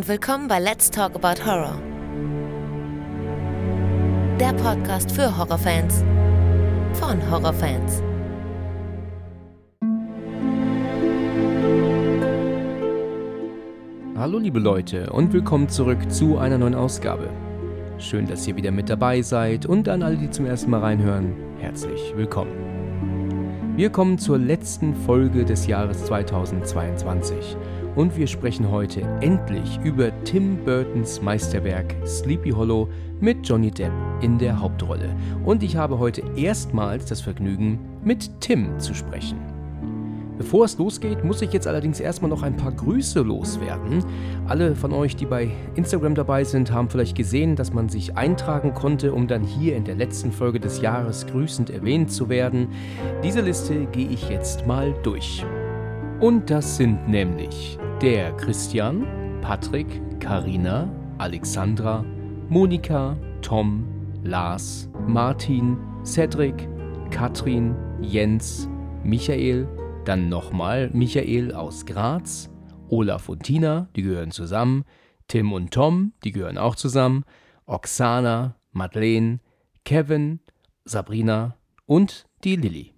[0.00, 1.78] und willkommen bei Let's Talk About Horror.
[4.40, 6.02] Der Podcast für Horrorfans
[6.94, 8.02] von Horrorfans.
[14.16, 17.28] Hallo liebe Leute und willkommen zurück zu einer neuen Ausgabe.
[17.98, 21.36] Schön, dass ihr wieder mit dabei seid und an alle, die zum ersten Mal reinhören,
[21.58, 23.76] herzlich willkommen.
[23.76, 27.58] Wir kommen zur letzten Folge des Jahres 2022
[27.96, 32.88] und wir sprechen heute endlich über Tim Burtons Meisterwerk Sleepy Hollow
[33.20, 35.14] mit Johnny Depp in der Hauptrolle.
[35.44, 39.38] Und ich habe heute erstmals das Vergnügen, mit Tim zu sprechen.
[40.40, 44.02] Bevor es losgeht, muss ich jetzt allerdings erstmal noch ein paar Grüße loswerden.
[44.48, 48.72] Alle von euch, die bei Instagram dabei sind, haben vielleicht gesehen, dass man sich eintragen
[48.72, 52.68] konnte, um dann hier in der letzten Folge des Jahres grüßend erwähnt zu werden.
[53.22, 55.44] Diese Liste gehe ich jetzt mal durch.
[56.20, 59.06] Und das sind nämlich der Christian,
[59.40, 59.86] Patrick,
[60.20, 62.04] Karina, Alexandra,
[62.50, 63.88] Monika, Tom,
[64.22, 66.68] Lars, Martin, Cedric,
[67.10, 68.68] Katrin, Jens,
[69.02, 69.66] Michael,
[70.04, 72.50] dann nochmal Michael aus Graz,
[72.90, 74.84] Olaf und Tina, die gehören zusammen,
[75.26, 77.24] Tim und Tom, die gehören auch zusammen,
[77.64, 79.40] Oksana, Madeleine,
[79.86, 80.40] Kevin,
[80.84, 82.92] Sabrina und die Lilly.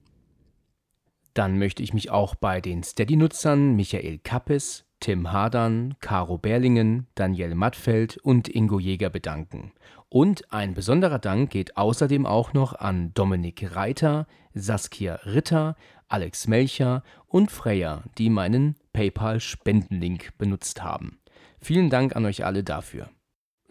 [1.35, 7.55] Dann möchte ich mich auch bei den Steady-Nutzern Michael Kappes, Tim Hadern, Caro Berlingen, Daniel
[7.55, 9.73] Mattfeld und Ingo Jäger bedanken.
[10.09, 15.75] Und ein besonderer Dank geht außerdem auch noch an Dominik Reiter, Saskia Ritter,
[16.09, 21.19] Alex Melcher und Freya, die meinen PayPal-Spendenlink benutzt haben.
[21.59, 23.09] Vielen Dank an euch alle dafür.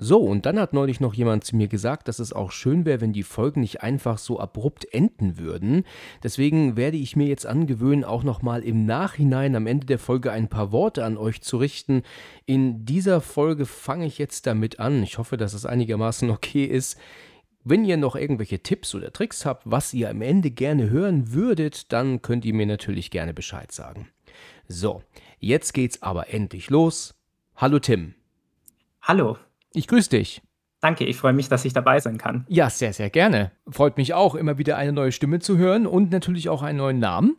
[0.03, 3.02] So, und dann hat neulich noch jemand zu mir gesagt, dass es auch schön wäre,
[3.02, 5.83] wenn die Folgen nicht einfach so abrupt enden würden.
[6.23, 10.47] Deswegen werde ich mir jetzt angewöhnen, auch nochmal im Nachhinein am Ende der Folge ein
[10.47, 12.02] paar Worte an euch zu richten.
[12.48, 15.03] In dieser Folge fange ich jetzt damit an.
[15.03, 16.97] Ich hoffe, dass es einigermaßen okay ist.
[17.64, 21.93] Wenn ihr noch irgendwelche Tipps oder Tricks habt, was ihr am Ende gerne hören würdet,
[21.93, 24.08] dann könnt ihr mir natürlich gerne Bescheid sagen.
[24.67, 25.03] So,
[25.37, 27.14] jetzt geht's aber endlich los.
[27.55, 28.15] Hallo Tim.
[29.03, 29.37] Hallo.
[29.73, 30.42] Ich grüße dich.
[30.82, 32.45] Danke, ich freue mich, dass ich dabei sein kann.
[32.49, 33.52] Ja, sehr, sehr gerne.
[33.70, 36.99] Freut mich auch, immer wieder eine neue Stimme zu hören und natürlich auch einen neuen
[36.99, 37.37] Namen.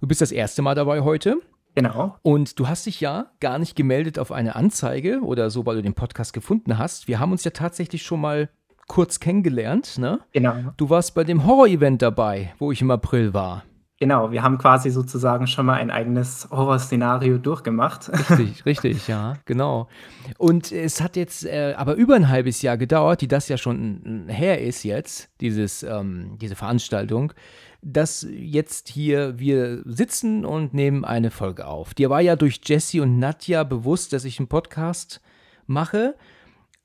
[0.00, 1.36] Du bist das erste Mal dabei heute.
[1.74, 2.16] Genau.
[2.22, 5.82] Und du hast dich ja gar nicht gemeldet auf eine Anzeige oder so, weil du
[5.82, 7.08] den Podcast gefunden hast.
[7.08, 8.48] Wir haben uns ja tatsächlich schon mal
[8.88, 10.20] kurz kennengelernt, ne?
[10.32, 10.54] Genau.
[10.76, 13.64] Du warst bei dem Horror-Event dabei, wo ich im April war.
[14.02, 18.10] Genau, wir haben quasi sozusagen schon mal ein eigenes Horrorszenario durchgemacht.
[18.30, 19.86] Richtig, richtig, ja, genau.
[20.38, 24.24] Und es hat jetzt äh, aber über ein halbes Jahr gedauert, die das ja schon
[24.26, 27.32] her ist jetzt, dieses, ähm, diese Veranstaltung,
[27.80, 31.94] dass jetzt hier wir sitzen und nehmen eine Folge auf.
[31.94, 35.20] Dir war ja durch Jesse und Nadja bewusst, dass ich einen Podcast
[35.68, 36.16] mache.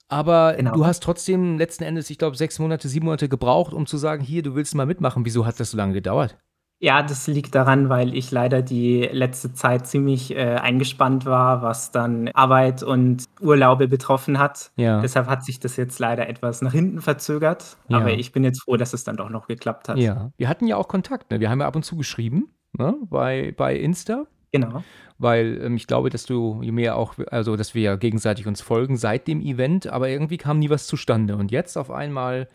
[0.07, 0.75] Aber genau.
[0.75, 4.23] du hast trotzdem letzten Endes, ich glaube, sechs Monate, sieben Monate gebraucht, um zu sagen,
[4.23, 5.25] hier, du willst mal mitmachen.
[5.25, 6.38] Wieso hat das so lange gedauert?
[6.79, 11.91] Ja, das liegt daran, weil ich leider die letzte Zeit ziemlich äh, eingespannt war, was
[11.91, 14.71] dann Arbeit und Urlaube betroffen hat.
[14.75, 15.01] Ja.
[15.01, 17.77] Deshalb hat sich das jetzt leider etwas nach hinten verzögert.
[17.88, 17.97] Ja.
[17.97, 19.97] Aber ich bin jetzt froh, dass es dann doch noch geklappt hat.
[19.97, 21.31] Ja, wir hatten ja auch Kontakt.
[21.31, 21.39] Ne?
[21.39, 22.95] Wir haben ja ab und zu geschrieben ne?
[23.09, 24.27] bei, bei Insta.
[24.51, 24.83] Genau.
[25.17, 28.97] Weil ähm, ich glaube, dass du mir auch, also dass wir ja gegenseitig uns folgen
[28.97, 31.38] seit dem Event, aber irgendwie kam nie was zustande.
[31.38, 32.47] Und jetzt auf einmal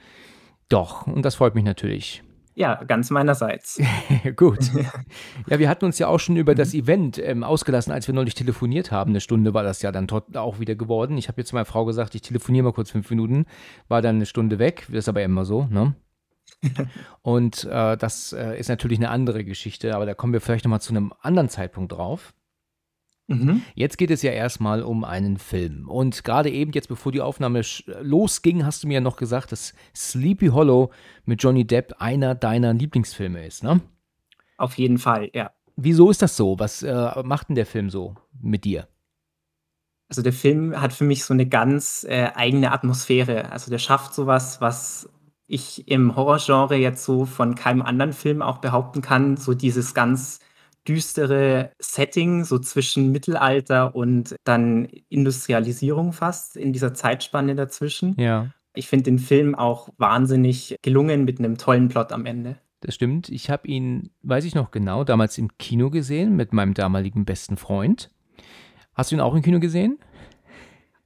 [0.69, 1.09] doch.
[1.09, 2.23] Und das freut mich natürlich.
[2.55, 3.81] Ja, ganz meinerseits.
[4.37, 4.71] Gut.
[5.49, 8.35] Ja, wir hatten uns ja auch schon über das Event ähm, ausgelassen, als wir neulich
[8.35, 9.11] telefoniert haben.
[9.11, 11.19] Eine Stunde war das ja dann auch wieder geworden.
[11.19, 13.47] Ich habe jetzt zu meiner Frau gesagt, ich telefoniere mal kurz fünf Minuten,
[13.89, 14.87] war dann eine Stunde weg.
[14.89, 15.95] Das ist aber immer so, ne?
[17.23, 20.81] Und äh, das äh, ist natürlich eine andere Geschichte, aber da kommen wir vielleicht nochmal
[20.81, 22.33] zu einem anderen Zeitpunkt drauf.
[23.33, 23.63] Mhm.
[23.75, 25.89] Jetzt geht es ja erstmal um einen Film.
[25.89, 27.63] Und gerade eben, jetzt bevor die Aufnahme
[28.01, 30.91] losging, hast du mir ja noch gesagt, dass Sleepy Hollow
[31.25, 33.81] mit Johnny Depp einer deiner Lieblingsfilme ist, ne?
[34.57, 35.51] Auf jeden Fall, ja.
[35.77, 36.59] Wieso ist das so?
[36.59, 38.87] Was äh, macht denn der Film so mit dir?
[40.09, 43.51] Also der Film hat für mich so eine ganz äh, eigene Atmosphäre.
[43.51, 45.09] Also der schafft sowas, was
[45.47, 49.37] ich im Horrorgenre jetzt so von keinem anderen Film auch behaupten kann.
[49.37, 50.41] So dieses ganz
[50.87, 58.15] düstere Setting, so zwischen Mittelalter und dann Industrialisierung fast in dieser Zeitspanne dazwischen.
[58.19, 58.51] Ja.
[58.75, 62.57] Ich finde den Film auch wahnsinnig gelungen mit einem tollen Plot am Ende.
[62.81, 63.29] Das stimmt.
[63.29, 67.57] Ich habe ihn, weiß ich noch genau, damals im Kino gesehen mit meinem damaligen besten
[67.57, 68.11] Freund.
[68.95, 69.99] Hast du ihn auch im Kino gesehen?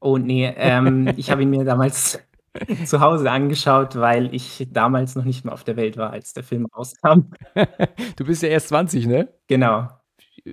[0.01, 2.21] Oh nee, ähm, ich habe ihn mir damals
[2.85, 6.43] zu Hause angeschaut, weil ich damals noch nicht mehr auf der Welt war, als der
[6.43, 7.31] Film rauskam.
[8.17, 9.29] du bist ja erst 20, ne?
[9.47, 9.89] Genau.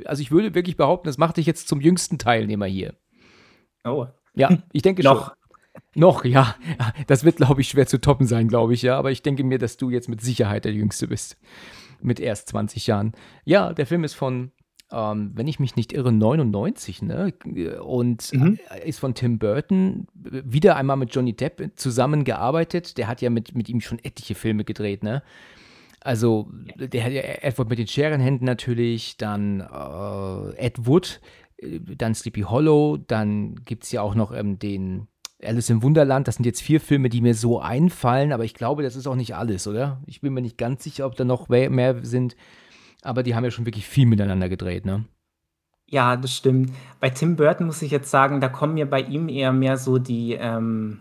[0.06, 2.96] Also ich würde wirklich behaupten, das macht dich jetzt zum jüngsten Teilnehmer hier.
[3.84, 4.08] Oh.
[4.34, 5.28] Ja, ich denke Noch.
[5.28, 5.34] schon.
[5.96, 6.56] Noch, ja.
[7.08, 8.98] Das wird, glaube ich, schwer zu toppen sein, glaube ich, ja.
[8.98, 11.38] Aber ich denke mir, dass du jetzt mit Sicherheit der Jüngste bist.
[12.02, 13.14] Mit erst 20 Jahren.
[13.44, 14.52] Ja, der Film ist von,
[14.94, 17.34] ähm, wenn ich mich nicht irre, 99, ne?
[17.84, 18.60] Und Mhm.
[18.86, 20.08] ist von Tim Burton.
[20.14, 22.98] Wieder einmal mit Johnny Depp zusammengearbeitet.
[22.98, 25.24] Der hat ja mit, mit ihm schon etliche Filme gedreht, ne?
[26.02, 31.22] Also, der hat ja Edward mit den Scherenhänden natürlich, dann äh, Ed Wood,
[31.58, 35.08] äh, dann Sleepy Hollow, dann gibt es ja auch noch ähm, den
[35.42, 36.28] Alice im Wunderland.
[36.28, 39.16] Das sind jetzt vier Filme, die mir so einfallen, aber ich glaube, das ist auch
[39.16, 40.02] nicht alles, oder?
[40.06, 42.36] Ich bin mir nicht ganz sicher, ob da noch mehr sind,
[43.04, 45.06] aber die haben ja schon wirklich viel miteinander gedreht, ne?
[45.88, 46.72] Ja, das stimmt.
[47.00, 50.00] Bei Tim Burton muss ich jetzt sagen, da kommen mir bei ihm eher mehr so
[50.00, 51.00] die, ähm,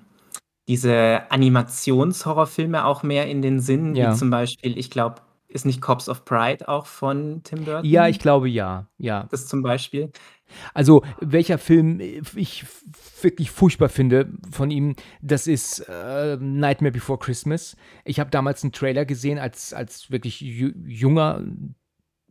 [0.68, 4.12] diese Animationshorrorfilme auch mehr in den Sinn, Ja.
[4.12, 7.84] wie zum Beispiel, ich glaube, ist nicht Cops of Pride auch von Tim Burton?
[7.84, 9.26] Ja, ich glaube ja, ja.
[9.30, 10.10] Das zum Beispiel.
[10.74, 12.64] Also, welcher Film ich
[13.22, 17.76] wirklich furchtbar finde von ihm, das ist äh, Nightmare Before Christmas.
[18.04, 21.42] Ich habe damals einen Trailer gesehen als, als wirklich ju junger,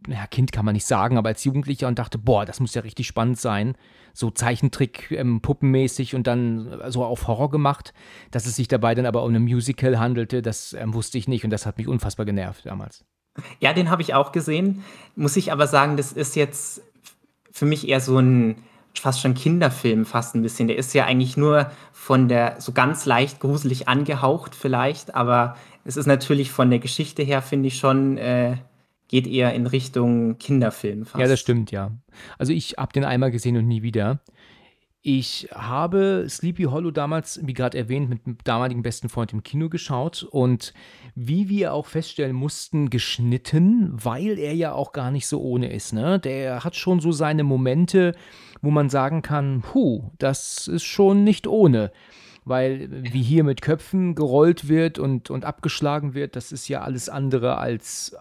[0.08, 2.82] ja, Kind kann man nicht sagen, aber als Jugendlicher und dachte, boah, das muss ja
[2.82, 3.76] richtig spannend sein.
[4.14, 7.94] So Zeichentrick, ähm, puppenmäßig und dann so auf Horror gemacht.
[8.32, 11.44] Dass es sich dabei dann aber um ein Musical handelte, das ähm, wusste ich nicht
[11.44, 13.06] und das hat mich unfassbar genervt damals.
[13.60, 14.84] Ja, den habe ich auch gesehen.
[15.16, 16.82] Muss ich aber sagen, das ist jetzt
[17.52, 18.56] für mich eher so ein
[18.94, 20.68] fast schon Kinderfilm, fast ein bisschen.
[20.68, 25.56] Der ist ja eigentlich nur von der so ganz leicht gruselig angehaucht vielleicht, aber
[25.86, 28.58] es ist natürlich von der Geschichte her, finde ich schon, äh,
[29.12, 31.22] geht eher in Richtung Kinderfilm fast.
[31.22, 31.92] Ja, das stimmt, ja.
[32.40, 34.22] Also ich habe den einmal gesehen und nie wieder.
[35.04, 39.68] Ich habe Sleepy Hollow damals, wie gerade erwähnt, mit dem damaligen besten Freund im Kino
[39.68, 40.74] geschaut und
[41.16, 45.92] wie wir auch feststellen mussten, geschnitten, weil er ja auch gar nicht so ohne ist.
[45.92, 46.20] Ne?
[46.20, 48.16] Der hat schon so seine Momente,
[48.62, 51.92] wo man sagen kann, puh, das ist schon nicht ohne.
[52.44, 57.08] Weil wie hier mit Köpfen gerollt wird und, und abgeschlagen wird, das ist ja alles
[57.08, 58.16] andere als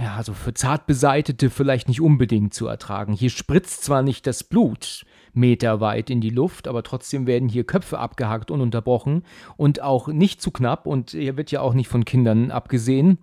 [0.00, 3.12] ja, also für Zartbeseitete vielleicht nicht unbedingt zu ertragen.
[3.12, 7.98] Hier spritzt zwar nicht das Blut meterweit in die Luft, aber trotzdem werden hier Köpfe
[7.98, 9.22] abgehakt ununterbrochen
[9.56, 13.18] und auch nicht zu knapp und hier wird ja auch nicht von Kindern abgesehen.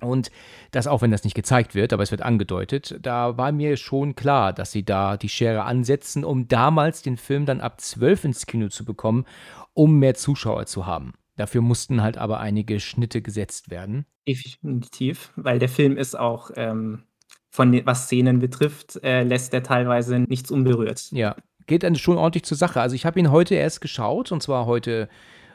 [0.00, 0.30] Und
[0.70, 4.14] das auch, wenn das nicht gezeigt wird, aber es wird angedeutet, da war mir schon
[4.14, 8.46] klar, dass sie da die Schere ansetzen, um damals den Film dann ab 12 ins
[8.46, 9.24] Kino zu bekommen,
[9.74, 11.12] um mehr Zuschauer zu haben.
[11.36, 14.06] Dafür mussten halt aber einige Schnitte gesetzt werden.
[14.26, 17.04] Definitiv, weil der Film ist auch ähm,
[17.48, 21.10] von den, was Szenen betrifft, äh, lässt er teilweise nichts unberührt.
[21.12, 21.36] Ja,
[21.66, 22.80] geht dann schon ordentlich zur Sache.
[22.80, 25.08] Also ich habe ihn heute erst geschaut und zwar heute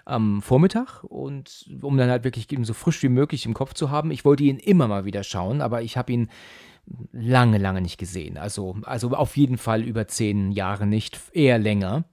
[0.05, 3.89] am Vormittag und um dann halt wirklich eben so frisch wie möglich im Kopf zu
[3.89, 4.11] haben.
[4.11, 6.29] Ich wollte ihn immer mal wieder schauen, aber ich habe ihn
[7.11, 8.37] lange, lange nicht gesehen.
[8.37, 12.05] Also, also auf jeden Fall über zehn Jahre nicht, eher länger.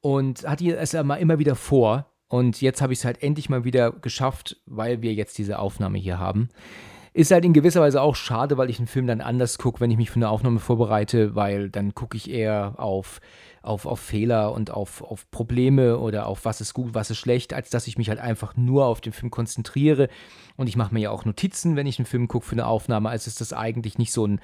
[0.00, 2.06] Und hatte es immer, immer wieder vor.
[2.28, 5.98] Und jetzt habe ich es halt endlich mal wieder geschafft, weil wir jetzt diese Aufnahme
[5.98, 6.48] hier haben.
[7.14, 9.90] Ist halt in gewisser Weise auch schade, weil ich einen Film dann anders gucke, wenn
[9.90, 13.20] ich mich für eine Aufnahme vorbereite, weil dann gucke ich eher auf,
[13.62, 17.54] auf, auf Fehler und auf, auf Probleme oder auf was ist gut, was ist schlecht,
[17.54, 20.08] als dass ich mich halt einfach nur auf den Film konzentriere.
[20.56, 23.08] Und ich mache mir ja auch Notizen, wenn ich einen Film gucke für eine Aufnahme.
[23.08, 24.40] Also ist das eigentlich nicht so ein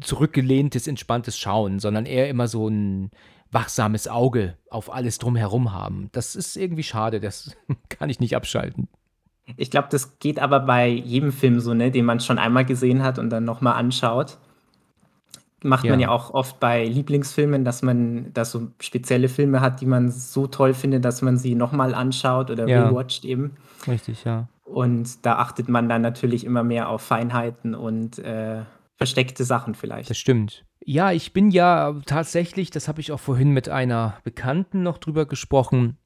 [0.00, 3.10] zurückgelehntes, entspanntes Schauen, sondern eher immer so ein
[3.54, 6.10] wachsames Auge auf alles drumherum haben.
[6.12, 7.56] Das ist irgendwie schade, das
[7.88, 8.88] kann ich nicht abschalten.
[9.56, 13.02] Ich glaube, das geht aber bei jedem Film so, ne, den man schon einmal gesehen
[13.02, 14.38] hat und dann nochmal anschaut.
[15.62, 16.08] Macht man Ja.
[16.08, 20.46] ja auch oft bei Lieblingsfilmen, dass man da so spezielle Filme hat, die man so
[20.46, 22.88] toll findet, dass man sie nochmal anschaut oder Ja.
[22.88, 23.52] rewatcht eben.
[23.86, 24.46] Richtig, ja.
[24.64, 28.62] Und da achtet man dann natürlich immer mehr auf Feinheiten und äh,
[28.96, 30.10] versteckte Sachen vielleicht.
[30.10, 30.64] Das stimmt.
[30.84, 35.26] Ja, ich bin ja tatsächlich, das habe ich auch vorhin mit einer Bekannten noch drüber
[35.26, 35.98] gesprochen,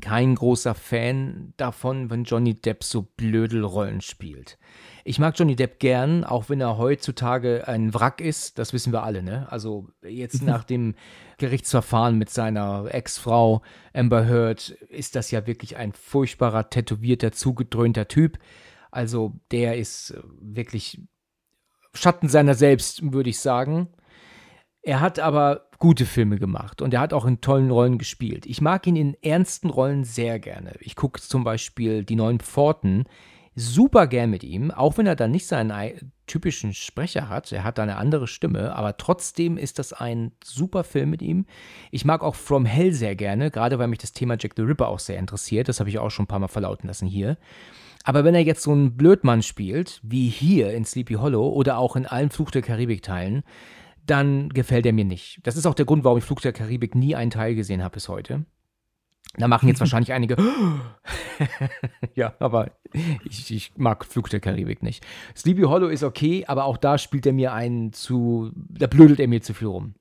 [0.00, 4.58] kein großer Fan davon, wenn Johnny Depp so Blödelrollen spielt.
[5.04, 9.04] Ich mag Johnny Depp gern, auch wenn er heutzutage ein Wrack ist, das wissen wir
[9.04, 9.46] alle, ne?
[9.50, 10.94] Also jetzt nach dem
[11.38, 13.62] Gerichtsverfahren mit seiner Ex-Frau
[13.94, 18.38] Amber Heard ist das ja wirklich ein furchtbarer, tätowierter, zugedröhnter Typ.
[18.90, 21.00] Also der ist wirklich
[21.94, 23.88] Schatten seiner selbst, würde ich sagen.
[24.82, 28.46] Er hat aber gute Filme gemacht und er hat auch in tollen Rollen gespielt.
[28.46, 30.74] Ich mag ihn in ernsten Rollen sehr gerne.
[30.80, 33.04] Ich gucke zum Beispiel Die Neuen Pforten
[33.54, 37.52] super gern mit ihm, auch wenn er dann nicht seinen ei- typischen Sprecher hat.
[37.52, 41.44] Er hat da eine andere Stimme, aber trotzdem ist das ein super Film mit ihm.
[41.90, 44.88] Ich mag auch From Hell sehr gerne, gerade weil mich das Thema Jack the Ripper
[44.88, 45.68] auch sehr interessiert.
[45.68, 47.36] Das habe ich auch schon ein paar Mal verlauten lassen hier.
[48.04, 51.96] Aber wenn er jetzt so einen Blödmann spielt, wie hier in Sleepy Hollow oder auch
[51.96, 53.42] in allen Fluch der Karibik-Teilen,
[54.06, 55.40] dann gefällt er mir nicht.
[55.44, 57.94] Das ist auch der Grund, warum ich Flug der Karibik nie einen Teil gesehen habe
[57.94, 58.44] bis heute.
[59.36, 60.36] Da machen jetzt wahrscheinlich einige.
[62.14, 62.72] ja, aber
[63.24, 65.06] ich, ich, mag Flug der Karibik nicht.
[65.36, 68.50] Sleepy Hollow ist okay, aber auch da spielt er mir einen zu.
[68.54, 69.94] Da blödelt er mir zu viel rum.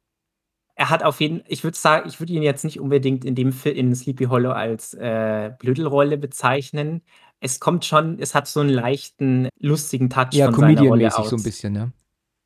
[0.75, 3.51] Er hat auf jeden ich würde sagen, ich würde ihn jetzt nicht unbedingt in dem
[3.51, 7.03] Film in Sleepy Hollow als äh, Blödelrolle bezeichnen.
[7.41, 11.29] Es kommt schon, es hat so einen leichten, lustigen Touch ja, von seiner Rolle aus.
[11.29, 11.89] so ein bisschen, ja.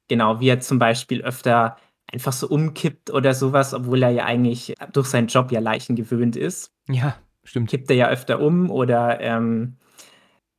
[0.08, 1.78] Genau, wie er zum Beispiel öfter
[2.12, 6.36] einfach so umkippt oder sowas, obwohl er ja eigentlich durch seinen Job ja Leichen gewöhnt
[6.36, 6.72] ist.
[6.90, 7.70] Ja, stimmt.
[7.70, 9.75] Kippt er ja öfter um oder ähm,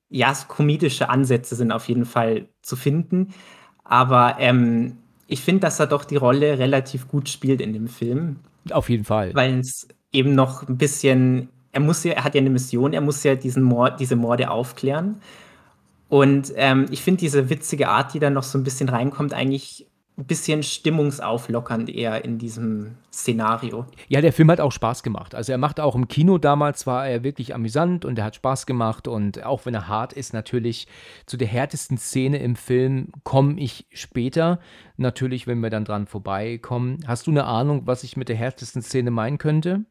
[0.09, 3.33] ja, so komedische Ansätze sind auf jeden Fall zu finden.
[3.85, 8.37] Aber ähm, ich finde, dass er doch die Rolle relativ gut spielt in dem Film.
[8.71, 9.35] Auf jeden Fall.
[9.35, 13.03] Weil es eben noch ein bisschen, er muss ja, er hat ja eine Mission, er
[13.03, 15.21] muss ja diesen Mord, diese Morde aufklären.
[16.09, 19.87] Und ähm, ich finde diese witzige Art, die da noch so ein bisschen reinkommt, eigentlich
[20.17, 23.85] ein bisschen stimmungsauflockernd eher in diesem Szenario.
[24.09, 25.35] Ja, der Film hat auch Spaß gemacht.
[25.35, 28.65] Also er macht auch im Kino damals, war er wirklich amüsant und er hat Spaß
[28.65, 30.89] gemacht und auch wenn er hart ist, natürlich
[31.27, 34.61] zu der härtesten Szene im Film komme ich später.
[34.97, 37.01] Natürlich, wenn wir dann dran vorbeikommen.
[37.07, 39.85] Hast du eine Ahnung, was ich mit der härtesten Szene meinen könnte?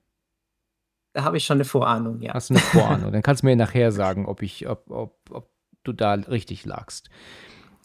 [1.16, 2.34] Da habe ich schon eine Vorahnung, ja.
[2.34, 3.14] Hast du eine Vorahnung?
[3.14, 5.50] dann kannst du mir nachher sagen, ob ich, ob, ob, ob
[5.86, 7.10] du da richtig lagst.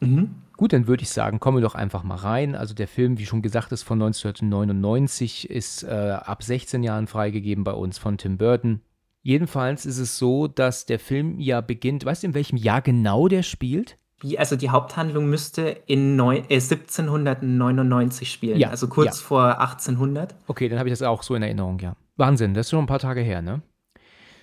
[0.01, 0.35] Mhm.
[0.57, 2.57] Gut, dann würde ich sagen, kommen wir doch einfach mal rein.
[2.57, 7.63] Also der Film, wie schon gesagt, ist von 1999, ist äh, ab 16 Jahren freigegeben
[7.63, 8.81] bei uns von Tim Burton.
[9.23, 13.29] Jedenfalls ist es so, dass der Film ja beginnt, weißt du, in welchem Jahr genau
[13.29, 13.97] der spielt?
[14.39, 19.27] Also die Haupthandlung müsste in neun, äh, 1799 spielen, ja, also kurz ja.
[19.27, 20.35] vor 1800.
[20.49, 21.95] Okay, dann habe ich das auch so in Erinnerung, ja.
[22.17, 23.63] Wahnsinn, das ist schon ein paar Tage her, ne?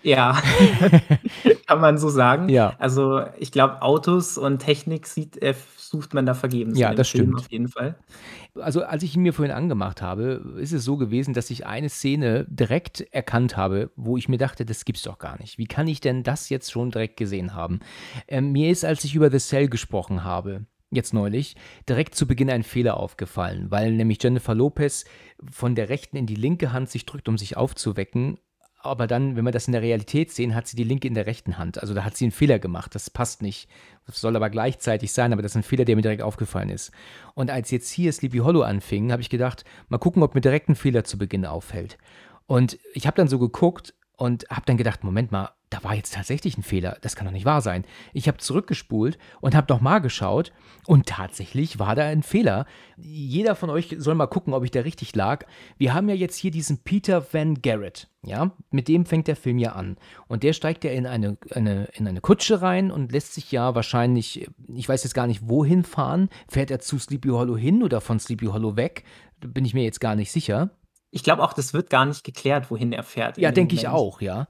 [0.04, 0.42] Ja,
[1.68, 2.50] kann man so sagen.
[2.50, 2.76] Ja.
[2.80, 6.78] Also ich glaube, Autos und Technik sieht, äh, sucht man da vergebens.
[6.80, 7.40] Ja, das Film stimmt.
[7.40, 7.96] Auf jeden Fall.
[8.56, 11.90] Also als ich ihn mir vorhin angemacht habe, ist es so gewesen, dass ich eine
[11.90, 15.58] Szene direkt erkannt habe, wo ich mir dachte, das gibt's doch gar nicht.
[15.58, 17.80] Wie kann ich denn das jetzt schon direkt gesehen haben?
[18.28, 21.56] Ähm, mir ist, als ich über The Cell gesprochen habe, jetzt neulich,
[21.88, 25.06] direkt zu Beginn ein Fehler aufgefallen, weil nämlich Jennifer Lopez
[25.52, 28.40] von der rechten in die linke Hand sich drückt, um sich aufzuwecken
[28.88, 31.26] aber dann, wenn wir das in der Realität sehen, hat sie die linke in der
[31.26, 31.82] rechten Hand.
[31.82, 32.94] Also da hat sie einen Fehler gemacht.
[32.96, 33.70] Das passt nicht.
[34.06, 36.92] Das soll aber gleichzeitig sein, aber das ist ein Fehler, der mir direkt aufgefallen ist.
[37.34, 40.70] Und als jetzt hier Sleepy Hollow anfing, habe ich gedacht, mal gucken, ob mir direkt
[40.70, 41.98] ein Fehler zu Beginn auffällt.
[42.46, 46.14] Und ich habe dann so geguckt und habe dann gedacht, Moment mal, da war jetzt
[46.14, 46.98] tatsächlich ein Fehler.
[47.02, 47.86] Das kann doch nicht wahr sein.
[48.14, 50.54] Ich habe zurückgespult und habe nochmal geschaut
[50.86, 52.66] und tatsächlich war da ein Fehler.
[52.96, 55.46] Jeder von euch soll mal gucken, ob ich da richtig lag.
[55.78, 59.60] Wir haben ja jetzt hier diesen Peter Van Garrett, ja, mit dem fängt der Film
[59.60, 59.98] ja an.
[60.28, 63.76] Und der steigt ja in eine, eine, in eine Kutsche rein und lässt sich ja
[63.76, 66.30] wahrscheinlich, ich weiß jetzt gar nicht, wohin fahren.
[66.48, 69.04] Fährt er zu Sleepy Hollow hin oder von Sleepy Hollow weg?
[69.42, 70.72] Bin ich mir jetzt gar nicht sicher.
[71.12, 73.38] Ich glaube auch, das wird gar nicht geklärt, wohin er fährt.
[73.38, 74.48] Ja, denke ich auch, ja.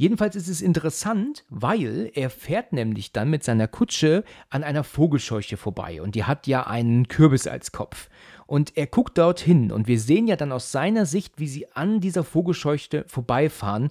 [0.00, 5.58] Jedenfalls ist es interessant, weil er fährt nämlich dann mit seiner Kutsche an einer Vogelscheuche
[5.58, 8.08] vorbei und die hat ja einen Kürbis als Kopf.
[8.46, 12.00] Und er guckt dorthin und wir sehen ja dann aus seiner Sicht, wie sie an
[12.00, 13.90] dieser Vogelscheuche vorbeifahren.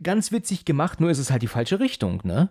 [0.00, 2.50] Ganz witzig gemacht, nur ist es halt die falsche Richtung, ne?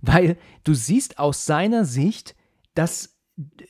[0.00, 2.34] Weil du siehst aus seiner Sicht,
[2.74, 3.19] dass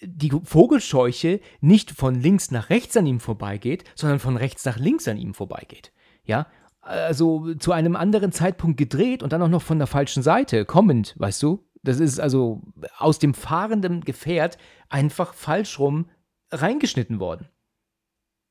[0.03, 5.09] die Vogelscheuche nicht von links nach rechts an ihm vorbeigeht, sondern von rechts nach links
[5.09, 5.93] an ihm vorbeigeht.
[6.25, 6.47] Ja,
[6.81, 11.15] also zu einem anderen Zeitpunkt gedreht und dann auch noch von der falschen Seite kommend,
[11.19, 11.67] weißt du?
[11.83, 12.63] Das ist also
[12.99, 14.59] aus dem fahrenden Gefährt
[14.89, 16.11] einfach falsch rum
[16.51, 17.49] reingeschnitten worden.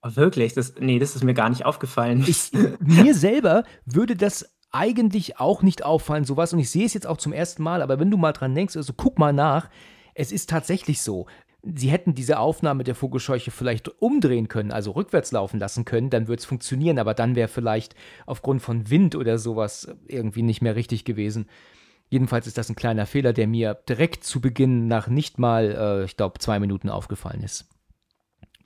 [0.02, 0.54] Oh, wirklich?
[0.54, 2.24] Das, nee, das ist mir gar nicht aufgefallen.
[2.28, 6.54] Ich, mir selber würde das eigentlich auch nicht auffallen, sowas.
[6.54, 8.78] Und ich sehe es jetzt auch zum ersten Mal, aber wenn du mal dran denkst,
[8.78, 9.70] also guck mal nach,
[10.20, 11.26] es ist tatsächlich so
[11.64, 16.28] sie hätten diese Aufnahme der Vogelscheuche vielleicht umdrehen können, also rückwärts laufen lassen können, dann
[16.28, 17.96] würde es funktionieren, aber dann wäre vielleicht
[18.26, 21.48] aufgrund von Wind oder sowas irgendwie nicht mehr richtig gewesen.
[22.10, 26.06] Jedenfalls ist das ein kleiner Fehler, der mir direkt zu Beginn nach nicht mal, äh,
[26.06, 27.68] ich glaube, zwei Minuten aufgefallen ist.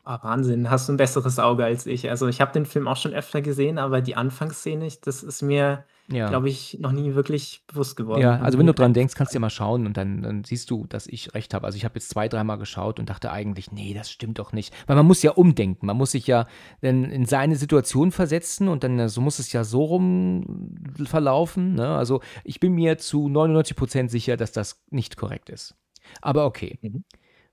[0.06, 2.10] Oh, Wahnsinn, hast du ein besseres Auge als ich.
[2.10, 5.86] Also ich habe den Film auch schon öfter gesehen, aber die Anfangsszene, das ist mir
[6.12, 6.28] ja.
[6.28, 8.22] glaube ich, noch nie wirklich bewusst geworden.
[8.22, 10.70] Ja, also wenn du dran denkst, kannst du ja mal schauen und dann, dann siehst
[10.70, 11.66] du, dass ich recht habe.
[11.66, 14.74] Also ich habe jetzt zwei, dreimal geschaut und dachte eigentlich, nee, das stimmt doch nicht.
[14.88, 15.86] Weil man muss ja umdenken.
[15.86, 16.48] Man muss sich ja
[16.82, 21.76] dann in seine Situation versetzen und dann so muss es ja so rum verlaufen.
[21.76, 21.88] Ne?
[21.88, 25.76] Also ich bin mir zu 99 Prozent sicher, dass das nicht korrekt ist.
[26.22, 26.80] Aber okay.
[26.82, 27.04] Mhm.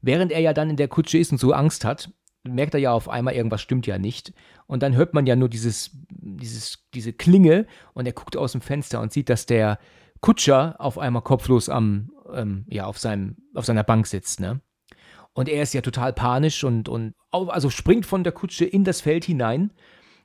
[0.02, 2.11] Während er ja dann in der Kutsche ist und so Angst hat,
[2.42, 4.32] merkt er ja auf einmal, irgendwas stimmt ja nicht.
[4.66, 8.61] Und dann hört man ja nur dieses, dieses, diese Klinge und er guckt aus dem
[8.61, 9.78] Fenster und sieht, dass der
[10.20, 14.61] Kutscher auf einmal kopflos am, ähm, ja, auf, seinem, auf seiner Bank sitzt, ne?
[15.32, 19.00] Und er ist ja total panisch und, und also springt von der Kutsche in das
[19.00, 19.73] Feld hinein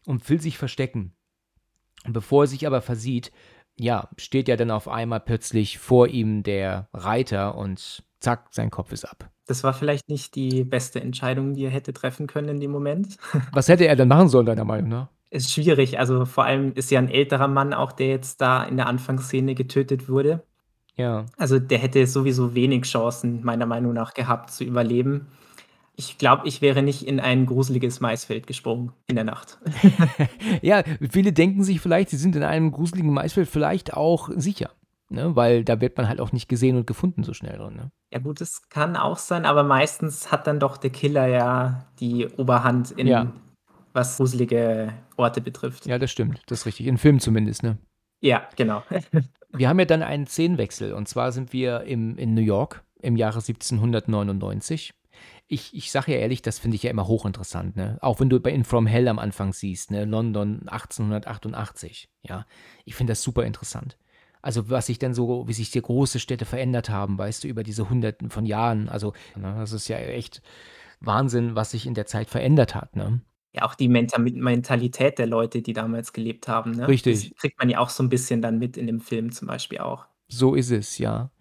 [0.07, 1.15] und will sich verstecken.
[2.07, 3.31] Bevor er sich aber versieht,
[3.77, 8.91] ja, steht ja dann auf einmal plötzlich vor ihm der Reiter und zack, sein Kopf
[8.91, 9.29] ist ab.
[9.48, 13.18] Das war vielleicht nicht die beste Entscheidung, die er hätte treffen können in dem Moment.
[13.52, 15.08] Was hätte er denn machen sollen, deiner Meinung nach?
[15.30, 16.00] Ist schwierig.
[16.00, 19.54] Also vor allem ist ja ein älterer Mann auch, der jetzt da in der Anfangsszene
[19.54, 20.44] getötet wurde.
[20.96, 21.25] Ja.
[21.38, 25.28] Also der hätte sowieso wenig Chancen, meiner Meinung nach, gehabt zu überleben.
[25.98, 29.60] Ich glaube, ich wäre nicht in ein gruseliges Maisfeld gesprungen in der Nacht.
[30.62, 34.72] ja, viele denken sich vielleicht, sie sind in einem gruseligen Maisfeld vielleicht auch sicher.
[35.15, 35.36] Ne?
[35.36, 37.75] Weil da wird man halt auch nicht gesehen und gefunden so schnell drin.
[37.75, 37.91] Ne?
[38.13, 42.27] Ja, gut, das kann auch sein, aber meistens hat dann doch der Killer ja die
[42.27, 43.31] Oberhand in Ja.
[43.93, 45.86] was gruselige Orte betrifft.
[45.88, 46.41] Ja, das stimmt.
[46.48, 46.86] Das ist richtig.
[46.86, 47.77] In Filmen zumindest, ne?
[48.22, 48.84] Ja, genau.
[49.51, 53.15] Wir haben ja dann einen Szenenwechsel und zwar sind wir im, in New York im
[53.15, 54.93] Jahre 1799.
[55.48, 57.98] Ich, ich sage ja ehrlich, das finde ich ja immer hochinteressant, ne?
[58.01, 60.03] Auch wenn du bei In From Hell am Anfang siehst, ne?
[60.03, 62.45] London 1888, ja.
[62.84, 63.98] Ich finde das super interessant.
[64.46, 67.64] Also was sich denn so, wie sich die große Städte verändert haben, weißt du, über
[67.64, 68.90] diese Hunderten von Jahren.
[68.90, 70.44] Also, ne, das ist ja echt
[71.00, 73.22] Wahnsinn, was sich in der Zeit verändert hat, ne?
[73.54, 76.88] Ja, auch die Menta Mentalität der Leute, die damals gelebt haben, ne?
[76.88, 77.32] Richtig.
[77.32, 79.80] Das kriegt man ja auch so ein bisschen dann mit in dem Film zum Beispiel
[79.80, 80.06] auch.
[80.28, 81.32] So ist es, ja.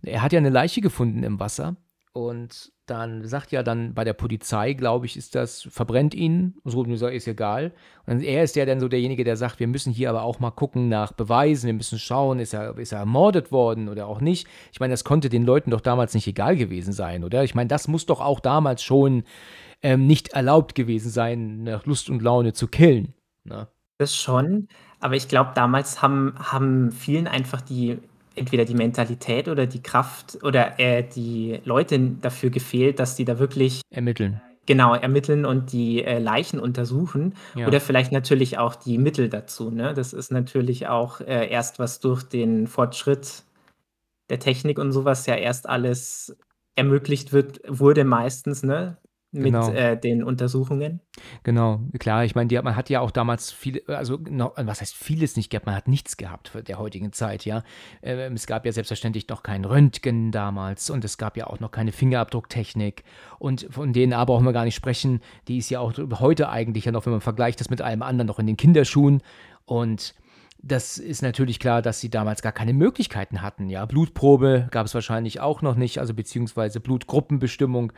[0.00, 1.76] Er hat ja eine Leiche gefunden im Wasser
[2.12, 6.82] und dann sagt ja dann bei der Polizei, glaube ich, ist das, verbrennt ihn, so
[6.84, 7.72] ist egal.
[8.06, 10.50] Und er ist ja dann so derjenige, der sagt, wir müssen hier aber auch mal
[10.50, 14.48] gucken nach Beweisen, wir müssen schauen, ist er, ist er ermordet worden oder auch nicht.
[14.72, 17.44] Ich meine, das konnte den Leuten doch damals nicht egal gewesen sein, oder?
[17.44, 19.24] Ich meine, das muss doch auch damals schon
[19.82, 23.14] ähm, nicht erlaubt gewesen sein, nach Lust und Laune zu killen.
[23.44, 23.68] Ne?
[23.98, 24.68] Das schon,
[25.00, 27.98] aber ich glaube, damals haben haben vielen einfach die
[28.38, 33.38] entweder die Mentalität oder die Kraft oder, äh, die Leute dafür gefehlt, dass die da
[33.38, 34.40] wirklich Ermitteln.
[34.66, 37.66] genau ermitteln und die, äh, Leichen untersuchen Ja.
[37.66, 39.94] oder vielleicht natürlich auch die Mittel dazu, ne?
[39.94, 43.44] Das ist natürlich auch, äh, erst was durch den Fortschritt
[44.30, 46.36] der Technik und sowas ja erst alles
[46.76, 48.98] ermöglicht wird wurde meistens, ne,
[49.30, 49.70] mit, Genau.
[49.70, 51.00] äh, den Untersuchungen.
[51.42, 52.24] Genau, klar.
[52.24, 55.50] Ich meine, die, man hat ja auch damals viele, also noch, was heißt vieles nicht
[55.50, 57.62] gehabt, man hat nichts gehabt für der heutigen Zeit, ja.
[58.02, 61.70] Ähm, es gab ja selbstverständlich noch kein Röntgen damals und es gab ja auch noch
[61.70, 63.04] keine Fingerabdrucktechnik
[63.38, 65.20] und von denen aber brauchen wir gar nicht sprechen.
[65.46, 68.26] Die ist ja auch heute eigentlich ja noch, wenn man vergleicht das mit allem anderen,
[68.26, 69.22] noch in den Kinderschuhen
[69.66, 70.14] und
[70.60, 73.70] das ist natürlich klar, dass sie damals gar keine Möglichkeiten hatten.
[73.70, 77.92] Ja, Blutprobe gab es wahrscheinlich auch noch nicht, also beziehungsweise Blutgruppenbestimmung.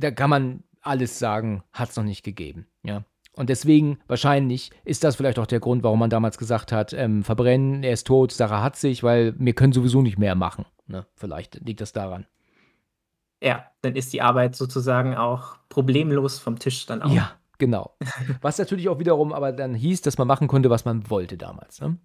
[0.00, 2.66] Da kann man alles sagen, hat es noch nicht gegeben.
[2.82, 3.04] Ja.
[3.32, 7.22] Und deswegen, wahrscheinlich, ist das vielleicht auch der Grund, warum man damals gesagt hat, ähm,
[7.22, 10.64] verbrennen, er ist tot, Sache hat sich, weil wir können sowieso nicht mehr machen.
[10.86, 11.06] Ne?
[11.14, 12.26] Vielleicht liegt das daran.
[13.42, 17.10] Ja, dann ist die Arbeit sozusagen auch problemlos vom Tisch dann auch.
[17.10, 17.96] Ja, genau.
[18.40, 21.80] Was natürlich auch wiederum aber dann hieß, dass man machen konnte, was man wollte damals.
[21.80, 21.96] Ne?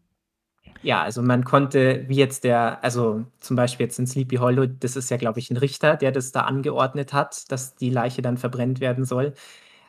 [0.86, 4.96] Ja, also man konnte, wie jetzt der, also zum Beispiel jetzt in Sleepy Hollow, das
[4.96, 8.38] ist ja, glaube ich, ein Richter, der das da angeordnet hat, dass die Leiche dann
[8.38, 9.34] verbrennt werden soll.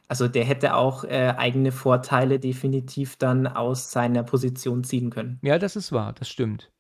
[0.09, 5.39] Also der hätte auch äh, eigene Vorteile definitiv dann aus seiner Position ziehen können.
[5.43, 6.73] Ja, das ist wahr, das stimmt.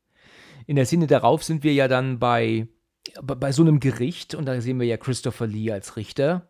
[0.66, 2.68] In der Szene darauf sind wir ja dann bei,
[3.22, 6.48] bei so einem Gericht und da sehen wir ja Christopher Lee als Richter.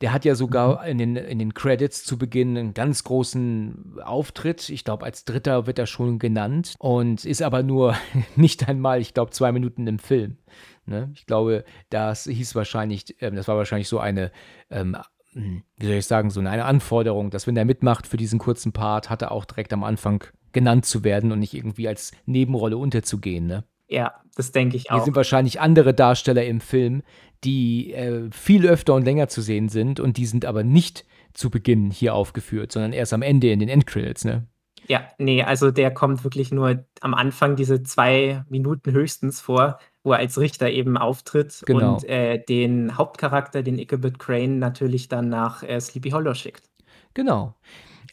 [0.00, 4.68] Der hat ja sogar in den, in den Credits zu Beginn einen ganz großen Auftritt.
[4.68, 7.96] Ich glaube, als Dritter wird er schon genannt und ist aber nur
[8.36, 10.38] nicht einmal, ich glaube, zwei Minuten im Film.
[10.86, 11.10] Ne?
[11.14, 14.30] Ich glaube, das hieß wahrscheinlich, ähm, das war wahrscheinlich so eine,
[14.70, 14.96] ähm,
[15.32, 18.72] hm, wie soll ich sagen, so eine Anforderung, dass wenn er mitmacht für diesen kurzen
[18.72, 22.78] Part, hat er auch direkt am Anfang genannt zu werden und nicht irgendwie als Nebenrolle
[22.78, 23.46] unterzugehen.
[23.46, 23.64] Ne?
[23.88, 25.04] Ja, das denke ich Hier auch.
[25.04, 27.02] sind wahrscheinlich andere Darsteller im Film,
[27.44, 31.50] die äh, viel öfter und länger zu sehen sind und die sind aber nicht zu
[31.50, 34.46] Beginn hier aufgeführt, sondern erst am Ende in den Endcredits, ne?
[34.86, 40.12] Ja, nee, also der kommt wirklich nur am Anfang diese zwei Minuten höchstens vor, wo
[40.12, 41.94] er als Richter eben auftritt Genau.
[41.94, 46.70] und äh, den Hauptcharakter, den Ichabod Crane, natürlich dann nach äh, Sleepy Hollow schickt.
[47.12, 47.54] Genau.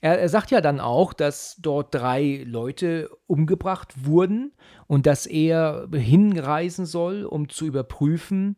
[0.06, 4.54] Er, er sagt ja dann auch, dass dort drei Leute umgebracht wurden
[4.86, 8.56] und dass er hinreisen soll, um zu überprüfen,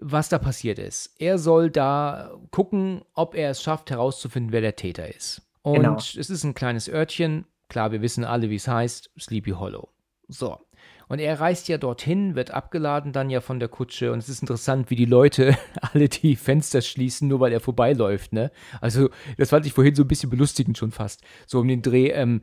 [0.00, 1.14] was da passiert ist.
[1.18, 5.42] Er soll da gucken, ob er es schafft, herauszufinden, wer der Täter ist.
[5.60, 5.96] Und Genau.
[5.96, 7.44] es ist ein kleines Örtchen.
[7.68, 9.10] Klar, wir wissen alle, wie es heißt.
[9.20, 9.90] Sleepy Hollow.
[10.28, 10.58] So.
[11.08, 14.12] Und er reist ja dorthin, wird abgeladen dann ja von der Kutsche.
[14.12, 18.32] Und es ist interessant, wie die Leute alle die Fenster schließen, nur weil er vorbeiläuft,
[18.32, 18.50] ne?
[18.80, 21.22] Also, das fand ich vorhin so ein bisschen belustigend schon fast.
[21.46, 22.42] So um den Dreh, ähm,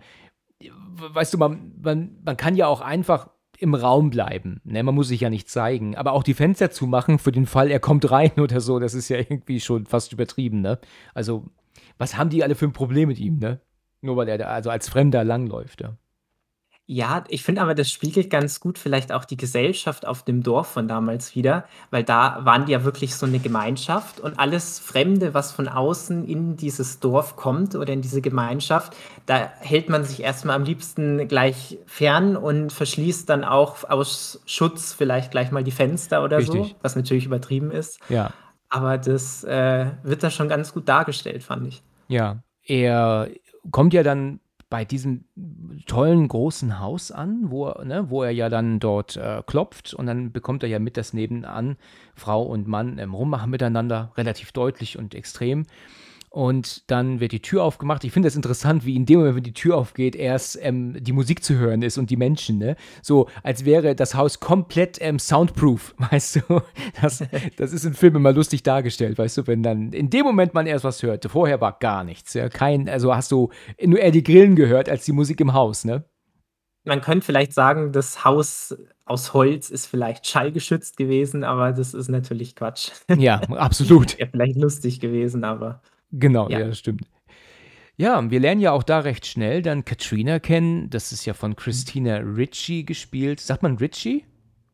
[0.96, 4.62] weißt du, man, man, man kann ja auch einfach im Raum bleiben.
[4.64, 4.84] Ne?
[4.84, 5.96] Man muss sich ja nicht zeigen.
[5.96, 9.10] Aber auch die Fenster zumachen für den Fall, er kommt rein oder so, das ist
[9.10, 10.62] ja irgendwie schon fast übertrieben.
[10.62, 10.80] Ne?
[11.14, 11.46] Also,
[11.98, 13.40] was haben die alle für ein Problem mit ihm?
[13.40, 13.62] Ne?
[14.02, 15.82] Nur weil er da also als Fremder langläuft.
[15.82, 15.98] Ja.
[16.86, 20.68] Ja, ich finde aber, das spiegelt ganz gut vielleicht auch die Gesellschaft auf dem Dorf
[20.68, 25.34] von damals wieder, weil da waren die ja wirklich so eine Gemeinschaft und alles Fremde,
[25.34, 30.22] was von außen in dieses Dorf kommt oder in diese Gemeinschaft, da hält man sich
[30.24, 35.72] erstmal am liebsten gleich fern und verschließt dann auch aus Schutz vielleicht gleich mal die
[35.72, 36.76] Fenster oder so, Richtig.
[36.82, 38.02] was natürlich übertrieben ist.
[38.10, 38.34] Ja.
[38.68, 41.82] Aber das äh, wird da schon ganz gut dargestellt, fand ich.
[42.10, 42.44] Ja.
[42.66, 43.30] Er
[43.72, 44.42] kommt ja dann
[44.74, 45.26] bei diesem
[45.86, 50.08] tollen großen Haus an, wo, er- ne, wo er ja dann dort äh, klopft und
[50.08, 51.78] dann bekommt er ja mit, dass nebenan
[52.16, 55.68] Frau und Mann ähm, rummachen miteinander, relativ deutlich und extrem.
[56.34, 58.04] Und dann wird die Tür aufgemacht.
[58.04, 61.12] Ich finde das interessant, wie in dem Moment, wenn die Tür aufgeht, erst ähm, die
[61.12, 62.76] Musik zu hören ist und die Menschen, ne?
[63.04, 66.62] So, als wäre das Haus komplett ähm, soundproof, weißt du?
[67.00, 67.24] Das,
[67.58, 70.66] das ist in Filmen immer lustig dargestellt, weißt du, wenn dann in dem Moment man
[70.66, 71.30] erst was hörte.
[71.30, 72.50] Vorher war gar nichts, ja?
[72.50, 76.04] Kein, also hast du nur eher die Grillen gehört als die Musik im Haus, ne?
[76.84, 82.10] Man könnte vielleicht sagen, das Haus aus Holz ist vielleicht schallgeschützt gewesen, aber das ist
[82.10, 82.90] natürlich Quatsch.
[83.16, 84.18] Ja, absolut.
[84.18, 86.60] Wäre vielleicht lustig gewesen, aber Genau, ja.
[86.60, 86.68] Ja.
[86.68, 87.08] das stimmt.
[87.96, 90.90] Ja, wir lernen ja auch da recht schnell dann Katrina kennen.
[90.90, 93.40] Das ist ja von Christina Ritchie gespielt.
[93.40, 94.26] Sagt man Ritchie?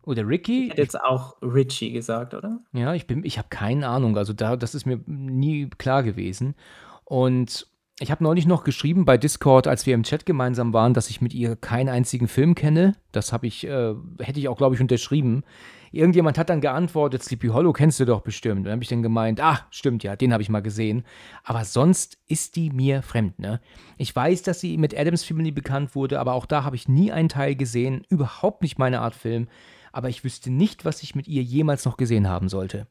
[0.04, 0.64] Oder Ricky?
[0.64, 2.62] ich hätte jetzt auch Richie gesagt, oder?
[2.74, 4.18] Ja, ich bin, ich habe keine Ahnung.
[4.18, 6.56] Also da, das ist mir nie klar gewesen.
[7.04, 7.68] Und
[8.00, 11.22] ich habe neulich noch geschrieben bei Discord, als wir im Chat gemeinsam waren, dass ich
[11.22, 12.96] mit ihr keinen einzigen Film kenne.
[13.12, 15.44] Das habe ich, äh, hätte ich auch, glaube ich, unterschrieben.
[15.92, 18.60] Irgendjemand hat dann geantwortet, Sleepy Hollow kennst du doch bestimmt.
[18.60, 21.04] Und dann habe ich dann gemeint, ah, stimmt ja, den habe ich mal gesehen.
[21.44, 23.60] Aber sonst ist die mir fremd, ne?
[23.98, 27.12] Ich weiß, dass sie mit Adams Family bekannt wurde, aber auch da habe ich nie
[27.12, 28.06] einen Teil gesehen.
[28.10, 29.48] Überhaupt nicht meine Art Film.
[29.92, 32.88] Aber ich wüsste nicht, was ich mit ihr jemals noch gesehen haben sollte.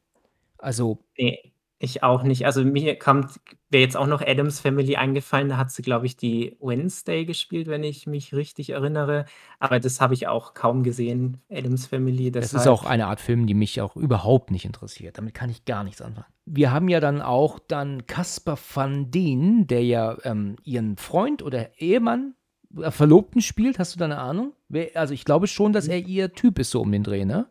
[0.57, 2.45] Also, Nee, ich auch nicht.
[2.45, 3.39] Also mir kommt,
[3.69, 7.67] wäre jetzt auch noch Adams Family eingefallen, da hat sie, glaube ich, die Wednesday gespielt,
[7.67, 9.25] wenn ich mich richtig erinnere.
[9.59, 12.31] Aber das habe ich auch kaum gesehen, Adams Family.
[12.31, 15.17] Das ist deshalb- auch eine Art Film, die mich auch überhaupt nicht interessiert.
[15.17, 16.27] Damit kann ich gar nichts anfangen.
[16.45, 21.79] Wir haben ja dann auch dann Caspar van Dien, der ja ähm, ihren Freund oder
[21.79, 22.33] Ehemann,
[22.77, 23.79] äh, Verlobten spielt.
[23.79, 24.53] Hast du da eine Ahnung?
[24.95, 27.47] Also ich glaube schon, dass er ihr Typ ist so um den Dreh, ne?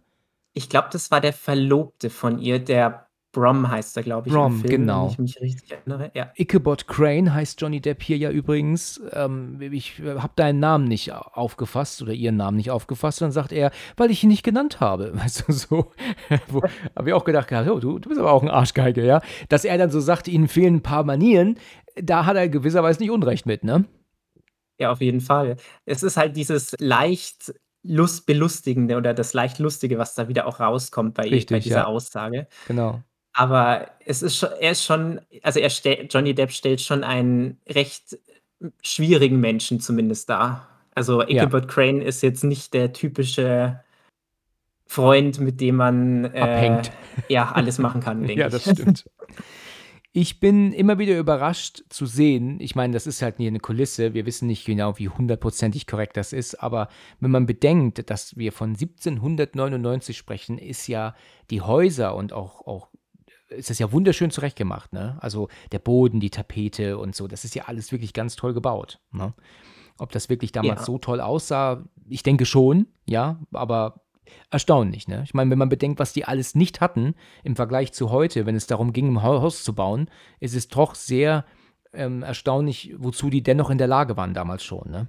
[0.53, 3.08] Ich glaube, das war der Verlobte von ihr, der
[3.39, 5.05] Brom heißt er, glaube ich, Brom, im Film, genau.
[5.05, 6.11] wenn ich mich richtig erinnere.
[6.15, 6.33] Ja.
[6.37, 9.01] Ichabod Crane heißt Johnny Depp hier ja übrigens.
[9.13, 13.23] Ähm, ich habe deinen Namen nicht aufgefasst oder ihren Namen nicht aufgefasst.
[13.23, 15.13] Und dann sagt er, weil ich ihn nicht genannt habe.
[15.19, 15.93] Weißt du, so.
[16.97, 19.21] Habe ich auch gedacht, ja, du, du bist aber auch ein Arschgeige, ja.
[19.49, 21.59] Dass er dann so sagt, ihnen fehlen ein paar Manieren,
[21.97, 23.85] da hat er gewisserweise nicht Unrecht mit, ne?
[24.79, 25.57] Ja, auf jeden Fall.
[25.85, 30.61] Es ist halt dieses leicht Lust belustigende oder das leicht lustige, was da wieder auch
[30.61, 31.87] rauskommt bei, Richtig, bei dieser ja.
[31.87, 32.49] Aussage.
[32.67, 33.03] Genau.
[33.39, 37.59] Aber es ist schon, er ist schon, also er stellt, Johnny Depp stellt schon einen
[37.69, 38.19] recht
[38.83, 40.67] schwierigen Menschen zumindest dar.
[40.97, 41.29] Also Ja.
[41.45, 43.79] Ichabod Crane ist jetzt nicht der typische
[44.87, 46.83] Freund, mit dem man äh,
[47.29, 48.53] ja alles machen kann, denke Ja, ich.
[48.55, 49.05] das stimmt.
[50.13, 54.15] Ich bin immer wieder überrascht zu sehen, ich meine, das ist halt hier eine Kulisse,
[54.15, 56.89] wir wissen nicht genau, wie hundertprozentig korrekt das ist, aber
[57.21, 61.15] wenn man bedenkt, dass wir von 1799 sprechen, ist ja
[61.51, 62.89] die Häuser und auch, auch
[63.49, 65.17] ist das ja wunderschön zurechtgemacht, ne?
[65.21, 69.01] Also der Boden, die Tapete und so, das ist ja alles wirklich ganz toll gebaut,
[69.13, 69.35] ne?
[69.99, 70.87] Ob das wirklich damals Ja.
[70.87, 74.03] so toll aussah, ich denke schon, ja, aber
[74.51, 75.23] erstaunlich, ne?
[75.25, 78.55] Ich meine, wenn man bedenkt, was die alles nicht hatten im Vergleich zu heute, wenn
[78.55, 81.45] es darum ging, ein Haus zu bauen, ist es doch sehr
[81.93, 85.09] ähm, erstaunlich, wozu die dennoch in der Lage waren damals schon, ne?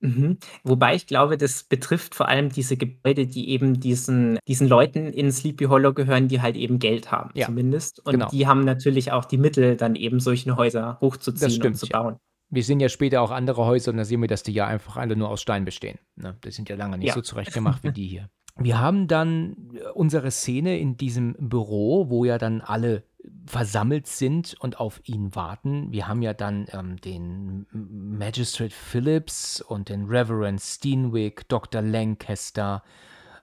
[0.00, 0.38] Mhm.
[0.62, 5.32] Wobei ich glaube, das betrifft vor allem diese Gebäude, die eben diesen, diesen Leuten in
[5.32, 8.04] Sleepy Hollow gehören, die halt eben Geld haben, Ja, zumindest.
[8.04, 8.28] Und genau.
[8.28, 12.02] die haben natürlich auch die Mittel, dann eben solche Häuser hochzuziehen stimmt, und zu ja.
[12.02, 12.16] bauen.
[12.50, 14.96] Wir sehen ja später auch andere Häuser und da sehen wir, dass die ja einfach
[14.96, 15.98] alle nur aus Stein bestehen.
[16.14, 16.36] Ne?
[16.44, 17.14] Die sind ja lange nicht Ja.
[17.14, 18.28] so zurechtgemacht wie die hier.
[18.58, 23.02] Wir haben dann äh, unsere Szene in diesem Büro, wo ja dann alle
[23.46, 25.92] versammelt sind und auf ihn warten.
[25.92, 31.82] Wir haben ja dann ähm, den Magistrate Phillips und den Reverend Steenwick, Dr.
[31.82, 32.82] Lancaster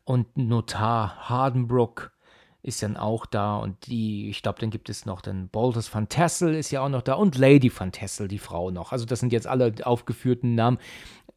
[0.04, 2.12] und Notar Hardenbrook
[2.64, 6.08] ist dann auch da und die, ich glaube, dann gibt es noch den Baldus van
[6.08, 8.94] Tassel ist ja auch noch da und Lady van Tassel, die Frau noch.
[8.94, 10.78] Also das sind jetzt alle aufgeführten Namen.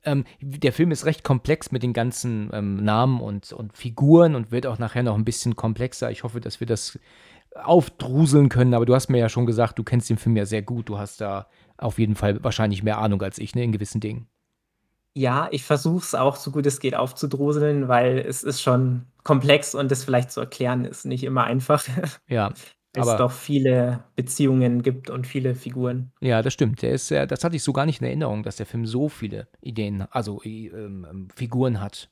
[0.04, 4.52] Ähm, der Film ist recht komplex mit den ganzen ähm, Namen und, und Figuren und
[4.52, 6.12] wird auch nachher noch ein bisschen komplexer.
[6.12, 6.96] Ich hoffe, dass wir das
[7.62, 10.62] aufdruseln können, aber du hast mir ja schon gesagt, du kennst den Film ja sehr
[10.62, 10.88] gut.
[10.88, 14.28] Du hast da auf jeden Fall wahrscheinlich mehr Ahnung als ich, ne, in gewissen Dingen.
[15.14, 19.74] Ja, ich versuche es auch so gut es geht aufzudröseln, weil es ist schon komplex
[19.74, 21.82] und das vielleicht zu erklären ist nicht immer einfach,
[22.28, 22.52] Ja,
[22.96, 26.12] aber doch viele Beziehungen gibt und viele Figuren.
[26.20, 26.82] ja, das stimmt.
[26.82, 29.48] Der ist das hatte ich so gar nicht in Erinnerung, dass der Film so viele
[29.60, 32.10] Ideen also, i ähm, ähm, Figuren hat.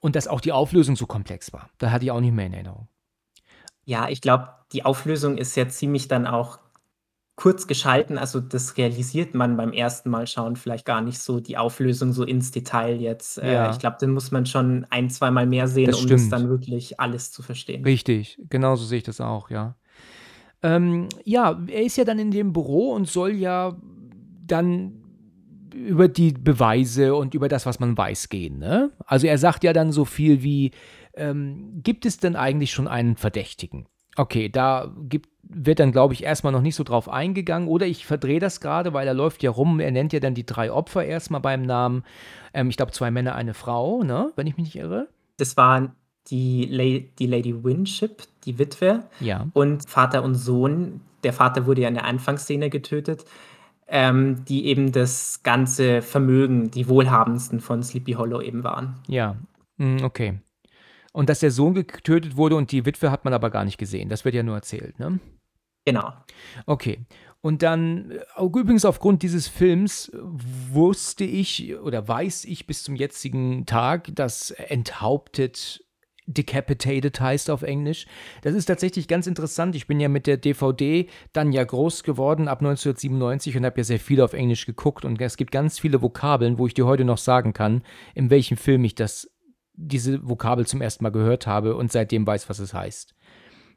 [0.00, 1.70] Und dass auch die Auflösung so komplex war.
[1.78, 2.88] Da hatte ich auch nicht mehr in Erinnerung.
[3.84, 6.58] Ja, ich glaube, die Auflösung ist ja ziemlich dann auch
[7.36, 8.16] kurz geschalten.
[8.16, 12.24] Also, das realisiert man beim ersten Mal schauen vielleicht gar nicht so, die Auflösung so
[12.24, 13.38] ins Detail jetzt.
[13.38, 13.76] Äh, ich Ja.
[13.76, 16.32] glaube, den muss man schon ein zweimal mehr sehen, Das um das stimmt.
[16.32, 17.84] dann wirklich alles zu verstehen.
[17.84, 19.76] Richtig, genauso sehe ich das auch, ja.
[20.62, 23.76] Ähm, ja, er ist ja dann in dem Büro und soll ja
[24.46, 24.92] dann
[25.74, 28.92] über die Beweise und über das, was man weiß, gehen, ne?
[29.06, 30.70] Also, er sagt ja dann so viel wie,
[31.16, 36.24] ähm: „Gibt es denn eigentlich schon einen Verdächtigen?“ Okay, da gibt wird dann, glaube ich,
[36.24, 39.42] erst mal noch nicht so drauf eingegangen oder ich verdrehe das grade, weil er läuft
[39.42, 42.02] ja rum er nennt ja dann die 3 Opfer erst mal beim Namen.
[42.54, 45.08] Ähm, ich glaube, 2 Männer, eine Frau, ne, wenn ich mich nicht irre?
[45.36, 45.94] Das war
[46.30, 49.46] die La die Lady Winship, die Witwe Ja.
[49.52, 51.00] und Vater und Sohn.
[51.24, 53.24] Der Vater wurde ja in der Anfangsszene getötet,
[53.86, 58.94] ähm, die eben das ganze Vermögen, die Wohlhabendsten von Sleepy Hollow eben waren.
[59.08, 59.36] Ja,
[59.78, 60.38] hm, okay.
[61.14, 64.08] Und dass der Sohn getötet wurde und die Witwe hat man aber gar nicht gesehen.
[64.08, 65.20] Das wird ja nur erzählt, ne?
[65.84, 66.12] Genau.
[66.66, 67.06] Okay.
[67.40, 73.64] Und dann, äh, übrigens aufgrund dieses Films wusste ich oder weiß ich bis zum jetzigen
[73.64, 75.84] Tag, dass Enthauptet
[76.26, 78.06] decapitated heißt auf Englisch.
[78.42, 79.76] Das ist tatsächlich ganz interessant.
[79.76, 83.84] Ich bin ja mit der DVD dann ja groß geworden ab 1997 und habe ja
[83.84, 87.04] sehr viel auf Englisch geguckt und es gibt ganz viele Vokabeln, wo ich dir heute
[87.04, 87.82] noch sagen kann,
[88.14, 89.30] in welchem Film ich das
[89.74, 93.14] diese Vokabel zum ersten Mal gehört habe und seitdem weiß, was es heißt.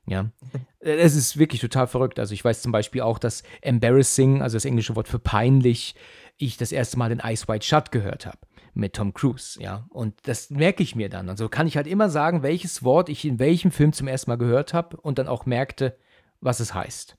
[0.05, 0.31] Ja.
[0.79, 2.17] Es ist wirklich total verrückt.
[2.17, 5.95] Also, ich weiß zum Beispiel auch, dass embarrassing, also das englische Wort für peinlich,
[6.38, 8.38] ich das erste Mal in Eyes Wide Shut gehört habe
[8.73, 9.86] mit Tom Cruise, ja.
[9.89, 11.27] Und das merke ich mir dann.
[11.27, 14.38] Also, kann ich halt immer sagen, welches Wort ich in welchem Film zum ersten Mal
[14.38, 15.97] gehört habe und dann auch merkte,
[16.39, 17.17] was es heißt.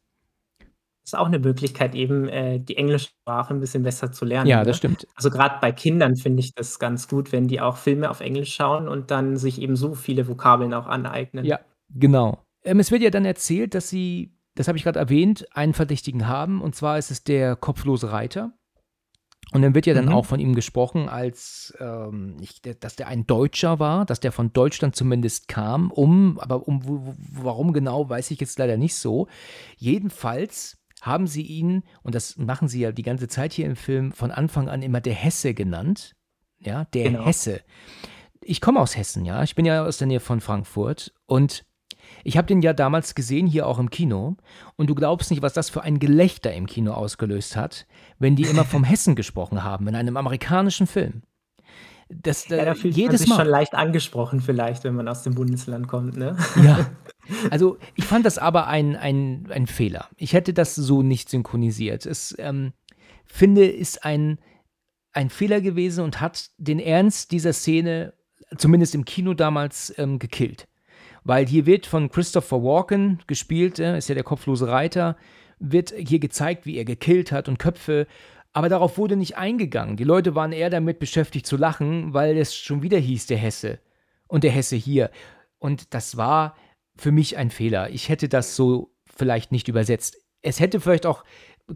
[1.08, 4.64] Ist auch 'ne Möglichkeit eben, äh, die englische Sprache 'n bisschen besser zu lernen, Ja,
[4.64, 4.78] das ne?
[4.78, 5.08] stimmt.
[5.14, 8.54] Also, grad bei Kindern finde ich das ganz gut, wenn die auch Filme auf Englisch
[8.54, 11.50] schauen und dann sich eben so viele Vokabeln auch aneignen.
[11.50, 12.44] Ja, genau.
[12.64, 16.26] Ähm, es wird ja dann erzählt, dass sie, das habe ich gerade erwähnt, einen Verdächtigen
[16.26, 18.52] haben und zwar ist es der kopflose Reiter.
[19.52, 20.10] Und dann wird ja dann Mhm.
[20.10, 24.52] auch von ihm gesprochen, als ähm, ich, dass der ein Deutscher war, dass der von
[24.52, 26.82] Deutschland zumindest kam, um, aber um
[27.32, 29.28] warum genau, weiß ich jetzt leider nicht so.
[29.78, 34.12] Jedenfalls haben sie ihn, und das machen sie ja die ganze Zeit hier im Film,
[34.12, 36.14] von Anfang an immer der Hesse genannt.
[36.58, 37.24] Ja, der Genau.
[37.24, 37.61] Hesse.
[38.40, 39.42] Ich komme aus Hessen, ja.
[39.42, 41.64] Ich bin ja aus der Nähe von Frankfurt und
[42.24, 44.37] ich habe den ja damals gesehen, hier auch im Kino.
[44.76, 47.87] Und du glaubst nicht, was das für ein Gelächter im Kino ausgelöst hat,
[48.18, 51.22] wenn die immer vom Hessen gesprochen haben in einem amerikanischen Film.
[52.08, 53.36] Das, Ja, äh, da fühlt man jedes sich Mal.
[53.36, 56.36] schon leicht angesprochen vielleicht, wenn man aus dem Bundesland kommt, ne?
[56.62, 56.90] Ja.
[57.50, 60.08] Also, ich fand das aber ein, ein, ein Fehler.
[60.16, 62.06] Ich hätte das so nicht synchronisiert.
[62.06, 62.72] Es, ähm,
[63.26, 64.38] finde, ist ein,
[65.12, 68.14] ein Fehler gewesen und hat den Ernst dieser Szene,
[68.56, 70.68] zumindest im Kino damals, ähm, gekillt.
[71.24, 75.16] Weil hier wird von Christopher Walken gespielt, äh, ist ja der kopflose Reiter,
[75.58, 78.06] wird hier gezeigt, wie er gekillt hat und Köpfe.
[78.58, 79.96] Aber darauf wurde nicht eingegangen.
[79.96, 83.78] Die Leute waren eher damit beschäftigt zu lachen, weil es schon wieder hieß, der Hesse.
[84.26, 85.12] Und der Hesse hier.
[85.60, 86.56] Und das war
[86.96, 87.90] für mich ein Fehler.
[87.90, 90.16] Ich hätte das so vielleicht nicht übersetzt.
[90.42, 91.22] Es hätte vielleicht auch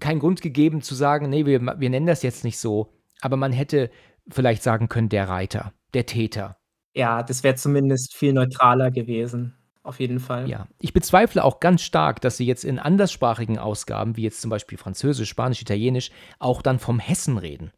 [0.01, 2.93] keinen Grund gegeben zu sagen, nee, wir, wir nennen das jetzt nicht so.
[3.21, 3.89] Aber man hätte
[4.29, 6.57] vielleicht sagen können, der Reiter, der Täter.
[6.95, 10.49] Ja, das wäre zumindest viel neutraler gewesen, auf jeden Fall.
[10.49, 14.51] Ja, ich bezweifle auch ganz stark, dass sie jetzt in anderssprachigen Ausgaben, wie jetzt zum
[14.51, 17.73] Beispiel Französisch, Spanisch, Italienisch, auch dann vom Hessen reden.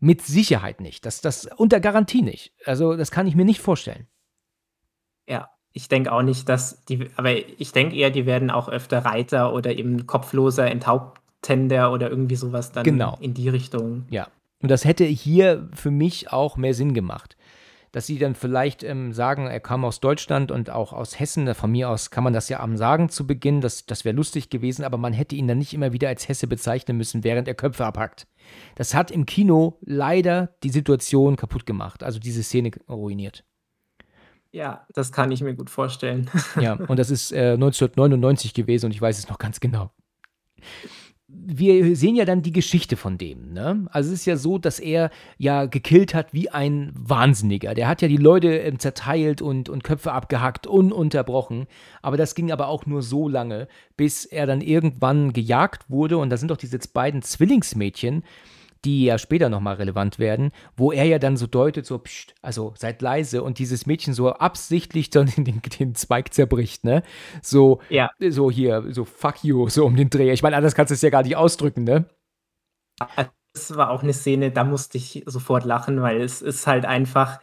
[0.00, 1.06] Mit Sicherheit nicht.
[1.06, 2.52] Das, das unter Garantie nicht.
[2.64, 4.06] Also, das kann ich mir nicht vorstellen.
[5.28, 9.04] Ja, ich denke auch nicht, dass die aber ich denke eher, die werden auch öfter
[9.04, 13.16] Reiter oder eben kopfloser Enthauptender oder irgendwie so was dann Genau.
[13.20, 14.06] in die Richtung.
[14.10, 14.28] Ja.
[14.60, 17.36] Und das hätte hier für mich auch mehr Sinn gemacht.
[17.92, 21.54] Dass sie dann vielleicht ähm, sagen, er kam aus Deutschland und auch aus Hessen.
[21.54, 23.60] Von mir aus kann man das ja am sagen zu Beginn.
[23.60, 26.46] Das, das wäre lustig gewesen, aber man hätte ihn dann nicht immer wieder als Hesse
[26.46, 28.26] bezeichnen müssen, während er Köpfe abhackt.
[28.74, 32.02] Das hat im Kino leider die Situation kaputt gemacht.
[32.02, 33.44] Also diese Szene ruiniert.
[34.52, 36.30] Ja, das kann ich mir gut vorstellen.
[36.60, 39.90] Ja, und das ist äh, 1999 gewesen und ich weiß es noch ganz genau.
[41.34, 43.86] Wir sehen ja dann die Geschichte von dem, ne?
[43.90, 47.74] Also es ist ja so, dass er ja gekillt hat wie ein Wahnsinniger.
[47.74, 51.66] Der hat ja die Leute ähm, zerteilt und, und Köpfe abgehackt, ununterbrochen.
[52.02, 53.66] Aber das ging aber auch nur so lange,
[53.96, 56.18] bis er dann irgendwann gejagt wurde.
[56.18, 58.22] Und da sind doch diese beiden Zwillingsmädchen,
[58.84, 62.74] die ja später nochmal relevant werden, wo er ja dann so deutet, so, pst, also
[62.76, 67.02] seid leise und dieses Mädchen so absichtlich dann den, den Zweig zerbricht, ne?
[67.42, 68.10] So, Ja.
[68.20, 70.32] so hier, so fuck you, so um den Dreh.
[70.32, 72.06] Ich meine, anders kannst du es ja gar nicht ausdrücken, ne?
[73.54, 77.40] Das war auch eine Szene, da musste ich sofort lachen, weil es ist halt einfach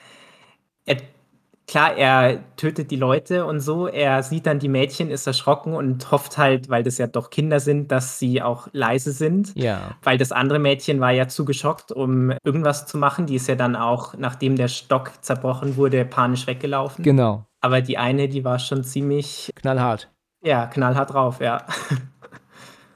[1.70, 3.88] klar, er tötet die Leute und so.
[3.88, 7.60] Er sieht dann die Mädchen, ist erschrocken und hofft halt, weil das ja doch Kinder
[7.60, 9.52] sind, dass sie auch leise sind.
[9.56, 9.96] Ja.
[10.04, 13.28] Weil das andere Mädchen war ja zu geschockt, um irgendwas zu machen.
[13.28, 17.04] Die ist ja dann auch, nachdem der Stock zerbrochen wurde, panisch weggelaufen.
[17.04, 17.46] Genau.
[17.62, 20.10] Aber die eine, die war schon ziemlich, Knallhart.
[20.44, 21.66] ja, knallhart drauf, ja.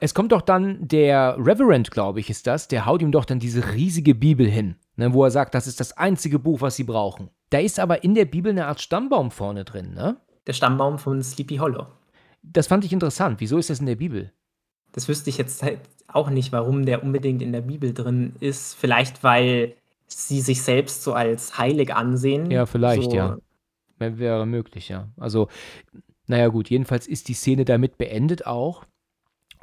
[0.00, 3.38] Es kommt doch dann der Reverend, glaube ich, ist das, der haut ihm doch dann
[3.38, 6.84] diese riesige Bibel hin, ne, wo er sagt, das ist das einzige Buch, was sie
[6.84, 7.30] brauchen.
[7.54, 10.16] Da ist aber in der Bibel eine Art Stammbaum vorne drin, ne?
[10.48, 11.86] Der Stammbaum von Sleepy Hollow.
[12.42, 13.38] Das fand ich interessant.
[13.38, 14.32] Wieso ist das in der Bibel?
[14.90, 18.74] Das wüsste ich jetzt halt auch nicht, warum der unbedingt in der Bibel drin ist.
[18.74, 19.74] Vielleicht, weil
[20.08, 22.50] sie sich selbst so als heilig ansehen.
[22.50, 23.36] Ja, vielleicht, so, ja.
[24.00, 25.06] Wär- Wäre möglich, ja.
[25.16, 25.46] Also,
[26.26, 28.84] naja, gut, jedenfalls ist die Szene damit beendet auch.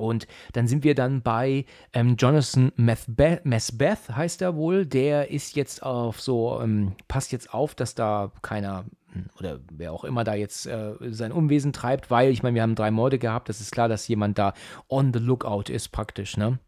[0.02, 4.86] Und dann sind wir dann bei ähm, Jonathan Methbeth, Mesbeth, heißt er wohl.
[4.86, 9.94] Der ist jetzt auf so, ähm, passt jetzt auf, dass da keiner hm, oder wer
[9.94, 13.20] auch immer da jetzt äh, sein Unwesen treibt, weil ich meine, wir haben drei Morde
[13.20, 13.50] gehabt.
[13.50, 14.54] Das ist klar, dass jemand da
[14.90, 16.60] on the lookout ist, praktisch, ne?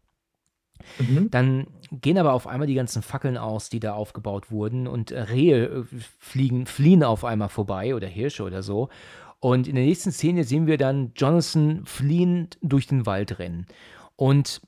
[0.98, 1.30] Mhm.
[1.30, 5.20] Dann gehen aber auf einmal die ganzen Fackeln aus, die da aufgebaut wurden und äh,
[5.20, 5.84] Rehe äh,
[6.18, 8.88] fliegen, fliehen auf einmal vorbei oder Hirsche oder so.
[9.44, 13.66] Und in der nächsten Szene sehen wir dann Jonathan fliehend durch den Wald rennen.
[14.16, 14.62] Und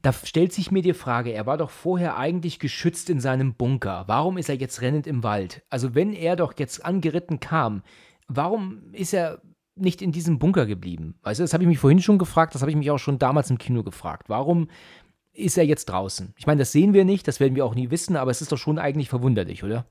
[0.00, 4.04] da stellt sich mir die Frage, er war doch vorher eigentlich geschützt in seinem Bunker.
[4.06, 5.62] Warum ist er jetzt rennend im Wald?
[5.68, 7.82] Also wenn er doch jetzt angeritten kam,
[8.26, 9.42] warum ist er
[9.74, 11.18] nicht in diesem Bunker geblieben?
[11.22, 13.18] Weißt du, das habe ich mich vorhin schon gefragt, das habe ich mich auch schon
[13.18, 14.30] damals im Kino gefragt.
[14.30, 14.68] Warum
[15.34, 16.32] ist er jetzt draußen?
[16.38, 18.50] Ich meine, das sehen wir nicht, das werden wir auch nie wissen, aber es ist
[18.50, 19.84] doch schon eigentlich verwunderlich, oder?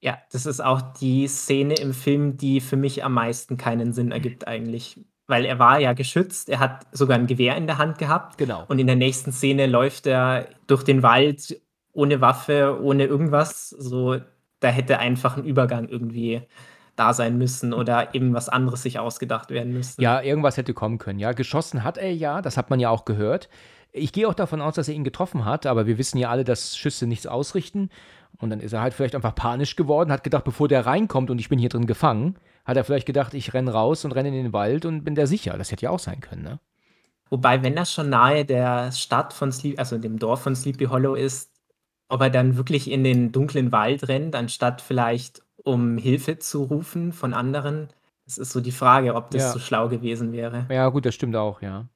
[0.00, 4.12] Ja, das ist auch die Szene im Film, die für mich am meisten keinen Sinn
[4.12, 5.00] ergibt eigentlich.
[5.26, 8.38] Weil er war ja geschützt, er hat sogar ein Gewehr in der Hand gehabt.
[8.38, 8.64] Genau.
[8.68, 11.60] Und in der nächsten Szene läuft er durch den Wald
[11.92, 13.70] ohne Waffe, ohne irgendwas.
[13.70, 14.18] So,
[14.60, 16.42] da hätte einfach ein Übergang irgendwie
[16.94, 20.00] da sein müssen oder eben was anderes sich ausgedacht werden müssen.
[20.00, 21.18] Ja, irgendwas hätte kommen können.
[21.18, 23.48] Ja, geschossen hat er ja, das hat man ja auch gehört.
[23.92, 26.44] Ich gehe auch davon aus, dass er ihn getroffen hat, aber wir wissen ja alle,
[26.44, 27.90] dass Schüsse nichts ausrichten.
[28.38, 31.38] Und dann ist er halt vielleicht einfach panisch geworden, hat gedacht, bevor der reinkommt und
[31.38, 34.34] ich bin hier drin gefangen, hat er vielleicht gedacht, ich renne raus und renne in
[34.34, 35.56] den Wald und bin da sicher.
[35.56, 36.60] Das hätte ja auch sein können, ne?
[37.28, 41.14] Wobei, wenn das schon nahe der Stadt von Sleepy, also dem Dorf von Sleepy Hollow
[41.14, 41.50] ist,
[42.08, 47.12] ob er dann wirklich in den dunklen Wald rennt, anstatt vielleicht um Hilfe zu rufen
[47.12, 47.88] von anderen,
[48.24, 49.52] das ist so die Frage, ob das Ja.
[49.52, 50.66] so schlau gewesen wäre.
[50.70, 51.88] Ja, gut, das stimmt auch, ja.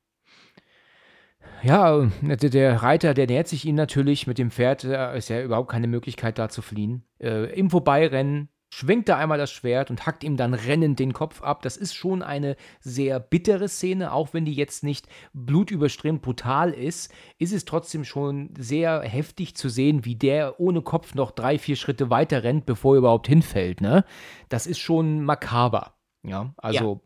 [1.62, 5.86] Ja, der, Reiter, der nähert sich ihm natürlich mit dem Pferd, ist ja überhaupt keine
[5.86, 7.04] Möglichkeit da zu fliehen.
[7.18, 11.42] Äh, Im Vorbeirennen schwenkt er einmal das Schwert und hackt ihm dann rennend den Kopf
[11.42, 11.62] ab.
[11.62, 17.12] Das ist schon eine sehr bittere Szene, auch wenn die jetzt nicht blutüberströmt brutal ist,
[17.38, 21.76] ist es trotzdem schon sehr heftig zu sehen, wie der ohne Kopf noch drei, vier
[21.76, 23.80] Schritte weiter rennt, bevor er überhaupt hinfällt.
[23.80, 24.04] Ne?
[24.48, 25.94] Das ist schon makaber.
[26.22, 27.00] Ja, also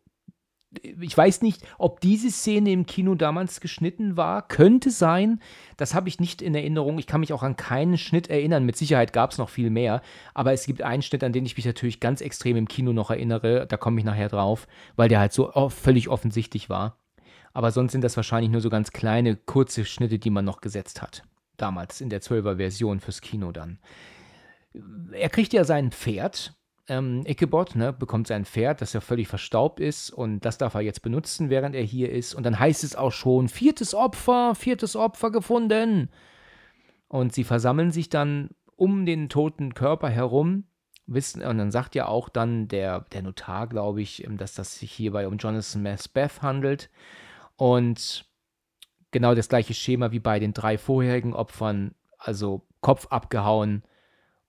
[0.82, 4.46] ich weiß nicht, ob diese Szene im Kino damals geschnitten war.
[4.46, 5.40] Könnte sein.
[5.76, 6.98] Das habe ich nicht in Erinnerung.
[6.98, 8.64] Ich kann mich auch an keinen Schnitt erinnern.
[8.64, 10.02] Mit Sicherheit gab es noch viel mehr.
[10.34, 13.10] Aber es gibt einen Schnitt, an den ich mich natürlich ganz extrem im Kino noch
[13.10, 13.66] erinnere.
[13.66, 16.98] Da komme ich nachher drauf, weil der halt so völlig offensichtlich war.
[17.52, 21.02] Aber sonst sind das wahrscheinlich nur so ganz kleine, kurze Schnitte, die man noch gesetzt
[21.02, 21.22] hat.
[21.56, 23.78] Damals in der 12er Version fürs Kino dann.
[25.12, 26.56] Er kriegt ja sein Pferd
[26.88, 30.82] ähm, Ichabod, ne, bekommt sein Pferd, das ja völlig verstaubt ist und das darf er
[30.82, 32.34] jetzt benutzen, während er hier ist.
[32.34, 36.10] Und dann heißt es auch schon, viertes Opfer, viertes Opfer gefunden.
[37.08, 40.64] Und sie versammeln sich dann um den toten Körper herum.
[41.06, 44.78] Wissen, und dann sagt ja auch dann der, der Notar, glaube ich, ähm, dass das
[44.78, 46.90] sich hierbei um Jonathan Macbeth handelt.
[47.56, 48.26] Und
[49.10, 53.82] genau das gleiche Schema wie bei den drei vorherigen Opfern, also Kopf abgehauen,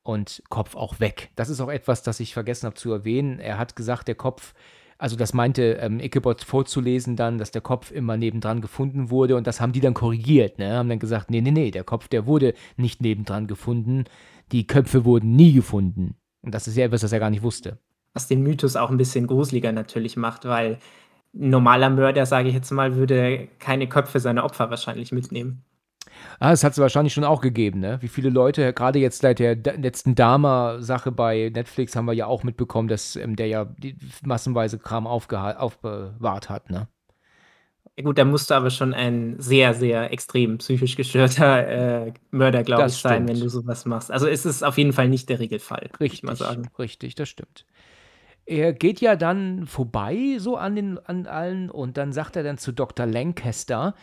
[0.06, 1.32] und Kopf auch weg.
[1.36, 3.40] Das ist auch etwas, das ich vergessen habe zu erwähnen.
[3.40, 4.54] Er hat gesagt, der Kopf,
[5.00, 9.48] also das meinte ähm, Ichabod vorzulesen dann, dass der Kopf immer nebendran gefunden wurde und
[9.48, 10.78] das haben die dann korrigiert, ne?
[10.78, 14.04] Haben dann gesagt, nee, nee, nee, der Kopf, der wurde nicht nebendran gefunden.
[14.52, 16.16] Die Köpfe wurden nie gefunden.
[16.44, 17.80] Und das ist ja etwas, das er gar nicht wusste.
[18.14, 20.78] Was den Mythos auch ein bisschen gruseliger natürlich macht, weil
[21.34, 25.64] ein normaler Mörder, sage ich jetzt mal, würde keine Köpfe seiner Opfer wahrscheinlich mitnehmen.
[26.40, 27.98] Ah, das hat es wahrscheinlich schon auch gegeben, ne?
[28.02, 32.44] Wie viele Leute, gerade jetzt seit der letzten Dama-Sache bei Netflix haben wir ja auch
[32.44, 36.88] mitbekommen, dass ähm, der ja die massenweise Kram aufbewahrt hat, ne?
[37.98, 41.68] Ja gut, da musst du aber schon ein sehr, sehr extrem psychisch gestörter,
[42.08, 43.50] äh, Mörder, glaube ich, Das sein, wenn du stimmt.
[43.50, 44.12] so was machst.
[44.12, 46.70] Also, es ist auf jeden Fall nicht der Regelfall, würde ich mal Richtig, sagen.
[46.80, 47.66] richtig, das stimmt.
[48.46, 52.58] Er geht ja dann vorbei so an den an allen und dann sagt er dann
[52.60, 53.06] zu Dr.
[53.08, 53.96] Lancaster,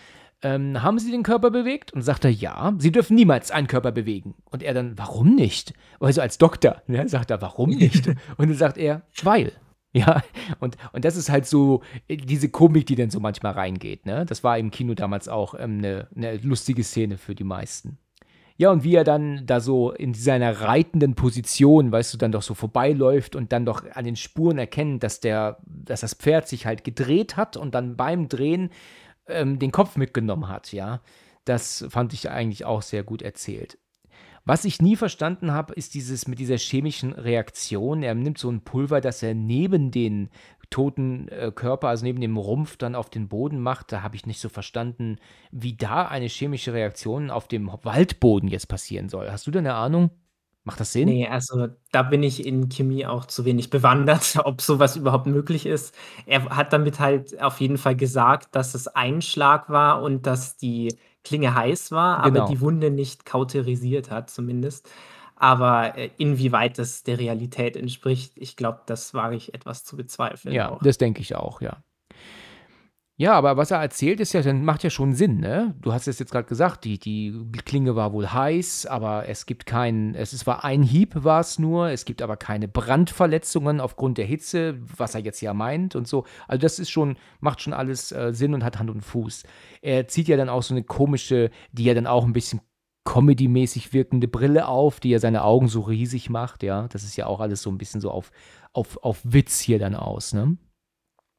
[0.42, 1.92] ähm, haben Sie den Körper bewegt?
[1.92, 4.34] Und sagt er, ja, Sie dürfen niemals einen Körper bewegen.
[4.44, 5.74] Und er dann, warum nicht?
[6.00, 8.08] Also als Doktor, ne, sagt er, warum nicht?
[8.36, 9.52] Und dann sagt er, weil.
[9.94, 10.22] Ja,
[10.58, 14.24] und, und das ist halt so äh, diese Komik, die dann so manchmal reingeht, ne?
[14.24, 17.98] Das war im Kino damals auch ähm, eine, eine lustige Szene für die meisten.
[18.56, 22.42] Ja, und wie er dann da so in seiner reitenden Position, weißt du, dann doch
[22.42, 26.64] so vorbeiläuft und dann doch an den Spuren erkennt, dass der, dass das Pferd sich
[26.64, 28.70] halt gedreht hat und dann beim Drehen
[29.26, 31.00] ähm, den Kopf mitgenommen hat, ja.
[31.44, 33.78] Das fand ich eigentlich auch sehr gut erzählt.
[34.44, 38.02] Was ich nie verstanden habe, ist dieses mit dieser chemischen Reaktion.
[38.02, 40.30] Er nimmt so ein Pulver, das er neben den
[40.68, 43.92] toten äh, Körper, also neben dem Rumpf, dann auf den Boden macht.
[43.92, 45.18] Da habe ich nicht so verstanden,
[45.52, 49.30] wie da eine chemische Reaktion auf dem Waldboden jetzt passieren soll.
[49.30, 50.10] Hast du da eine Ahnung?
[50.64, 51.08] Macht das Sinn?
[51.08, 55.26] Ne, also, da bin ich in Chemie auch zu wenig bewandert, ob so was überhaupt
[55.26, 55.94] möglich ist.
[56.26, 60.56] Er hat damit halt auf jeden Fall gesagt, dass es ein Schlag war und dass
[60.56, 62.46] die Klinge heiß war, aber Genau.
[62.46, 64.88] die Wunde nicht kauterisiert hat zumindest.
[65.34, 70.54] Aber, äh, inwieweit das der Realität entspricht, ich glaube, das wage ich etwas zu bezweifeln
[70.54, 70.80] Ja, auch.
[70.82, 71.82] das denke ich auch, ja.
[73.18, 75.74] Ja, aber was er erzählt, ist ja macht ja schon Sinn, ne?
[75.82, 79.66] Du hast es jetzt gerade gesagt, die die Klinge war wohl heiß, aber es gibt
[79.66, 84.78] keinen es war ein Hieb war's nur, es gibt aber keine Brandverletzungen aufgrund der Hitze,
[84.96, 86.24] was er jetzt ja meint und so.
[86.48, 89.42] Also, das ist schon macht schon alles, äh, Sinn und hat Hand und Fuß.
[89.82, 92.60] Er zieht ja dann auch so eine komische, die ja dann auch ein bisschen
[93.04, 96.88] comedymäßig wirkende Brille auf, die ja seine Augen so riesig macht, ja.
[96.88, 98.32] Das ist ja auch alles so ein bisschen so auf
[98.72, 100.56] auf auf Witz hier dann aus, ne?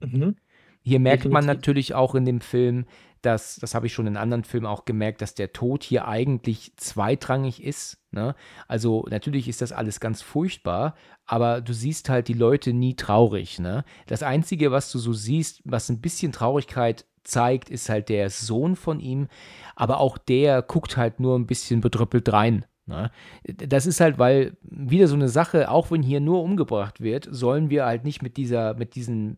[0.01, 0.35] Mhm,
[0.83, 2.85] Hier merkt man natürlich auch in dem Film,
[3.23, 6.73] dass das habe ich schon in anderen Filmen auch gemerkt, dass der Tod hier eigentlich
[6.75, 8.35] zweitrangig ist, ne?
[8.67, 13.59] Also, natürlich ist das alles ganz furchtbar, aber du siehst halt die Leute nie traurig,
[13.59, 13.85] ne?
[14.07, 18.75] Das Einzige, was du so siehst, was ein bisschen Traurigkeit zeigt, ist halt der Sohn
[18.75, 19.29] von ihm,
[19.75, 23.09] aber auch der guckt halt nur ein bisschen bedröppelt rein, ne?
[23.45, 27.69] das ist halt, weil wieder so eine Sache, auch wenn hier nur umgebracht wird, sollen
[27.69, 29.37] wir halt nicht mit dieser mit diesen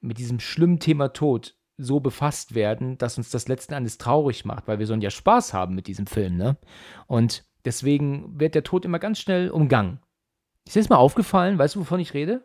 [0.00, 4.66] mit diesem schlimmen Thema Tod so befasst werden, dass uns das letzten Endes traurig macht,
[4.66, 6.56] weil wir sollen ja Spaß haben mit diesem Film, ne?
[7.06, 10.00] Und deswegen wird der Tod immer ganz schnell umgangen.
[10.66, 11.58] Ist dir das mal aufgefallen?
[11.58, 12.42] Weißt du, wovon ich rede?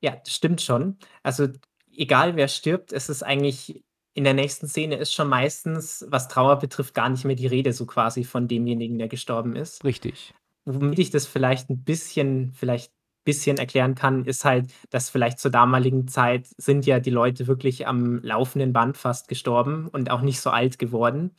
[0.00, 0.96] Ja, das stimmt schon.
[1.22, 1.48] Also,
[1.94, 3.84] egal wer stirbt, es ist eigentlich
[4.14, 7.72] in der nächsten Szene ist schon meistens, was Trauer betrifft, gar nicht mehr die Rede
[7.72, 9.84] so quasi von demjenigen, der gestorben ist.
[9.84, 10.34] Richtig.
[10.64, 12.92] Womit ich das vielleicht ein bisschen vielleicht
[13.24, 17.86] bisschen erklären kann, ist halt, dass vielleicht zur damaligen Zeit sind ja die Leute wirklich
[17.86, 21.30] am laufenden Band fast gestorben und auch nicht so alt geworden,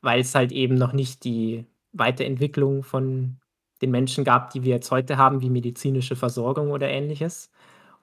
[0.00, 3.38] weil es halt eben noch nicht die Weiterentwicklung von
[3.82, 7.50] den Menschen gab, die wir jetzt heute haben, wie medizinische Versorgung oder Ähnliches.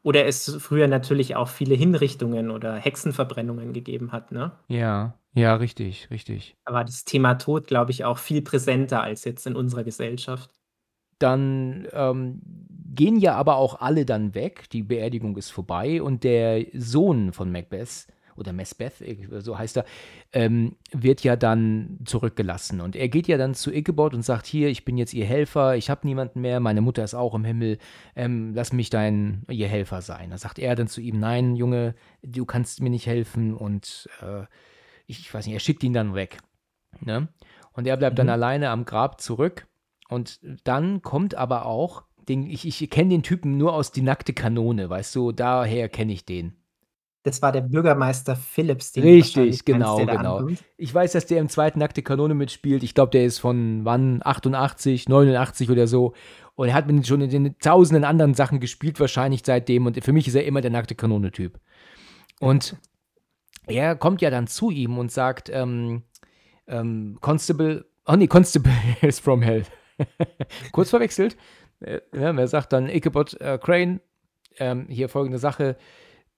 [0.04, 4.52] Oder es früher natürlich auch viele Hinrichtungen oder Hexenverbrennungen gegeben hat, ne?
[4.68, 6.56] Ja, ja, richtig, richtig.
[6.66, 10.52] Da war das Thema Tod, glaube ich, auch viel präsenter als jetzt in unserer Gesellschaft.
[11.20, 12.42] Dann, ähm,
[12.96, 14.70] gehen ja aber auch alle dann weg.
[14.72, 18.94] Die Beerdigung ist vorbei und der Sohn von Macbeth oder Macbeth,
[19.40, 19.86] so heißt er,
[20.32, 22.82] ähm, wird ja dann zurückgelassen.
[22.82, 25.76] Und er geht ja dann zu Ichabod und sagt: „Hier, ich bin jetzt Ihr Helfer,
[25.76, 27.78] ich habe niemanden mehr, meine Mutter ist auch im Himmel,
[28.16, 31.94] ähm, lass mich dein Ihr Helfer sein.“ Da sagt er dann zu ihm: „Nein, Junge,
[32.24, 34.44] du kannst mir nicht helfen“ und, äh,
[35.06, 36.40] ich ich weiß nicht, er schickt ihn dann weg,
[37.02, 37.28] ne?
[37.74, 38.34] Und er bleibt dann Mhm.
[38.34, 39.68] alleine am Grab zurück
[40.10, 44.34] und dann kommt aber auch den ich ich kenne den Typen nur aus „Die nackte
[44.34, 45.32] Kanone“, weißt du?
[45.32, 46.54] Daher kenne ich den.
[47.24, 50.38] Das war der Bürgermeister Phillips, den Richtig, meinst, genau, da genau.
[50.38, 50.64] ankommt.
[50.76, 52.84] Ich weiß, dass der im zweiten „Nackte Kanone“ mitspielt.
[52.84, 54.22] Ich glaube, der ist von wann?
[54.24, 56.14] 88, 89 oder so.
[56.56, 60.12] Und er hat mit schon in den tausenden anderen Sachen gespielt wahrscheinlich seitdem und für
[60.12, 61.60] mich ist er immer der „Nackte Kanone“-Typ.
[62.40, 62.76] Und
[63.68, 66.04] er kommt ja dann zu ihm und sagt, ähm,
[66.68, 69.64] ähm: „Constable“ oh ne, Constable is from hell.
[70.74, 71.38] Kurz verwechselt.
[71.84, 74.02] Äh, er sagt dann: „Ichabod, äh, Crane,
[74.58, 75.78] ähm, hier folgende Sache.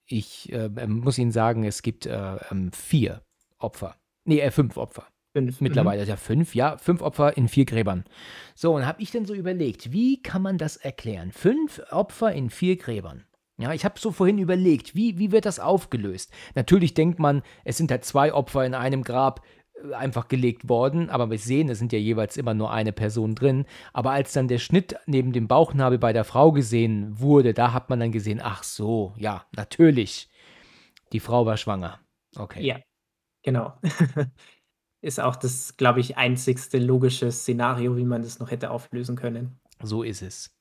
[0.06, 3.22] Ich, äh, ähm, muss Ihnen sagen, es gibt, äh, ähm, 4
[3.58, 3.96] Opfer.
[4.26, 5.08] Ne, äh, 5 Opfer.
[5.36, 5.68] 5, mhm.
[5.68, 8.06] Mittlerweile ja 5, ja, 5 Opfer in 4 Gräbern.
[8.56, 11.32] So, und habe ich dann so überlegt, wie kann man das erklären?
[11.32, 13.26] 5 Opfer in 4 Gräbern.
[13.58, 16.32] Ja, ich habe so vorhin überlegt, wie wie wird das aufgelöst?
[16.56, 19.42] Natürlich denkt man, es sind halt 2 Opfer in einem Grab,
[19.94, 23.66] einfach gelegt worden, aber wir sehen, es sind ja jeweils immer nur eine Person drin.
[23.94, 27.90] Aber als dann der Schnitt neben dem Bauchnabel bei der Frau gesehen wurde, da hat
[27.90, 30.30] man dann gesehen: „Ach so, ja, natürlich.
[31.12, 32.00] Die Frau war schwanger.“
[32.38, 32.64] Okay.
[32.64, 32.80] Ja.
[33.44, 33.74] Genau.
[35.02, 39.60] Ist auch das, glaube ich, einzigste logische Szenario, wie man das noch hätte auflösen können.
[39.84, 40.52] So ist es.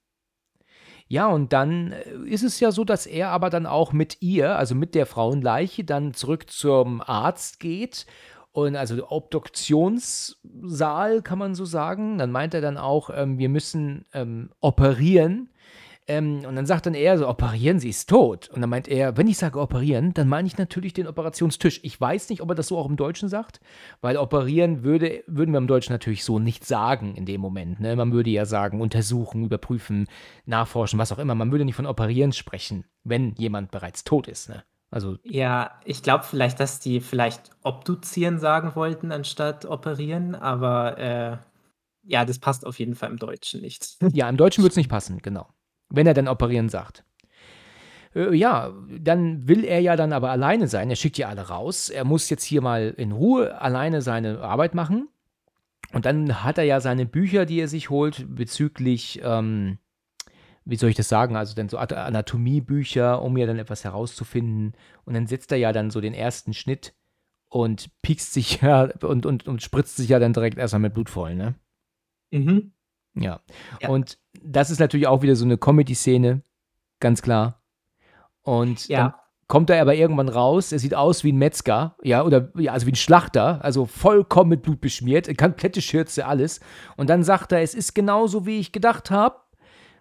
[1.08, 4.56] Ja, und dann äh, ist es ja so, dass er aber dann auch mit ihr,
[4.56, 8.04] also mit der Frauenleiche, dann zurück zum Arzt geht
[8.54, 12.18] und also Obduktionssaal, kann man so sagen.
[12.18, 15.50] Dann meint er dann auch, ähm, wir müssen ähm, operieren.
[16.06, 18.48] Ähm, und dann sagt dann er so, operieren, sie ist tot.
[18.50, 21.80] Und dann meint er, wenn ich sage operieren, dann meine ich natürlich den Operationstisch.
[21.82, 23.58] Ich weiß nicht, ob er das so auch im Deutschen sagt,
[24.00, 27.80] weil operieren würde, würden wir im Deutschen natürlich so nicht sagen in dem Moment.
[27.80, 27.96] Ne?
[27.96, 30.06] Man würde ja sagen, untersuchen, überprüfen,
[30.46, 31.34] nachforschen, was auch immer.
[31.34, 34.48] Man würde nicht von operieren sprechen, wenn jemand bereits tot ist.
[34.48, 34.62] Ne?
[34.94, 41.36] Also Ja, ich glaube vielleicht, dass die vielleicht obduzieren sagen wollten, anstatt operieren, aber äh,
[42.04, 43.96] ja, das passt auf jeden Fall im Deutschen nicht.
[44.12, 45.48] ja, im Deutschen würde es nicht passen, genau.
[45.88, 47.02] Wenn er dann operieren sagt.
[48.14, 50.90] Äh, ja, dann will er ja dann aber alleine sein.
[50.90, 51.90] Er schickt ja alle raus.
[51.90, 55.08] Er muss jetzt hier mal in Ruhe alleine seine Arbeit machen.
[55.92, 59.78] Und dann hat er ja seine Bücher, die er sich holt, bezüglich, ähm,
[60.64, 64.72] wie soll ich das sagen, also dann so At- Anatomiebücher, um ja dann etwas herauszufinden.
[65.04, 66.94] Und dann setzt er ja dann so den ersten Schnitt
[67.48, 71.10] und piekst sich ja und, und, und spritzt sich ja dann direkt erstmal mit Blut
[71.10, 71.54] voll, ne?
[72.30, 72.72] Mhm.
[73.14, 73.40] Ja.
[73.80, 73.88] Ja.
[73.90, 76.42] Und das ist natürlich auch wieder so eine Comedy-Szene,
[76.98, 77.62] ganz klar.
[78.42, 79.20] Und dann Ja.
[79.46, 82.86] kommt er aber irgendwann raus, er sieht aus wie ein Metzger, ja, oder ja, also
[82.86, 86.60] wie ein Schlachter, also vollkommen mit Blut beschmiert, komplette Schürze, alles.
[86.96, 89.36] Und dann sagt er, es ist genauso, wie ich gedacht habe.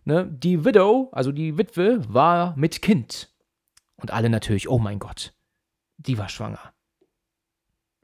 [0.06, 0.26] Ne?
[0.26, 3.34] Die Widow, also die Witwe, war mit Kind.
[3.96, 5.34] Und alle natürlich, oh mein Gott,
[5.98, 6.74] die war schwanger.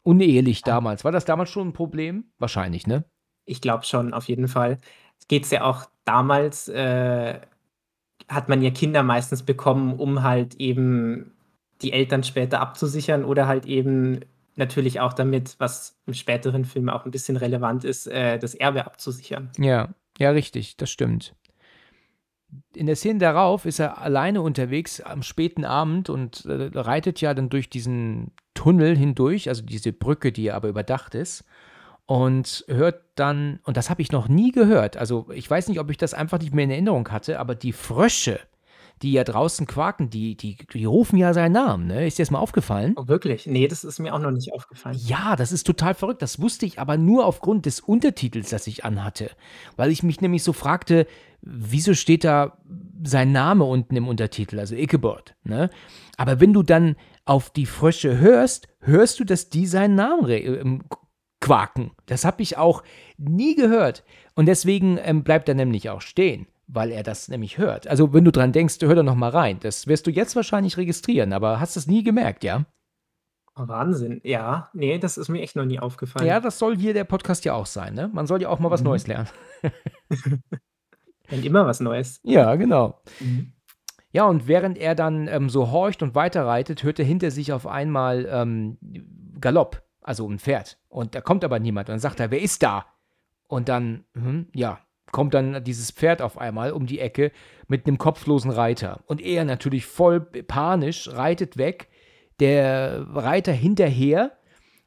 [0.04, 1.04] Unehelich damals.
[1.04, 2.32] War das damals schon ein Problem?
[2.38, 3.04] Wahrscheinlich, ne?
[3.46, 4.78] Ich glaube schon, auf jeden Fall.
[5.28, 7.40] Geht's ja auch damals, äh,
[8.28, 11.34] hat man ja Kinder meistens bekommen, um halt eben
[11.82, 14.22] die Eltern später abzusichern oder halt eben
[14.56, 18.86] natürlich auch damit, was im späteren Film auch ein bisschen relevant ist, äh, das Erbe
[18.86, 19.50] abzusichern.
[19.58, 21.36] Ja, ja, richtig, das stimmt.
[22.74, 27.34] In der Szene darauf ist er alleine unterwegs am späten Abend und äh, reitet ja
[27.34, 31.46] dann durch diesen Tunnel hindurch, also diese Brücke, die aber überdacht ist,
[32.06, 35.92] und hört dann, und das habe ich noch nie gehört, also ich weiß nicht, ob
[35.92, 38.40] ich das einfach nicht mehr in Erinnerung hatte, aber die Frösche,
[39.02, 42.06] die ja draußen quaken, die, die, die rufen ja seinen Namen, ne?
[42.06, 42.94] Ist dir das mal aufgefallen?
[42.98, 43.48] Oh, wirklich?
[43.48, 44.98] Nee, das ist mir auch noch nicht aufgefallen.
[45.00, 46.22] Ja, das ist total verrückt.
[46.22, 49.32] Das wusste ich aber nur aufgrund des Untertitels, das ich anhatte.
[49.78, 51.08] Weil ich mich nämlich so fragte,
[51.42, 52.58] wieso steht da
[53.04, 55.70] sein Name unten im Untertitel, also Ichabod, ne?
[56.18, 60.84] Aber wenn du dann auf die Frösche hörst, hörst du, dass die seinen Namen ähm,
[61.40, 61.92] quaken.
[62.06, 62.84] Das habe ich auch
[63.18, 64.04] nie gehört.
[64.36, 67.88] Und deswegen ähm, bleibt er nämlich auch stehen, weil er das nämlich hört.
[67.88, 69.60] Also wenn du dran denkst, hör da noch mal rein.
[69.60, 72.66] Das wirst du jetzt wahrscheinlich registrieren, aber hast das nie gemerkt, ja?
[73.56, 74.22] Wahnsinn.
[74.24, 76.26] Ja, nee, das ist mir echt noch nie aufgefallen.
[76.26, 78.10] Ja, das soll hier der Podcast ja auch sein, ne?
[78.14, 78.88] Man soll ja auch mal was Mhm.
[78.88, 79.28] Neues lernen.
[81.32, 82.20] Und immer was Neues.
[82.24, 83.02] Ja, genau.
[83.20, 83.54] Mhm.
[84.12, 87.68] Ja, und während er dann ähm, so horcht und weiterreitet, hört er hinter sich auf
[87.68, 88.80] einmal ähm,
[89.40, 90.80] Galopp, also ein Pferd.
[90.88, 91.90] Und da kommt aber niemand.
[91.90, 92.88] Und dann sagt er, wer ist da?
[93.48, 94.80] Und dann, hm, ja,
[95.12, 97.32] kommt dann dieses Pferd auf einmal um die Ecke
[97.68, 99.02] mit einem kopflosen Reiter.
[99.06, 101.88] Und er natürlich voll panisch reitet weg.
[102.40, 104.32] Der Reiter hinterher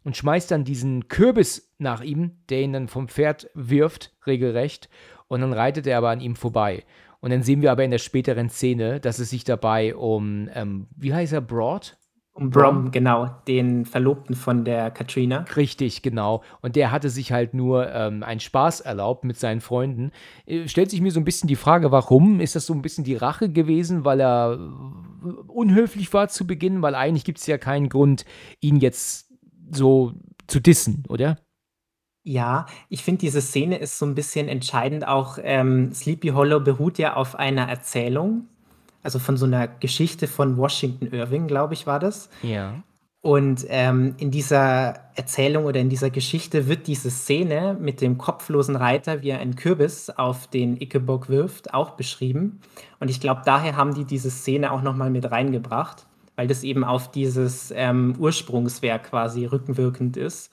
[0.05, 4.89] und schmeißt dann diesen Kürbis nach ihm, der ihn dann vom Pferd wirft, regelrecht.
[5.29, 6.85] Und dann reitet er aber an ihm vorbei.
[7.21, 10.89] Und dann sehen wir aber in der späteren Szene, dass es sich dabei um, ähm,
[10.97, 11.97] wie heißt er, Broad?
[12.35, 15.45] Um Brom, genau, den Verlobten von der Katrina.
[15.55, 16.43] Richtig, genau.
[16.63, 20.13] Und der hatte sich halt nur ähm, einen Spaß erlaubt mit seinen Freunden.
[20.47, 22.41] Äh, stellt sich mir so ein bisschen die Frage, warum?
[22.41, 26.81] Ist das so ein bisschen die Rache gewesen, weil er äh, unhöflich war zu Beginn?
[26.81, 28.25] Weil eigentlich gibt es ja keinen Grund,
[28.61, 29.31] ihn jetzt
[29.71, 30.15] so
[30.47, 31.37] zu dissen, oder?
[32.25, 35.39] Ja, ich finde, diese Szene ist so ein bisschen entscheidend auch.
[35.43, 38.49] Ähm, Sleepy Hollow beruht ja auf einer Erzählung,
[39.03, 42.29] also von so einer Geschichte von Washington Irving, glaube ich, war das.
[42.43, 42.83] Ja.
[43.25, 48.75] Und ähm, in dieser Erzählung oder in dieser Geschichte wird diese Szene mit dem kopflosen
[48.75, 52.61] Reiter, wie er einen Kürbis auf den Ichabod wirft, auch beschrieben.
[52.99, 56.83] Und ich glaube, daher haben die diese Szene auch nochmal mit reingebracht, weil das eben
[56.83, 60.51] auf dieses ähm, Ursprungswerk quasi rückenwirkend ist.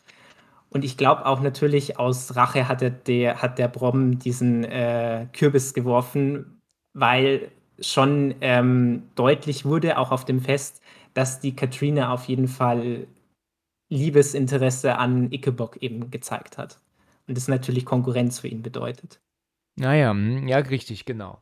[0.69, 5.25] Und ich glaube auch natürlich aus Rache hat der, der, hat der Brom diesen äh,
[5.33, 6.61] Kürbis geworfen,
[6.93, 7.49] weil
[7.81, 10.81] schon ähm, deutlich wurde, auch auf dem Fest,
[11.13, 13.07] dass die Katrina auf jeden Fall
[13.89, 16.79] Liebesinteresse an Ichabod eben gezeigt hat.
[17.27, 19.19] Und das natürlich Konkurrenz für ihn bedeutet.
[19.75, 21.41] Naja, hm, ja, richtig, genau.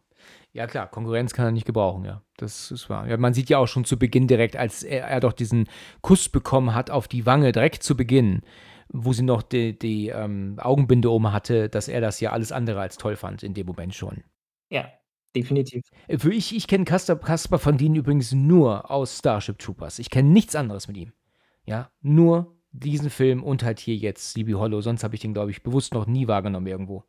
[0.54, 2.22] Ja, klar, Konkurrenz kann er nicht gebrauchen, ja.
[2.38, 3.08] Das ist wahr.
[3.08, 5.68] Ja, man sieht ja auch schon zu Beginn direkt, als er, er doch diesen
[6.02, 8.42] Kuss bekommen hat auf die Wange, direkt zu Beginn,
[8.90, 12.80] wo sie noch die, die ähm, Augenbinde oben hatte, dass er das ja alles andere
[12.80, 14.24] als toll fand in dem Moment schon.
[14.70, 14.90] Ja,
[15.38, 15.84] definitiv.
[16.18, 20.00] Für ich, ich kenne Kasper, Kasper von Dien übrigens nur aus Starship Troopers.
[20.00, 21.14] Ich kenne nichts anderes mit ihm.
[21.66, 24.82] Ja, nur diesen Film und halt hier jetzt Sleepy Hollow.
[24.82, 27.04] Sonst habe ich den, glaube ich, bewusst noch nie wahrgenommen irgendwo.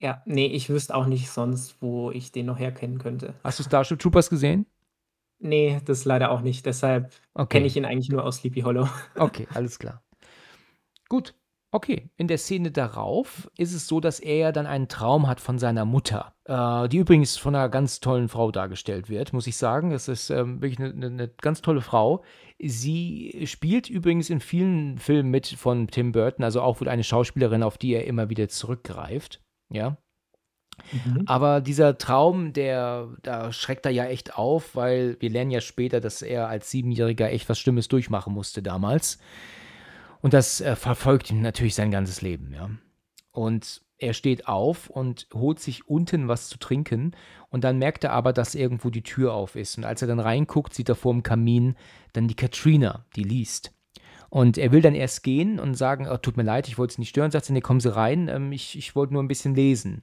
[0.00, 3.34] Ja, nee, ich wüsste auch nicht sonst, wo ich den noch herkennen könnte.
[3.42, 4.66] Hast du Starship Troopers gesehen?
[5.38, 6.66] Nee, das leider auch nicht.
[6.66, 7.58] Deshalb Okay.
[7.58, 8.88] kenne ich ihn eigentlich nur aus Sleepy Hollow.
[9.16, 10.02] Okay, alles klar.
[11.08, 11.34] Gut,
[11.72, 12.10] okay.
[12.16, 15.58] In der Szene darauf ist es so, dass er ja dann einen Traum hat von
[15.58, 19.90] seiner Mutter, äh, die übrigens von einer ganz tollen Frau dargestellt wird, muss ich sagen.
[19.90, 22.24] Das ist ähm, wirklich eine, eine, eine ganz tolle Frau.
[22.58, 27.62] Sie spielt übrigens in vielen Filmen mit von Tim Burton, also auch wohl eine Schauspielerin,
[27.62, 29.42] auf die er immer wieder zurückgreift.
[29.70, 29.98] Ja.
[30.92, 31.22] Mhm.
[31.26, 36.00] Aber dieser Traum, der, da schreckt er ja echt auf, weil wir lernen ja später,
[36.00, 39.18] dass er als Siebenjähriger echt was Schlimmes durchmachen musste damals.
[40.26, 42.68] Und das äh, verfolgt ihn natürlich sein ganzes Leben, ja.
[43.30, 47.12] Und er steht auf und holt sich unten was zu trinken
[47.48, 49.78] und dann merkt er aber, dass irgendwo die Tür auf ist.
[49.78, 51.76] Und als er dann reinguckt, sieht er vor dem Kamin
[52.12, 53.72] dann die Katrina, die liest.
[54.28, 57.02] Und er will dann erst gehen und sagen, oh, tut mir leid, ich wollte Sie
[57.02, 57.30] nicht stören.
[57.30, 60.02] Sagt sie, nee, kommen Sie rein, ähm, ich, ich wollte nur ein bisschen lesen.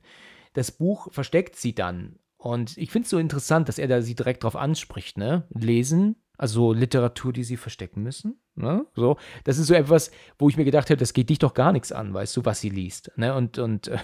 [0.54, 2.18] Das Buch versteckt sie dann.
[2.38, 5.48] Und ich finde es so interessant, dass er da sie direkt drauf anspricht, ne?
[5.50, 8.40] Lesen, also Literatur, die sie verstecken müssen.
[8.56, 8.86] Ne?
[8.96, 11.72] So, das ist so etwas, wo ich mir gedacht habe, das geht dich doch gar
[11.72, 13.12] nichts an, weißt du, was sie liest.
[13.16, 13.34] Ne?
[13.36, 13.98] Und, und äh,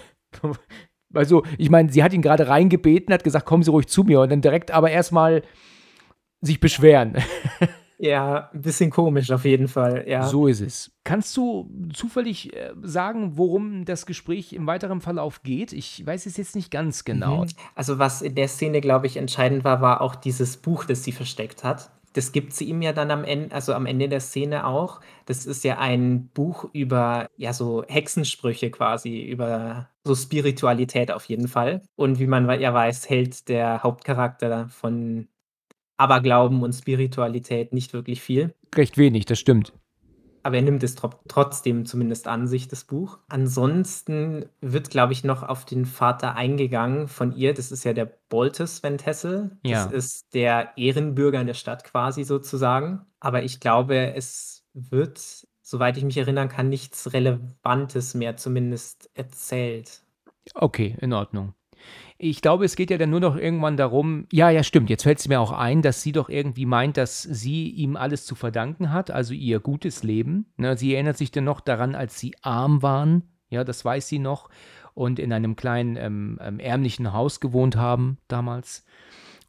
[1.13, 4.21] also, ich meine, sie hat ihn gerade reingebeten, hat gesagt, kommen Sie ruhig zu mir
[4.21, 5.43] und dann direkt aber erstmal
[6.41, 7.17] sich beschweren.
[8.01, 10.05] Ja, ein bisschen komisch auf jeden Fall.
[10.07, 10.25] Ja.
[10.25, 10.89] So ist es.
[11.03, 15.73] Kannst du zufällig äh, sagen, worum das Gespräch im weiteren Verlauf geht?
[15.73, 17.43] Ich weiß es jetzt nicht ganz genau.
[17.43, 17.49] Mhm.
[17.75, 21.11] Also was in der Szene, glaube ich, entscheidend war, war auch dieses Buch, das sie
[21.11, 21.91] versteckt hat.
[22.19, 24.99] Das gibt sie ihm ja dann am Ende, also am Ende der Szene auch.
[25.25, 31.47] Das ist ja ein Buch über ja so Hexensprüche quasi, über so Spiritualität auf jeden
[31.47, 31.81] Fall.
[31.95, 35.29] Und wie man ja weiß, hält der Hauptcharakter von
[35.95, 38.53] Aberglauben und Spiritualität nicht wirklich viel.
[38.75, 39.71] Recht wenig, das stimmt.
[40.49, 43.19] Aber er nimmt es tro trotzdem zumindest an sich, das Buch.
[43.27, 47.53] Ansonsten wird, glaube ich, noch auf den Vater eingegangen von ihr.
[47.53, 49.59] Das ist ja der Boltes Van Tessel.
[49.61, 49.83] Ja.
[49.83, 53.05] Das ist der Ehrenbürger in der Stadt quasi sozusagen.
[53.19, 55.19] Aber ich glaube, es wird,
[55.61, 60.01] soweit ich mich erinnern kann, nichts Relevantes mehr zumindest erzählt.
[60.55, 61.53] Okay, in Ordnung.
[62.17, 65.19] Ich glaube, es geht ja dann nur noch irgendwann darum, ja, ja, stimmt, jetzt fällt
[65.19, 68.91] es mir auch ein, dass sie doch irgendwie meint, dass sie ihm alles zu verdanken
[68.91, 70.45] hat, also ihr gutes Leben.
[70.57, 74.19] Ne, sie erinnert sich dann noch daran, als sie arm waren, ja, das weiß sie
[74.19, 74.49] noch,
[74.93, 78.85] und in einem kleinen ähm, ähm, ärmlichen Haus gewohnt haben damals.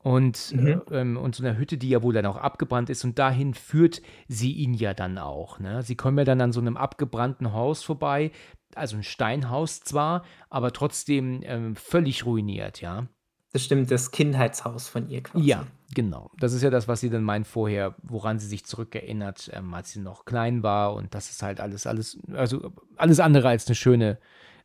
[0.02, 0.66] Und, Mhm.
[0.90, 3.04] äh, ähm, und so einer Hütte, die ja wohl dann auch abgebrannt ist.
[3.04, 5.58] Und dahin führt sie ihn ja dann auch.
[5.58, 5.82] Ne?
[5.82, 8.30] Sie kommen ja dann an so einem abgebrannten Haus vorbei.
[8.74, 13.06] Also ein Steinhaus zwar, aber trotzdem ähm, völlig ruiniert, ja.
[13.52, 15.44] Das stimmt, das Kindheitshaus von ihr quasi.
[15.44, 16.30] Ja, genau.
[16.38, 19.90] Das ist ja das, was sie dann meint vorher, woran sie sich zurückerinnert, ähm, als
[19.90, 20.94] sie noch klein war.
[20.94, 24.18] Und das ist halt alles, alles, also alles andere als eine schöne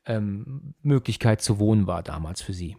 [0.06, 2.78] ähm, Möglichkeit zu wohnen war damals für sie.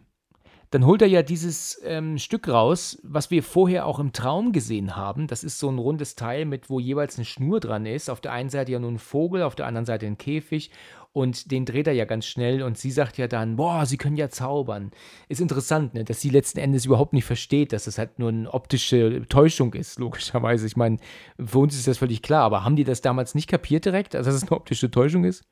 [0.76, 4.94] Dann holt er ja dieses ähm, Stück raus, was wir vorher auch im Traum gesehen
[4.94, 5.26] haben.
[5.26, 8.10] Das ist so ein rundes Teil, mit wo jeweils eine Schnur dran ist.
[8.10, 10.70] Auf der einen Seite ja nur ein Vogel, auf der anderen Seite ein Käfig.
[11.14, 14.18] Und den dreht er ja ganz schnell und sie sagt ja dann, boah, sie können
[14.18, 14.90] ja zaubern.
[15.30, 16.04] Ist interessant, ne?
[16.04, 19.98] dass sie letzten Endes überhaupt nicht versteht, dass das halt nur eine optische Täuschung ist,
[19.98, 20.66] logischerweise.
[20.66, 20.98] Ich meine,
[21.42, 24.28] für uns ist das völlig klar, aber haben die das damals nicht kapiert direkt, also
[24.28, 25.46] dass es eine optische Täuschung ist?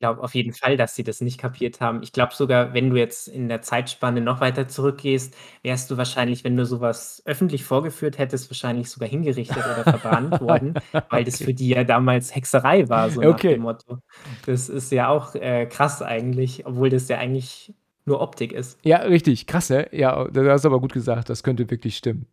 [0.00, 2.02] Ich glaube auf jeden Fall, dass sie das nicht kapiert haben.
[2.02, 6.42] Ich glaube sogar, wenn du jetzt in der Zeitspanne noch weiter zurückgehst, wärst du wahrscheinlich,
[6.42, 10.78] wenn du sowas öffentlich vorgeführt hättest, wahrscheinlich sogar hingerichtet oder verbrannt worden,
[11.10, 13.48] weil das für die ja damals Hexerei war, so nach Okay.
[13.50, 13.98] dem Motto.
[14.46, 17.74] Das ist ja auch äh, krass eigentlich, obwohl das ja eigentlich
[18.06, 18.78] nur Optik ist.
[18.82, 19.88] Ja, richtig, krass, ne?
[19.92, 22.26] Ja, das hast du aber gut gesagt, das könnte wirklich stimmen.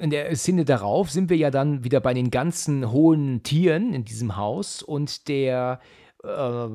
[0.00, 4.04] In der Szene darauf sind wir ja dann wieder bei den ganzen hohen Tieren in
[4.04, 5.80] diesem Haus und der
[6.24, 6.68] äh,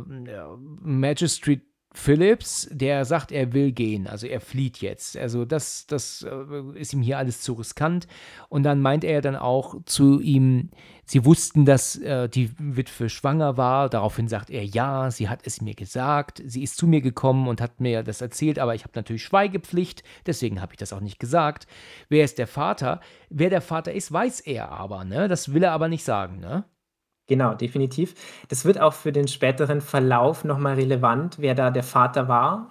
[0.82, 1.62] Magistrate
[1.96, 5.16] Phillips, der sagt, er will gehen, also er flieht jetzt.
[5.16, 8.08] Also das, das äh, ist ihm hier alles zu riskant.
[8.50, 10.72] Und dann meint er dann auch zu ihm,
[11.06, 13.89] sie wussten, dass äh, die Witwe schwanger war.
[13.89, 16.41] Daraufhin sagt er, ja, sie hat es mir gesagt.
[16.44, 20.04] Sie ist zu mir gekommen und hat mir das erzählt, aber ich habe natürlich Schweigepflicht,
[20.26, 21.68] deswegen habe ich das auch nicht gesagt.
[22.10, 23.02] Wer ist der Vater?
[23.30, 25.28] Wer der Vater ist, weiß er aber, ne?
[25.28, 26.66] Das will er aber nicht sagen, ne?
[27.34, 28.13] Genau, definitiv.
[28.49, 32.69] Das wird auch für den späteren Verlauf nochmal relevant, wer da der Vater war.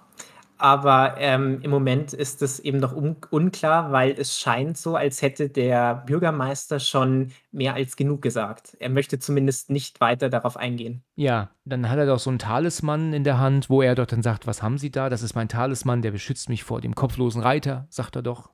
[0.58, 5.20] aber, ähm, im Moment ist es eben noch un unklar, weil es scheint so, als
[5.20, 8.76] hätte der Bürgermeister schon mehr als genug gesagt.
[8.78, 11.02] Er möchte zumindest nicht weiter darauf eingehen.
[11.16, 14.22] Ja, dann hat er doch so 'n Talisman in der Hand, wo er doch dann
[14.22, 17.42] sagt: „Was haben Sie da?“ „Das ist mein Talisman, der beschützt mich vor dem kopflosen
[17.42, 18.50] Reiter“, sagt er doch.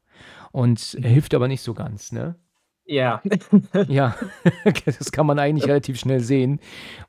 [0.52, 2.36] Und er hilft aber nicht so ganz, ne?
[2.89, 3.22] Ja.
[3.89, 4.16] Ja,
[4.84, 6.59] das kann man eigentlich relativ schnell sehen,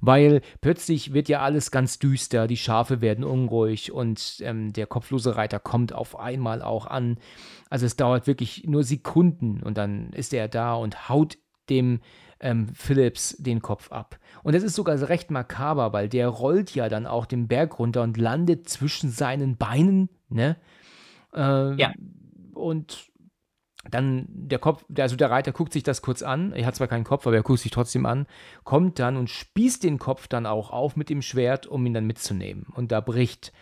[0.02, 5.36] weil plötzlich wird ja alles ganz düster, die Schafe werden unruhig und, ähm, der kopflose
[5.38, 7.18] Reiter kommt auf einmal auch an.
[7.70, 11.38] Also, es dauert wirklich nur Sekunden und dann ist er da und haut
[11.70, 12.02] dem,
[12.42, 14.18] ähm, Phillips den Kopf ab.
[14.44, 18.02] Und das ist sogar recht makaber, weil der rollt ja dann auch den Berg runter
[18.04, 20.58] und landet zwischen seinen Beinen, ne?
[21.78, 21.92] Ja.
[21.94, 23.10] Ähm, und
[23.90, 26.52] dann der Kopf also, der Reiter guckt sich das kurz an.
[26.54, 28.28] Er hat zwar keinen Kopf, aber er guckt sich trotzdem an,
[28.64, 32.06] kommt dann und spießt den Kopf dann auch auf mit dem Schwert, um ihn dann
[32.08, 32.66] mitzunehmen.
[32.76, 33.54] Und da bricht,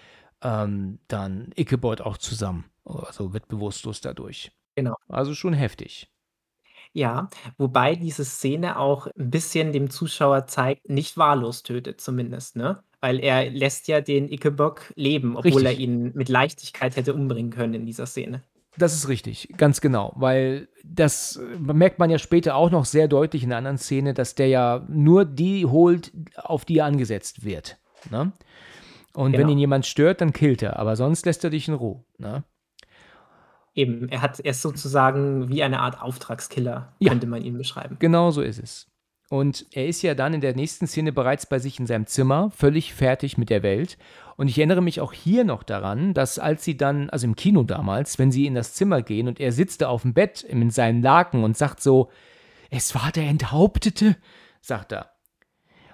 [0.43, 4.51] ähm, dann Ichabod auch zusammen, also, wird bewusstlos dadurch.
[4.77, 4.97] Genau.
[5.09, 6.07] Also, schon heftig.
[6.95, 12.83] Ja, wobei diese Szene auch 'n bisschen dem Zuschauer zeigt, nicht wahllos tötet zumindest, ne?
[13.01, 15.79] Weil er lässt ja den Ichabod leben, obwohl er Richtig.
[15.79, 18.41] ihn mit Leichtigkeit hätte umbringen können in dieser Szene.
[18.77, 23.43] Das ist richtig, ganz genau, weil das merkt man ja später auch noch sehr deutlich
[23.43, 27.77] in 'ner anderen Szene, dass der ja nur die holt, auf die er angesetzt wird,
[28.11, 28.31] ne?
[29.13, 29.49] Und wenn Genau.
[29.53, 32.43] ihn jemand stört, dann killt er, aber sonst lässt er dich in Ruhe, ne?
[33.73, 37.09] Eben, er hat er ist sozusagen wie eine Art Auftragskiller, Ja.
[37.09, 37.97] könnte man ihn beschreiben.
[37.99, 38.87] Genau so ist es.
[39.29, 42.49] Und er ist ja dann in der nächsten Szene bereits bei sich in seinem Zimmer,
[42.55, 43.97] völlig fertig mit der Welt.
[44.37, 47.63] Und ich erinnere mich auch hier noch daran, dass als sie dann also, im Kino
[47.63, 51.01] damals, wenn sie in das Zimmer gehen und er sitzt da aufm Bett in seinen
[51.01, 52.09] Laken und sagt so:
[52.69, 54.15] „Es war der Enthauptete“,
[54.61, 55.11] sagt er.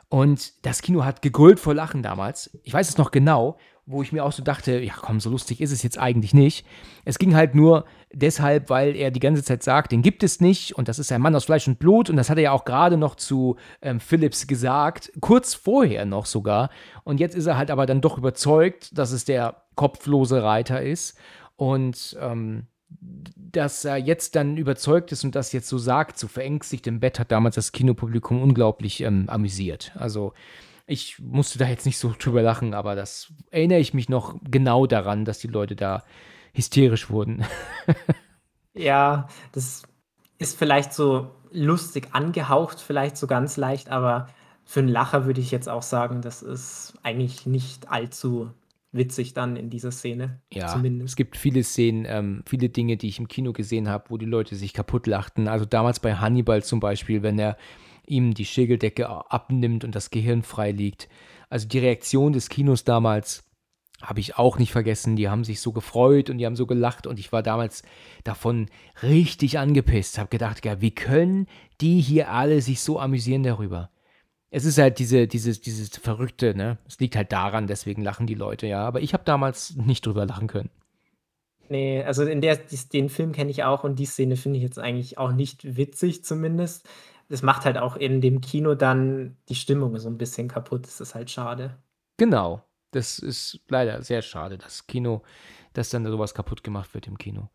[0.09, 2.59] Und das Kino hat gegrölt vor Lachen damals.
[2.61, 5.61] Ich weiß es noch genau, wo ich mir auch so dachte: „Ja komm, so lustig
[5.61, 6.65] ist es jetzt eigentlich nicht.“
[7.05, 10.75] Es ging halt nur deshalb, weil er die ganze Zeit sagt: „Den gibt es nicht
[10.75, 12.65] und das ist ein Mann aus Fleisch und Blut.“ Und das hat er ja auch
[12.65, 16.69] grade noch zu, ähm, Phillips gesagt, kurz vorher noch sogar.
[17.03, 21.17] Und jetzt ist er halt aber dann doch überzeugt, dass es der kopflose Reiter ist
[21.55, 22.67] und, ähm,
[23.36, 27.19] dass er jetzt dann überzeugt ist und das jetzt so sagt, so verängstigt im Bett,
[27.19, 29.91] hat damals das Kinopublikum unglaublich, ähm, amüsiert.
[29.95, 30.34] Also,
[30.86, 34.86] ich musste da jetzt nicht so drüber lachen, aber das erinnere ich mich noch genau
[34.86, 36.03] daran, dass die Leute da
[36.53, 37.43] hysterisch wurden.
[38.75, 39.84] Ja, das
[40.39, 44.29] ist vielleicht so lustig angehaucht, vielleicht so ganz leicht, aber
[44.65, 48.51] für 'n Lacher würde ich jetzt auch sagen, das ist eigentlich nicht allzu
[48.91, 51.15] witzig dann in dieser Szene, Ja, es zumindest.
[51.15, 54.55] gibt viele Szenen, ähm, viele Dinge, die ich im Kino gesehen habe, wo die Leute
[54.55, 55.47] sich kaputtlachten.
[55.47, 57.57] Also, damals bei Hannibal zum Beispiel, wenn er
[58.06, 61.10] ihm die Schädeldecke abnimmt und das Gehirn frei liegt.
[61.49, 63.43] Also, die Reaktion des Kinos damals
[64.01, 65.16] habe ich auch nicht vergessen.
[65.16, 67.84] Die haben sich so gefreut und die haben so gelacht und ich war damals
[68.24, 68.68] davon
[69.01, 71.47] richtig angepisst, habe gedacht: „Ja, wie können
[71.82, 73.89] die hier alle sich so amüsieren darüber?“
[74.51, 76.78] Es ist halt diese dieses dieses Verrückte, ne?
[76.88, 78.86] Es liegt halt daran, deswegen lachen die Leute, ja.
[78.86, 80.70] Aber ich habe damals nicht drüber lachen können.
[81.70, 82.58] Ne, also, in der
[82.91, 86.24] den Film kenne ich auch und die Szene finde ich jetzt eigentlich auch nicht witzig
[86.24, 86.88] zumindest.
[87.34, 90.86] Das macht halt auch in dem Kino dann die Stimmung so 'n bisschen kaputt.
[90.86, 91.75] Das ist halt schade.
[92.19, 92.61] Genau.
[92.91, 95.23] Das ist leider sehr schade, das Kino
[95.75, 97.49] dass dann so was kaputt gemacht wird im Kino.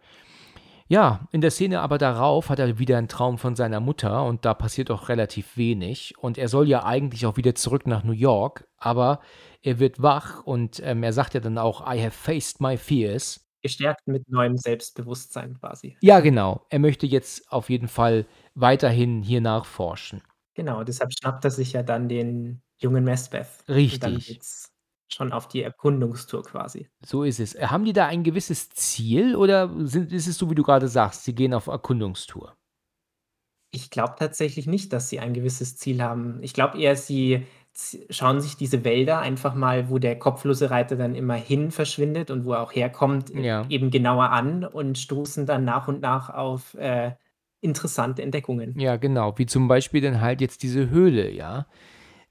[0.88, 4.44] Ja, in der Szene aber darauf hat er wieder 'n Traum von seiner Mutter und
[4.44, 6.14] da passiert auch relativ wenig.
[6.18, 9.20] Und er soll ja eigentlich auch wieder zurück nach New York, aber
[9.62, 13.46] er wird wach und, ähm, er sagt ja dann auch: „I have faced my fears.“
[13.62, 15.98] Gestärkt mit neuem Selbstbewusstsein quasi.
[16.02, 16.64] Ja, genau.
[16.70, 18.24] Er möchte jetzt auf jeden Fall
[18.60, 20.22] weiterhin hier nachforschen.
[20.54, 23.64] Genau, deshalb schnappt er sich ja dann den jungen Mesbeth.
[24.00, 24.24] Dann Richtig.
[24.24, 24.72] geht's
[25.10, 26.88] schon auf die Erkundungstour quasi.
[27.06, 27.54] So ist es.
[27.54, 31.24] Haben die da ein gewisses Ziel oder sind ist es so, wie du grade sagst,
[31.24, 32.56] sie gehen auf Erkundungstour?
[33.70, 36.42] Ich glaube tatsächlich nicht, dass sie ein gewisses Ziel haben.
[36.42, 37.46] Ich glaube eher, sie
[38.10, 42.44] schauen sich diese Wälder einfach mal, wo der kopflose Reiter dann immer hin verschwindet und
[42.46, 43.66] wo er auch herkommt, Ja.
[43.68, 47.12] eben genauer an und stoßen dann nach und nach auf, äh,
[47.60, 48.78] interessante Entdeckungen.
[48.78, 51.66] Ja, genau, wie zum Beispiel dann halt jetzt diese Höhle, ja?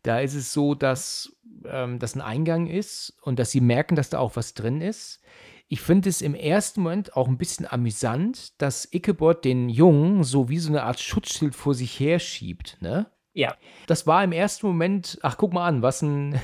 [0.04, 4.10] Da ist es so, dass, ähm, das 'n Eingang ist und dass sie merken, dass
[4.12, 5.22] da auch was drin ist.
[5.70, 10.50] Ich finde es im ersten Moment auch 'n bisschen amüsant, dass Ichabod den Jungen so
[10.50, 13.08] wie so 'ne Art Schutzschild vor sich herschiebt, ne?
[13.36, 13.56] Ja.
[13.88, 16.40] Das war im ersten Moment: „Ach, guck mal an, was 'n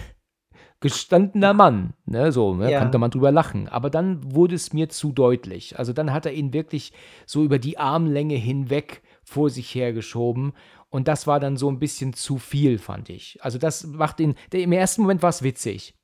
[0.84, 2.70] gestandener Mann“, ne, so, ne?
[2.72, 2.80] Ja.
[2.80, 3.68] Konnte man drüber lachen.
[3.68, 5.80] Aber dann wurde es mir zu deutlich.
[5.80, 6.94] Also, dann hat er ihn wirklich
[7.26, 10.54] so über die Armlänge hinweg vor sich hergeschoben
[10.90, 13.40] und das war dann so 'n bisschen zu viel, fand ich.
[13.42, 15.96] Also, das macht ihn de im ersten Moment war's witzig.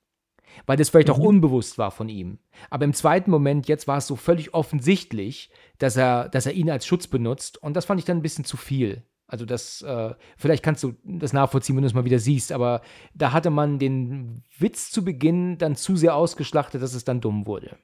[0.65, 1.25] weil das vielleicht auch Mhm.
[1.27, 2.39] unbewusst war von ihm.
[2.71, 6.71] Aber im zweiten Moment, jetzt war es so völlig offensichtlich, dass er, dass er ihn
[6.71, 7.61] als Schutz benutzt.
[7.61, 9.03] Und das fand ich dann ein bisschen zu viel.
[9.29, 12.81] Also das, äh, vielleicht kannst du das nachvollziehen, wenn du es mal wieder siehst, aber
[13.13, 17.45] da hatte man den Witz zu Beginn dann zu sehr ausgeschlachtet, dass es dann dumm
[17.45, 17.77] wurde.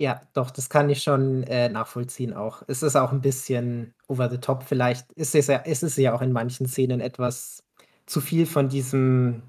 [0.00, 2.62] Ja, doch, das kann ich schon, äh, nachvollziehen auch.
[2.68, 5.12] Es ist auch 'n bisschen over the top vielleicht.
[5.12, 7.62] Ist es ja ist es ja auch in manchen Szenen etwas
[8.06, 9.42] zu viel von diesem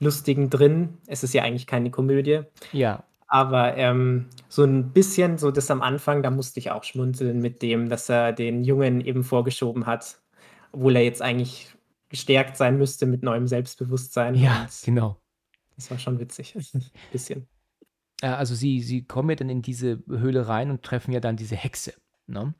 [0.00, 0.98] Lustigen drin.
[1.06, 2.42] Es ist ja eigentlich keine Komödie,
[2.72, 3.04] Ja.
[3.28, 7.62] aber, ähm, so 'n bisschen so das am Anfang, da musste ich auch schmunzeln mit
[7.62, 10.20] dem, dass er den Jungen eben vorgeschoben hat,
[10.74, 11.74] obwohl er jetzt eigentlich
[12.08, 15.20] gestärkt sein müsste mit neuem Selbstbewusstsein Ja, genau.
[15.76, 16.54] das war schon witzig,
[17.12, 17.48] bisschen.
[18.22, 21.36] Äh, also sie sie kommen ja dann in diese Höhle rein und treffen ja dann
[21.36, 21.94] diese Hexe,
[22.26, 22.54] ne?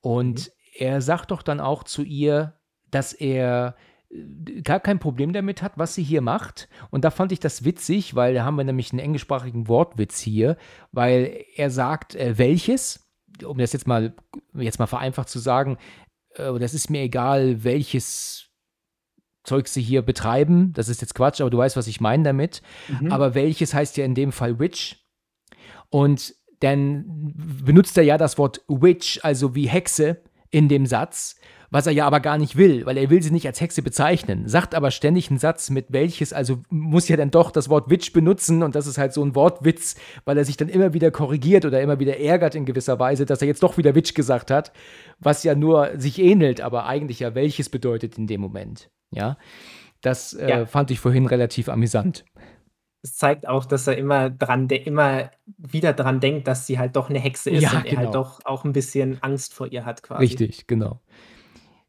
[0.00, 0.52] Und Mhm.
[0.84, 2.58] er sagt doch dann auch zu ihr,
[2.90, 3.76] dass er,
[4.10, 6.68] äh, gar kein Problem damit hat, was sie hier macht.
[6.90, 10.56] Und da fand ich das witzig, weil da haben wir nämlich 'n englischsprachigen Wortwitz hier,
[10.92, 13.08] weil er sagt, äh, welches,
[13.46, 14.14] um das jetzt mal
[14.54, 15.78] jetzt mal vereinfacht zu sagen,
[16.36, 18.46] äh: „Das ist mir egal, welches
[19.44, 22.62] Zeug sie hier betreiben.“ Das ist jetzt Quatsch, aber du weißt, was ich meine damit.
[22.88, 23.12] Mhm.
[23.12, 25.04] Aber welches heißt ja in dem Fall Witch.
[25.90, 31.36] Und dann benutzt er ja das Wort Witch, also wie Hexe, in dem Satz,
[31.72, 34.46] was er ja aber gar nicht will, weil er will sie nicht als Hexe bezeichnen,
[34.46, 38.12] sagt aber ständig einen Satz mit welches, also muss ja dann doch das Wort Witch
[38.12, 39.96] benutzen und das ist halt so ein Wortwitz,
[40.26, 43.40] weil er sich dann immer wieder korrigiert oder immer wieder ärgert in gewisser Weise, dass
[43.40, 44.72] er jetzt doch wieder Witch gesagt hat,
[45.18, 48.90] was ja nur sich ähnelt, aber eigentlich ja welches bedeutet in dem Moment.
[49.10, 49.38] Ja,
[50.02, 50.66] das äh, Ja.
[50.66, 52.24] fand ich vorhin relativ amüsant.
[53.04, 56.94] Es zeigt auch, dass er immer dran de immer wieder dran denkt, dass sie halt
[56.96, 58.12] doch 'ne Hexe ist Ja, und er halt genau.
[58.12, 60.20] doch auch 'n bisschen Angst vor ihr hat quasi.
[60.20, 61.00] Richtig, genau.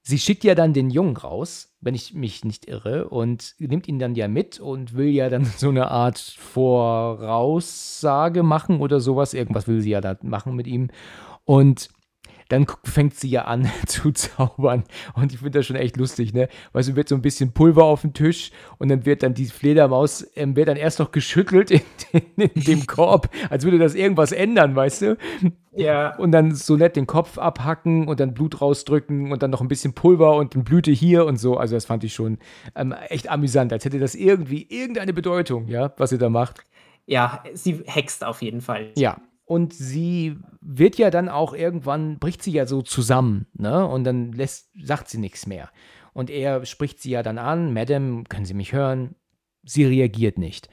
[0.06, 4.00] Sie schickt ja dann den Jungen raus, wenn ich mich nicht irre, und nimmt ihn
[4.00, 9.34] dann ja mit und will ja dann so eine Art Voraussage machen oder sowas.
[9.34, 10.90] Irgendwas will sie ja da machen mit ihm.
[11.46, 11.88] Und
[12.50, 14.84] dann fängt sie ja an zu zaubern.
[15.14, 16.50] Und ich finde das schon echt lustig, ne?
[16.74, 19.46] Weißt du, wird so ein bisschen Pulver auf den Tisch und dann wird dann die
[19.46, 21.82] Fledermaus, ähm, wird dann erst noch geschüttelt in
[22.38, 25.18] in in dem Korb, als würde das irgendwas ändern, weißt du?
[25.76, 26.16] Ja.
[26.18, 29.68] Und dann so nett den Kopf abhacken und dann Blut rausdrücken und dann noch ein
[29.68, 31.58] bisschen Pulver und 'ne Blüte hier und so.
[31.58, 32.38] Also, das fand ich schon,
[32.76, 36.66] ähm, echt amüsant, als hätte das irgendwie irgendeine Bedeutung, ja, was sie da macht.
[37.06, 38.92] Ja, sie hext auf jeden Fall.
[38.96, 39.18] Ja.
[39.46, 43.86] Und sie wird ja dann auch irgendwann bricht sie ja so zusammen, ne?
[43.86, 45.70] Und dann lässt sagt sie nix mehr.
[46.14, 49.16] Und er spricht sie ja dann an: „Madam, können Sie mich hören?“
[49.64, 50.70] Sie reagiert nicht.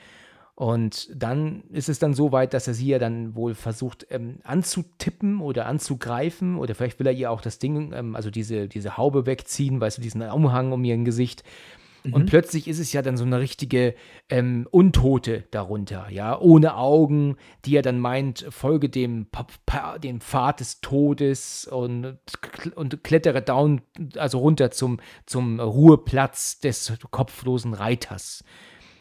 [0.54, 4.40] Und dann ist es dann so weit, dass er sie ja dann wohl versucht, ähm,
[4.44, 8.98] anzutippen oder anzugreifen oder vielleicht will er ihr auch das Ding, ähm, also diese diese
[8.98, 11.44] Haube wegziehen, weißt du, diesen Umhang um ihr Gesicht.
[12.04, 12.26] Und Mhm.
[12.26, 13.94] plötzlich ist es ja dann so eine richtige,
[14.30, 19.26] ähm, Untote darunter, ja, ohne Augen, die er dann meint, folge dem
[20.02, 22.18] dem Pfad des Todes und
[22.74, 23.82] und klettere down
[24.16, 28.44] also runter zum zum Ruheplatz des kopflosen Reiters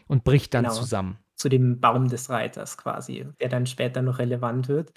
[0.07, 0.75] und bricht dann Genau.
[0.75, 1.19] zusammen.
[1.35, 4.91] Zu dem Baum des Reiters quasi, der dann später noch relevant wird.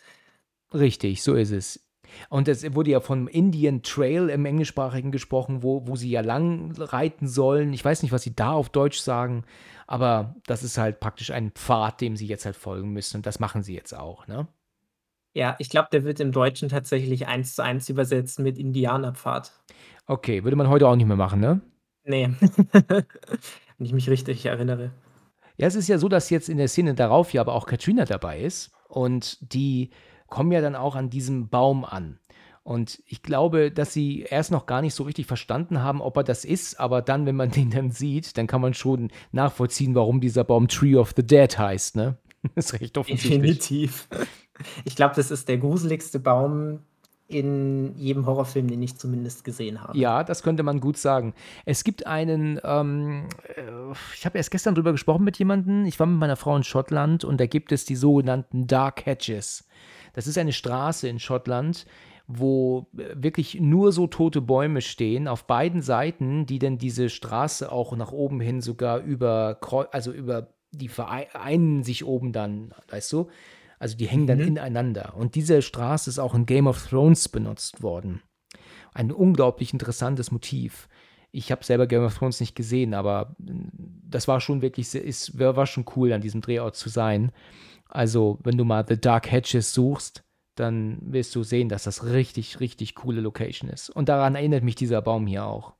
[0.74, 1.86] Richtig, so ist es.
[2.28, 6.72] Und es wurde ja vom Indian Trail im Englischsprachigen gesprochen, wo wo sie ja lang
[6.78, 7.72] reiten sollen.
[7.72, 9.44] Ich weiß nicht, was sie da auf Deutsch sagen,
[9.86, 13.40] aber das ist halt praktisch ein Pfad, dem sie jetzt halt folgen müssen und das
[13.40, 14.48] machen sie jetzt auch, ne?
[15.34, 19.52] Ja, ich glaube, der wird im Deutschen tatsächlich 1:1 übersetzt mit Indianerpfad.
[20.06, 21.60] Okay, würde man heute auch nicht mehr machen, ne?
[22.04, 22.34] Ne.
[23.78, 24.92] Wenn ich mich richtig erinnere.
[25.56, 28.04] Ja, es ist ja so, dass jetzt in der Szene darauf ja aber auch Katrina
[28.04, 29.90] dabei ist und die
[30.32, 32.18] kommen ja dann auch an diesem Baum an.
[32.62, 36.24] Und ich glaube, dass sie erst noch gar nicht so richtig verstanden haben, ob er
[36.24, 40.22] das ist, aber dann, wenn man den dann sieht, dann kann man schon nachvollziehen, warum
[40.22, 42.16] dieser Baum Tree of the Dead heißt, ne?
[42.54, 43.40] Ist recht offensichtlich.
[43.40, 44.08] Definitiv.
[44.84, 46.80] Ich glaube, das ist der gruseligste Baum
[47.28, 49.96] in jedem Horrorfilm, den ich zumindest gesehen habe.
[49.96, 51.34] Ja, das könnte man gut sagen.
[51.64, 55.84] Es gibt einen, ähm, äh, ich habe erst gestern drüber gesprochen mit jemandem.
[55.84, 59.68] Ich war mit meiner Frau in Schottland und da gibt es die sogenannten Dark Hedges.
[60.12, 61.86] Das ist eine Straße in Schottland,
[62.26, 67.70] wo äh, wirklich nur so tote Bäume stehen auf beiden Seiten, die dann diese Straße
[67.70, 69.58] auch nach oben hin sogar über,
[69.90, 73.28] also über die vereinen sich oben dann, weißt du?
[73.78, 74.46] Also die hängen dann Mhm.
[74.46, 75.14] ineinander.
[75.16, 78.22] Und diese Straße ist auch in Game of Thrones benutzt worden.
[78.94, 80.88] Ein unglaublich interessantes Motiv.
[81.32, 83.68] Ich habe selber Game of Thrones nicht gesehen, aber mm,
[84.08, 87.32] das war schon wirklich, ist, war schon cool, an diesem Drehort zu sein.
[87.92, 90.24] Also, wenn du mal The Dark Hedges suchst,
[90.54, 93.90] dann wirst du sehen, dass das richtig, richtig coole Location ist.
[93.90, 95.74] Und daran erinnert mich dieser Baum hier auch.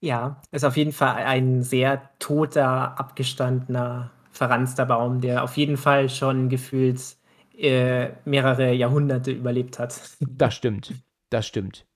[0.00, 6.08] Ja, ist auf jeden Fall ein sehr toter, abgestandener verranzter Baum, der auf jeden Fall
[6.08, 7.16] schon gefühlt
[7.56, 10.00] äh, mehrere Jahrhunderte überlebt hat.
[10.20, 10.94] Das stimmt,
[11.30, 11.86] das stimmt.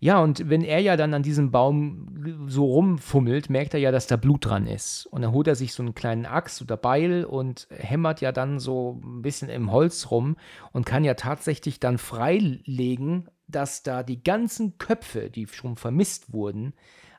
[0.00, 4.06] Ja, und wenn er ja dann an diesem Baum so rumfummelt, merkt er ja, dass
[4.06, 5.06] da Blut dran ist.
[5.06, 8.58] Und dann holt er sich so einen kleinen Axt oder Beil und hämmert ja dann
[8.58, 10.36] so ein bisschen im Holz rum
[10.72, 16.74] und kann ja tatsächlich dann freilegen, dass da die ganzen Köpfe, die schon vermisst wurden,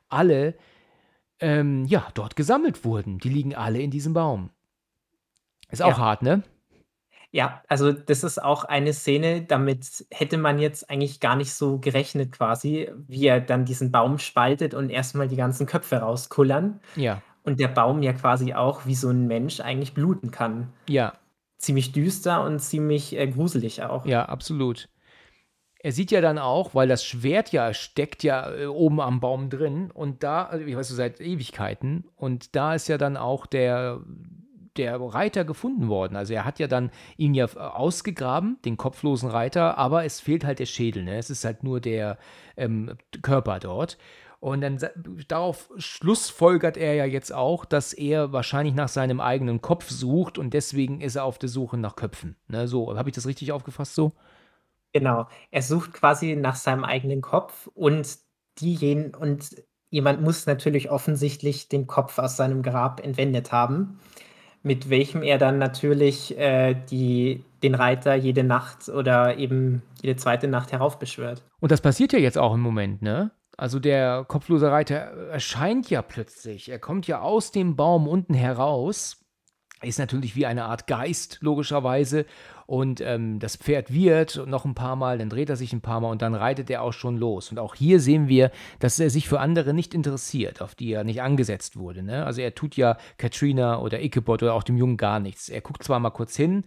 [0.08, 0.54] alle
[1.40, 3.18] ähm, ja, dort gesammelt wurden.
[3.18, 4.50] Die liegen alle in diesem Baum.
[5.70, 5.98] Ist auch Ja.
[5.98, 6.42] hart, ne?
[7.36, 11.78] Ja, also das ist auch eine Szene, damit hätte man jetzt eigentlich gar nicht so
[11.78, 17.20] gerechnet quasi, wie er dann diesen Baum spaltet und erstmal die ganzen Köpfe rauskullern Ja,
[17.42, 20.72] und der Baum ja quasi auch wie so ein Mensch eigentlich bluten kann.
[20.88, 21.12] ja,
[21.58, 24.06] Ziemlich düster und ziemlich, äh, gruselig auch.
[24.06, 24.88] ja, absolut.
[25.78, 29.50] Er sieht ja dann auch, weil das Schwert ja steckt ja äh, oben am Baum
[29.50, 33.44] drin und da, also ich weiß so seit Ewigkeiten, und da ist ja dann auch
[33.44, 34.00] der,
[34.78, 36.16] der Reiter gefunden worden.
[36.16, 40.44] Also er hat ja dann ihn ja äh, ausgegraben, den kopflosen Reiter, aber es fehlt
[40.44, 41.18] halt der Schädel, ne?
[41.18, 42.18] Es ist halt nur der
[42.56, 43.98] ähm, Körper dort.
[44.38, 44.78] Und dann
[45.28, 50.52] darauf schlussfolgert er ja jetzt auch, dass er wahrscheinlich nach seinem eigenen Kopf sucht und
[50.52, 52.36] deswegen ist er auf der Suche nach Köpfen.
[52.46, 52.68] Ne?
[52.68, 54.12] So, habe ich das richtig aufgefasst so?
[54.92, 55.26] Genau.
[55.50, 58.18] Er sucht quasi nach seinem eigenen Kopf und
[58.60, 63.98] diejenigen und jemand muss natürlich offensichtlich den Kopf aus seinem Grab entwendet haben,
[64.66, 70.48] mit welchem er dann natürlich, äh, die den Reiter jede Nacht oder eben jede zweite
[70.48, 71.44] Nacht heraufbeschwört.
[71.60, 73.30] Und das passiert ja jetzt auch im Moment, ne?
[73.56, 76.68] Also der kopflose Reiter erscheint ja plötzlich.
[76.68, 79.24] Er kommt ja aus dem Baum unten heraus.
[79.82, 82.26] Ist natürlich wie eine Art Geist, logischerweise.
[82.66, 86.00] Und ähm, das Pferd wird noch ein paar Mal, dann dreht er sich ein paar
[86.00, 87.50] Mal und dann reitet er auch schon los.
[87.50, 88.50] Und auch hier sehen wir,
[88.80, 92.02] dass er sich für andere nicht interessiert, auf die er nicht angesetzt wurde.
[92.02, 92.26] Ne?
[92.26, 95.48] Also er tut ja Katrina oder Ichabod oder auch dem Jungen gar nichts.
[95.48, 96.64] Er guckt zwar mal kurz hin,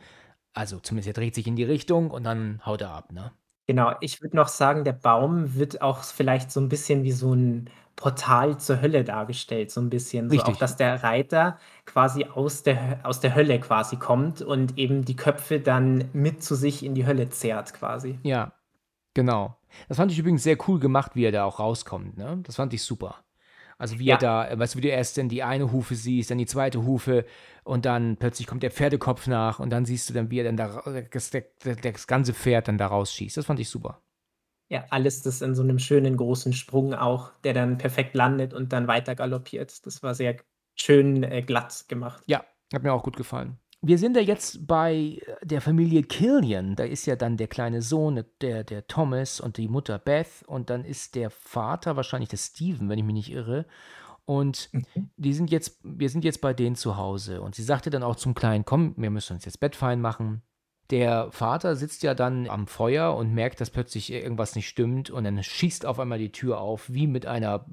[0.54, 3.32] also zumindest er dreht sich in die Richtung und dann haut er ab, ne?
[3.68, 7.36] Genau, ich würde noch sagen, der Baum wird auch vielleicht so ein bisschen wie so
[7.36, 7.70] ein
[8.00, 10.30] Portal zur Hölle dargestellt, so ein bisschen.
[10.30, 15.04] So auch, dass der Reiter quasi aus der aus der Hölle quasi kommt und eben
[15.04, 18.18] die Köpfe dann mit zu sich in die Hölle zerrt quasi.
[18.24, 18.54] Ja,
[19.14, 19.58] genau.
[19.90, 22.18] Das fand ich übrigens sehr cool gemacht, wie er da auch rauskommt.
[22.18, 22.40] Ne?
[22.44, 23.18] Das fand ich super.
[23.78, 24.18] Also wie er Ja.
[24.18, 26.86] da, äh, weißt du, wie du erst dann die eine Hufe siehst, dann die zweite
[26.86, 27.26] Hufe
[27.66, 30.56] und dann plötzlich kommt der Pferdekopf nach und dann siehst du dann, wie er dann
[30.56, 30.82] da
[31.12, 33.36] das, das ganze Pferd dann da rausschießt.
[33.36, 34.02] Das fand ich super.
[34.70, 38.72] Ja, alles das in so einem schönen großen Sprung auch, der dann perfekt landet und
[38.72, 39.86] dann weiter galoppiert.
[39.86, 40.38] Das war sehr
[40.76, 42.24] schön, äh, glatt gemacht.
[42.28, 42.44] Ja,
[42.74, 43.58] hat mir auch gut gefallen.
[43.82, 46.76] Wir sind ja jetzt bei der Familie Killian.
[46.76, 50.44] Da ist ja dann der kleine Sohn, der, der Thomas und die Mutter Beth.
[50.46, 53.66] Und dann ist der Vater wahrscheinlich der Steven, wenn ich mich nicht irre.
[54.26, 55.10] Und Mhm.
[55.18, 57.42] die sind jetzt, wir sind jetzt bei denen zu Hause.
[57.42, 60.44] Und sie sagte dann auch zum Kleinen, komm, wir müssen uns jetzt Bett fein machen.
[60.92, 65.12] Der Vater sitzt ja dann am Feuer und merkt, dass plötzlich irgendwas nicht stimmt.
[65.12, 67.66] Und dann schießt auf einmal die Tür auf, wie mit einer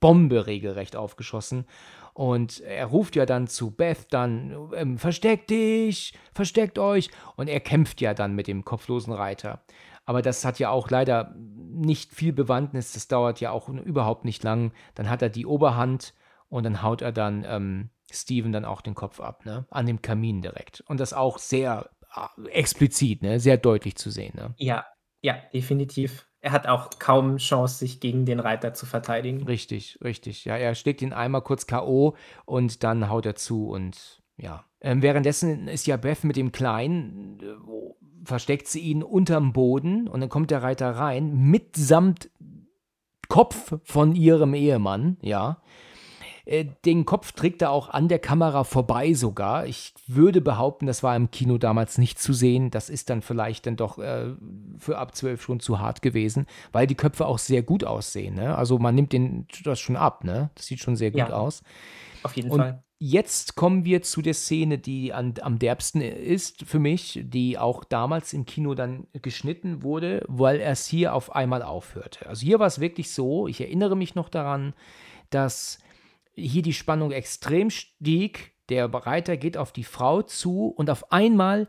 [0.00, 1.66] Bombe regelrecht aufgeschossen.
[2.14, 7.10] Und er ruft ja dann zu Beth dann, ähm, versteckt dich, versteckt euch.
[7.36, 9.62] Und er kämpft ja dann mit dem kopflosen Reiter.
[10.04, 12.92] Aber das hat ja auch leider nicht viel Bewandtnis.
[12.92, 14.72] Das dauert ja auch überhaupt nicht lang.
[14.96, 16.12] Dann hat er die Oberhand
[16.48, 19.66] und dann haut er dann ähm, Steven dann auch den Kopf ab, ne?
[19.70, 20.82] An dem Kamin direkt.
[20.88, 21.90] Und das auch sehr
[22.50, 23.40] explizit, ne?
[23.40, 24.54] Sehr deutlich zu sehen, ne?
[24.56, 24.86] Ja,
[25.20, 26.26] ja, definitiv.
[26.40, 29.44] Er hat auch kaum Chance, sich gegen den Reiter zu verteidigen.
[29.44, 30.44] Richtig, richtig.
[30.44, 32.14] Ja, er schlägt ihn einmal kurz K.O.
[32.44, 34.64] und dann haut er zu und ja.
[34.80, 40.20] Ähm, währenddessen ist ja Beth mit dem Kleinen, äh, versteckt sie ihn unterm Boden und
[40.20, 42.30] dann kommt der Reiter rein, mitsamt
[43.28, 45.60] Kopf von ihrem Ehemann, ja.
[46.48, 49.66] Äh, Den Kopf trägt er auch an der Kamera vorbei sogar.
[49.66, 52.70] Ich würde behaupten, das war im Kino damals nicht zu sehen.
[52.70, 54.34] Das ist dann vielleicht dann doch äh,
[54.78, 58.34] für ab 12 schon zu hart gewesen, weil die Köpfe auch sehr gut aussehen.
[58.36, 58.56] Ne?
[58.56, 60.24] Also man nimmt den, das schon ab.
[60.24, 60.50] Ne?
[60.54, 61.30] Das sieht schon sehr gut Ja.
[61.30, 61.62] aus.
[62.22, 62.82] Auf jeden Und Fall.
[62.98, 67.84] jetzt kommen wir zu der Szene, die an, am derbsten ist für mich, die auch
[67.84, 72.26] damals im Kino dann geschnitten wurde, weil es hier auf einmal aufhörte.
[72.26, 74.72] Also hier war es wirklich so, ich erinnere mich noch daran,
[75.30, 75.78] dass
[76.38, 78.54] hier die Spannung extrem stieg.
[78.68, 81.68] Der Reiter geht auf die Frau zu und auf einmal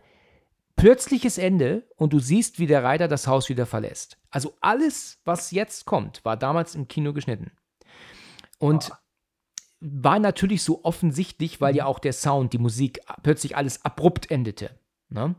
[0.76, 4.18] plötzliches Ende und du siehst, wie der Reiter das Haus wieder verlässt.
[4.30, 7.52] Also alles, was jetzt kommt, war damals im Kino geschnitten.
[8.60, 8.92] Und
[9.82, 14.78] war natürlich so offensichtlich, weil ja auch der Sound, die Musik plötzlich alles abrupt endete.
[15.10, 15.36] Ne?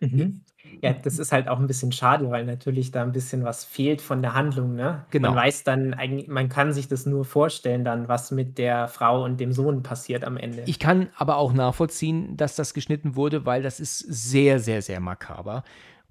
[0.00, 0.44] Mhm.
[0.80, 4.00] Ja, das ist halt auch 'n bisschen schade, weil natürlich da 'n bisschen was fehlt
[4.00, 4.82] von der Handlung, ne?
[4.84, 5.34] Man Genau.
[5.34, 9.38] weiß dann eigent man kann sich das nur vorstellen dann, was mit der Frau und
[9.38, 10.62] dem Sohn passiert am Ende.
[10.66, 15.00] Ich kann aber auch nachvollziehen, dass das geschnitten wurde, weil das ist sehr, sehr, sehr
[15.00, 15.64] makaber.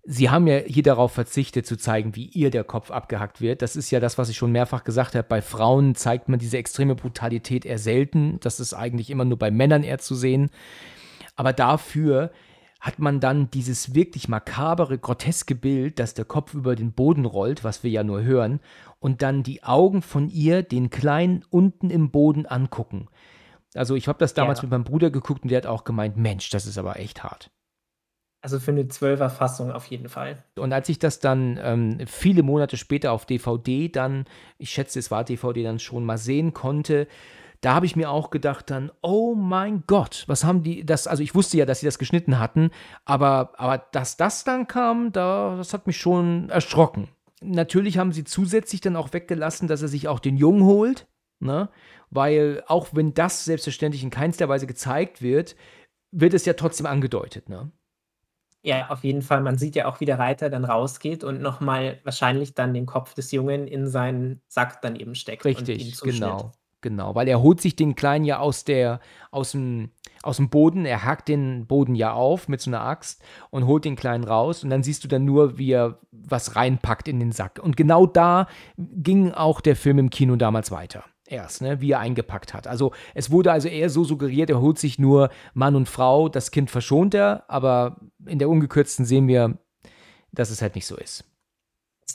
[0.03, 3.61] Sie haben ja hier darauf verzichtet zu zeigen, wie ihr der Kopf abgehackt wird.
[3.61, 5.27] Das ist ja das, was ich schon mehrfach gesagt habe.
[5.27, 8.39] Bei Frauen zeigt man diese extreme Brutalität eher selten.
[8.41, 10.49] Das ist eigentlich immer nur bei Männern eher zu sehen.
[11.35, 12.31] Aber dafür
[12.81, 17.63] hat man dann dieses wirklich makabere, groteske Bild, dass der Kopf über den Boden rollt,
[17.63, 18.59] was wir ja nur hören,
[18.99, 23.07] und dann die Augen von ihr den Kleinen unten im Boden angucken.
[23.75, 24.63] Also ich habe das damals Ja.
[24.63, 27.51] mit meinem Bruder geguckt und der hat auch gemeint, Mensch, das ist aber echt hart.
[28.43, 30.43] Also, für 'ne 12er Fassung auf jeden Fall.
[30.57, 34.25] Und als ich das dann ähm, viele Monate später auf DVD dann,
[34.57, 37.07] ich schätze, es war DVD dann schon mal sehen konnte,
[37.61, 41.23] da habe ich mir auch gedacht dann: „Oh mein Gott, was haben die das“ also,
[41.23, 42.71] ich wusste ja, dass sie das geschnitten hatten,
[43.05, 47.07] aber aber dass das dann kam, da das hat mich schon erschrocken.
[47.41, 51.07] Natürlich haben sie zusätzlich dann auch weggelassen, dass er sich auch den Jungen holt,
[51.39, 51.69] ne?
[52.09, 55.55] Weil auch wenn das selbstverständlich in keinster Weise gezeigt wird,
[56.11, 57.71] wird es ja trotzdem angedeutet, ne?
[58.63, 59.41] Ja, auf jeden Fall.
[59.41, 62.85] Man sieht ja auch, wie der Reiter dann rausgeht und noch mal wahrscheinlich dann den
[62.85, 66.51] Kopf des Jungen in seinen Sack dann eben steckt und ihn Richtig, genau,
[66.81, 68.99] genau, weil er holt sich den Kleinen ja aus der
[69.31, 69.89] aus'm
[70.23, 70.85] aus'm Boden.
[70.85, 74.63] Er hackt den Boden ja auf mit so 'ner Axt und holt den Kleinen raus
[74.63, 77.59] und dann siehst du dann nur, wie er was reinpackt in den Sack.
[77.61, 81.99] Und genau da ging auch der Film im Kino damals weiter erst, ne, wie er
[81.99, 82.67] eingepackt hat.
[82.67, 86.51] Also, es wurde also eher so suggeriert, er holt sich nur Mann und Frau, das
[86.51, 89.57] Kind verschont er, aber in der ungekürzten sehen wir,
[90.31, 91.23] dass es halt nicht so ist.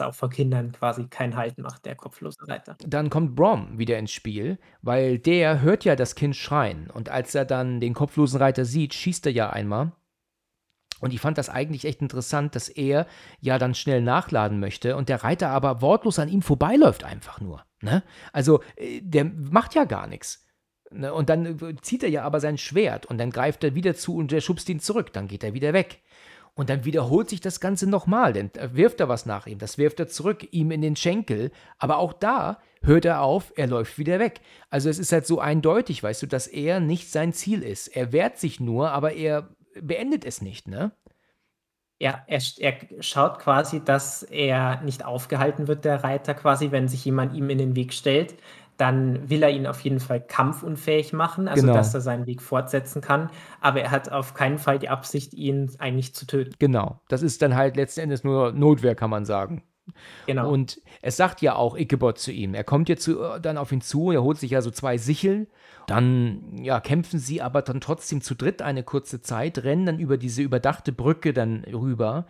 [0.01, 2.77] Er auch vor Kindern quasi keinen Halt macht, der kopflose Reiter.
[2.87, 7.35] Dann kommt Brom wieder ins Spiel, weil der hört ja das Kind schreien und als
[7.35, 9.93] er dann den kopflosen Reiter sieht, schießt er ja einmal.
[11.01, 13.07] Und ich fand das eigentlich echt interessant, dass er
[13.41, 17.65] ja dann schnell nachladen möchte und der Reiter aber wortlos an ihm vorbeiläuft einfach nur,
[17.83, 18.03] ne?
[18.33, 20.47] Also, äh, der macht ja gar nix,
[20.91, 21.13] ne?
[21.13, 24.17] Und dann, äh, zieht er ja aber sein Schwert und dann greift er wieder zu
[24.17, 26.01] und der schubst ihn zurück, dann geht er wieder weg.
[26.57, 29.77] Und dann wiederholt sich das Ganze noch mal, dann wirft er was nach ihm, das
[29.77, 33.99] wirft er zurück, ihm in den Schenkel, aber auch da hört er auf, er läuft
[33.99, 34.41] wieder weg.
[34.71, 37.89] Also, es ist halt so eindeutig, weißt du, dass er nicht sein Ziel ist.
[37.89, 40.93] Er wehrt sich nur, aber er beendet es nicht, ne?
[41.99, 47.05] Ja, er er schaut quasi, dass er nicht aufgehalten wird, der Reiter quasi, wenn sich
[47.05, 48.35] jemand ihm in den Weg stellt,
[48.77, 51.99] dann will er ihn auf jeden Fall kampfunfähig machen, also, dass Genau.
[51.99, 56.15] er seinen Weg fortsetzen kann, aber er hat auf keinen Fall die Absicht, ihn eigentlich
[56.15, 56.55] zu töten.
[56.59, 57.01] Genau.
[57.09, 59.63] Das ist dann halt letzten Endes nur Notwehr, kann man sagen.
[60.27, 60.51] Genau.
[60.51, 62.55] Und es sagt ja auch Ichabod zu ihm.
[62.55, 65.47] Er kommt jetzt zu dann auf ihn zu, er holt sich ja so 2 Sicheln.
[65.87, 70.19] Dann, ja, kämpfen sie aber dann trotzdem zu dritt eine kurze Zeit, rennen dann über
[70.19, 72.27] diese überdachte Brücke dann rüber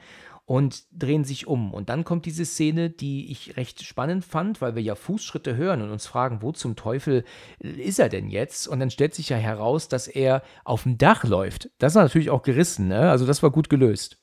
[0.47, 1.75] und drehen sich um.
[1.75, 5.83] Und dann kommt diese Szene, die ich recht spannend fand, weil wir ja Fußschritte hören
[5.83, 7.25] und uns fragen: „Wo zum Teufel
[7.61, 11.71] ist er denn jetzt?“ Und dann stellt sich ja heraus, dass er aufm Dach läuft.
[11.79, 13.11] Das war natürlich auch gerissen, ne?
[13.11, 14.19] Also, das war gut gelöst.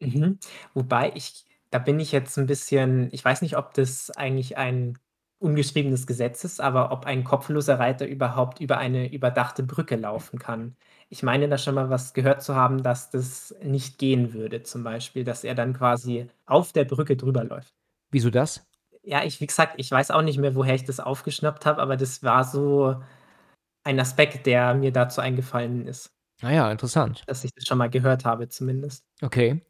[0.00, 0.38] Mhm.
[0.74, 4.98] Wobei ich da bin ich jetzt 'n bisschen ich weiß nicht, ob das eigentlich ein
[5.44, 10.76] ungeschriebenes Gesetz ist, aber ob ein kopfloser Reiter überhaupt über eine überdachte Brücke laufen kann.
[11.10, 14.82] Ich meine da schon mal was gehört zu haben, dass das nicht gehen würde zum
[14.82, 17.74] Beispiel, dass er dann quasi auf der Brücke drüber läuft.
[18.10, 18.66] Wieso das?
[19.02, 21.96] Ja, ich wie gesagt, ich weiß auch nicht mehr, woher ich das aufgeschnappt habe, aber
[21.96, 22.96] das war so
[23.84, 26.10] ein Aspekt, der mir dazu eingefallen ist.
[26.42, 27.22] Ah ja, interessant.
[27.26, 29.04] Dass ich das schon mal gehört habe zumindest.
[29.22, 29.64] Okay.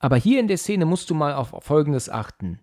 [0.00, 2.60] Aber hier in der Szene musst du mal auf Folgendes achten.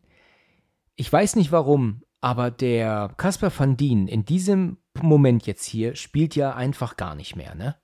[0.96, 6.36] Ich weiß nicht warum, aber der Caspar Van Dien in diesem Moment jetzt hier spielt
[6.36, 7.76] ja einfach gar nicht mehr, ne?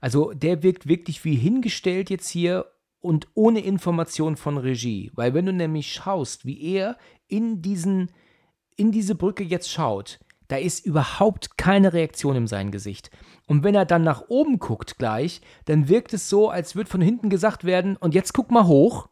[0.00, 2.66] Also, der wirkt wirklich wie hingestellt jetzt hier
[2.98, 5.12] und ohne Information von Regie.
[5.14, 6.98] Weil wenn du nämlich schaust, wie er
[7.28, 8.10] in diesen
[8.74, 10.18] in diese Brücke jetzt schaut,
[10.48, 13.12] da ist überhaupt keine Reaktion in seinem Gesicht.
[13.46, 17.00] Und wenn er dann nach oben guckt gleich, dann wirkt es so, als würde von
[17.00, 19.08] hinten gesagt werden: „Und jetzt guck mal hoch.“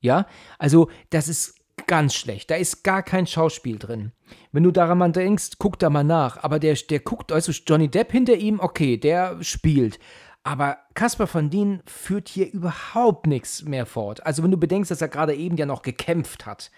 [0.00, 0.26] Ja?
[0.58, 1.55] Also, das ist
[1.86, 2.50] ganz schlecht.
[2.50, 4.12] Da ist gar kein Schauspiel drin.
[4.52, 6.42] Wenn du daran mal denkst, guck da mal nach.
[6.42, 9.98] Aber der der guckt du, Johnny Depp hinter ihm, okay, der spielt.
[10.42, 14.24] Aber Caspar Van Dien führt hier überhaupt nix mehr fort.
[14.24, 16.70] Also, wenn du bedenkst, dass er gerade eben ja noch gekämpft hat.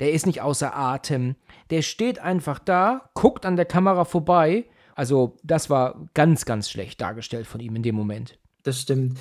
[0.00, 1.36] Der ist nicht außer Atem.
[1.70, 4.64] Der steht einfach da, guckt an der Kamera vorbei.
[4.96, 8.40] Also, das war ganz, ganz schlecht dargestellt von ihm in dem Moment.
[8.64, 9.18] Das stimmt.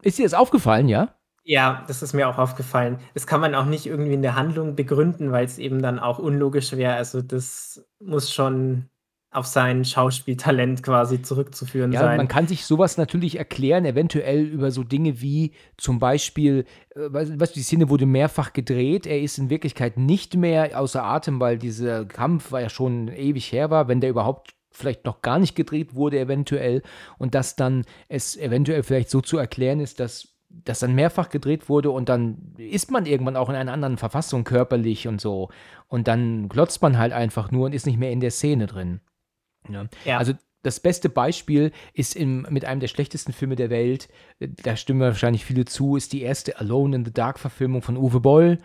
[0.00, 1.14] Ist dir das aufgefallen, ja?
[1.44, 2.98] Ja, das ist mir auch aufgefallen.
[3.14, 6.72] Das kann man auch nicht irgendwie in der Handlung begründen, weil's eben dann auch unlogisch
[6.72, 6.94] wäre.
[6.94, 8.88] Also, das muss schon
[9.32, 12.18] auf sein Schauspieltalent quasi zurückzuführen Ja, sein.
[12.18, 17.40] man kann sich sowas natürlich erklären, eventuell über so Dinge wie zum Beispiel, äh, weißt
[17.40, 21.40] weißt du, die Szene wurde mehrfach gedreht, er ist in Wirklichkeit nicht mehr außer Atem,
[21.40, 25.38] weil dieser Kampf war ja schon ewig her war, wenn der überhaupt vielleicht noch gar
[25.38, 26.82] nicht gedreht wurde, eventuell,
[27.18, 30.31] und dass dann es eventuell vielleicht so zu erklären ist, dass
[30.64, 34.44] das dann mehrfach gedreht wurde und dann ist man irgendwann auch in einer anderen Verfassung
[34.44, 35.50] körperlich und so.
[35.88, 39.00] Und dann glotzt man halt einfach nur und ist nicht mehr in der Szene drin.
[39.68, 39.86] Ja.
[40.04, 40.18] Ja.
[40.18, 44.08] Also das beste Beispiel ist im, mit einem der schlechtesten Filme der Welt,
[44.38, 47.96] äh, da stimmen wahrscheinlich viele zu, ist die erste Alone in the Dark Verfilmung von
[47.96, 48.58] Uwe Boll.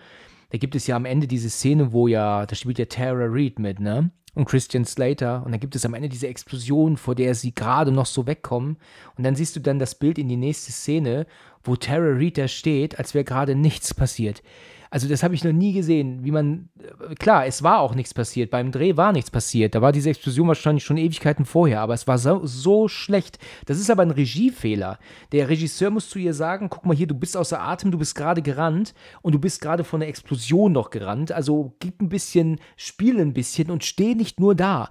[0.49, 3.59] Da gibt es ja am Ende diese Szene, wo ja, da spielt ja Tara Reid
[3.59, 4.11] mit, ne?
[4.38, 5.41] Und Christian Slater.
[5.43, 8.77] Und dann gibt es am Ende diese Explosion, vor der sie gerade noch so wegkommen.
[9.18, 11.26] Und dann siehst du dann das Bild in die nächste Szene,
[11.64, 14.43] wo Tara Reid da steht, als wäre gerade nichts passiert.
[14.89, 18.14] Also das habe ich noch nie gesehen, wie man, äh, klar, es war auch nichts
[18.14, 21.93] passiert, beim Dreh war nichts passiert, da war diese Explosion wahrscheinlich schon Ewigkeiten vorher, aber
[21.93, 23.39] es war so, so schlecht.
[23.65, 24.99] Das ist aber ein Regiefehler.
[25.31, 28.15] Der Regisseur muss zu ihr sagen, guck mal hier, du bist außer Atem, du bist
[28.15, 32.59] gerade gerannt und du bist gerade von der Explosion noch gerannt, also gib ein bisschen,
[32.76, 34.89] spiel ein bisschen und steh nicht nur da.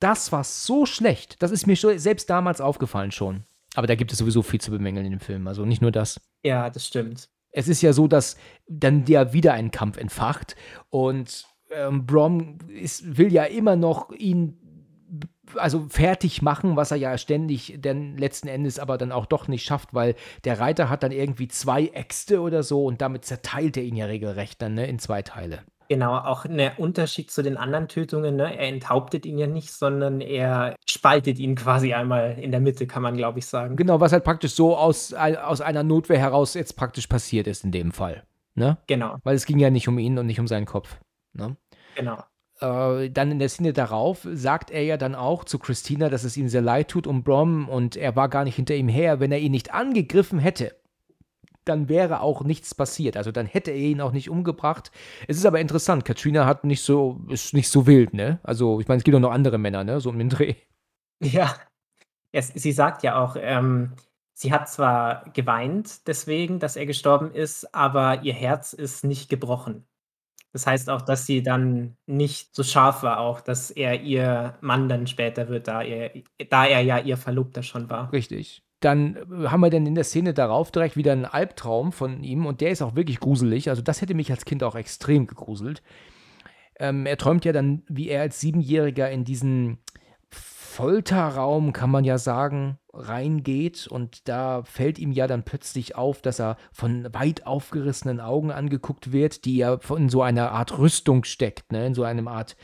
[0.00, 3.44] Das war so schlecht, das ist mir selbst damals aufgefallen schon.
[3.76, 6.20] Aber da gibt es sowieso viel zu bemängeln in dem Film, also nicht nur das
[6.44, 7.30] ja, das stimmt.
[7.54, 8.36] Es ist ja so, dass
[8.68, 10.56] dann ja wieder ein Kampf entfacht
[10.90, 14.58] und ähm, Brom ist, will ja immer noch ihn
[15.56, 19.64] also fertig machen, was er ja ständig dann letzten Endes aber dann auch doch nicht
[19.64, 23.84] schafft, weil der Reiter hat dann irgendwie zwei Äxte oder so und damit zerteilt er
[23.84, 25.60] ihn ja regelrecht dann ne, in zwei Teile.
[25.88, 28.56] Genau, auch 'ne Unterschied zu den anderen Tötungen, ne?
[28.56, 33.02] Er enthauptet ihn ja nicht, sondern er spaltet ihn quasi einmal in der Mitte, kann
[33.02, 33.76] man, glaube ich, sagen.
[33.76, 37.72] Genau, was halt praktisch so aus, aus einer Notwehr heraus jetzt praktisch passiert ist in
[37.72, 38.24] dem Fall.
[38.54, 38.78] Ne?
[38.86, 41.00] Genau, Weil es ging ja nicht um ihn und nicht um seinen Kopf.
[41.32, 41.56] Ne?
[41.96, 42.22] genau.
[42.60, 46.36] äh, dann in der Szene darauf sagt er ja dann auch zu Christina, dass es
[46.36, 49.18] ihm sehr leid tut um Brom und er war gar nicht hinter ihm her.
[49.18, 50.76] Wenn er ihn nicht angegriffen hätte,
[51.64, 53.16] dann wäre auch nichts passiert.
[53.16, 54.90] Also dann hätte er ihn auch nicht umgebracht.
[55.28, 58.40] Es ist aber interessant, Katrina hat nicht so, ist nicht so wild, ne?
[58.42, 60.00] Also ich meine, es gibt auch noch andere Männer, ne?
[60.00, 60.54] So um den Dreh.
[61.22, 61.54] Ja.
[62.32, 63.92] Es sie sagt ja auch, ähm,
[64.32, 69.86] sie hat zwar geweint deswegen, dass er gestorben ist, aber ihr Herz ist nicht gebrochen.
[70.52, 74.88] Das heißt auch, dass sie dann nicht so scharf war auch, dass er ihr Mann
[74.88, 76.12] dann später wird, da er
[76.48, 78.12] da er ja ihr Verlobter schon war.
[78.12, 78.62] Richtig.
[78.80, 82.46] Dann äh, haben wir dann in der Szene darauf direkt wieder einen Albtraum von ihm
[82.46, 83.70] und der ist auch wirklich gruselig.
[83.70, 85.82] Also das hätte mich als Kind auch extrem gegruselt.
[86.78, 89.78] Ähm, er träumt ja dann, wie er als Siebenjähriger in diesen
[90.74, 96.40] Folterraum, kann man ja sagen, reingeht und da fällt ihm ja dann plötzlich auf, dass
[96.40, 101.70] er von weit aufgerissenen Augen angeguckt wird, die ja in so einer Art Rüstung steckt,
[101.70, 101.86] ne?
[101.86, 102.56] in so einer Art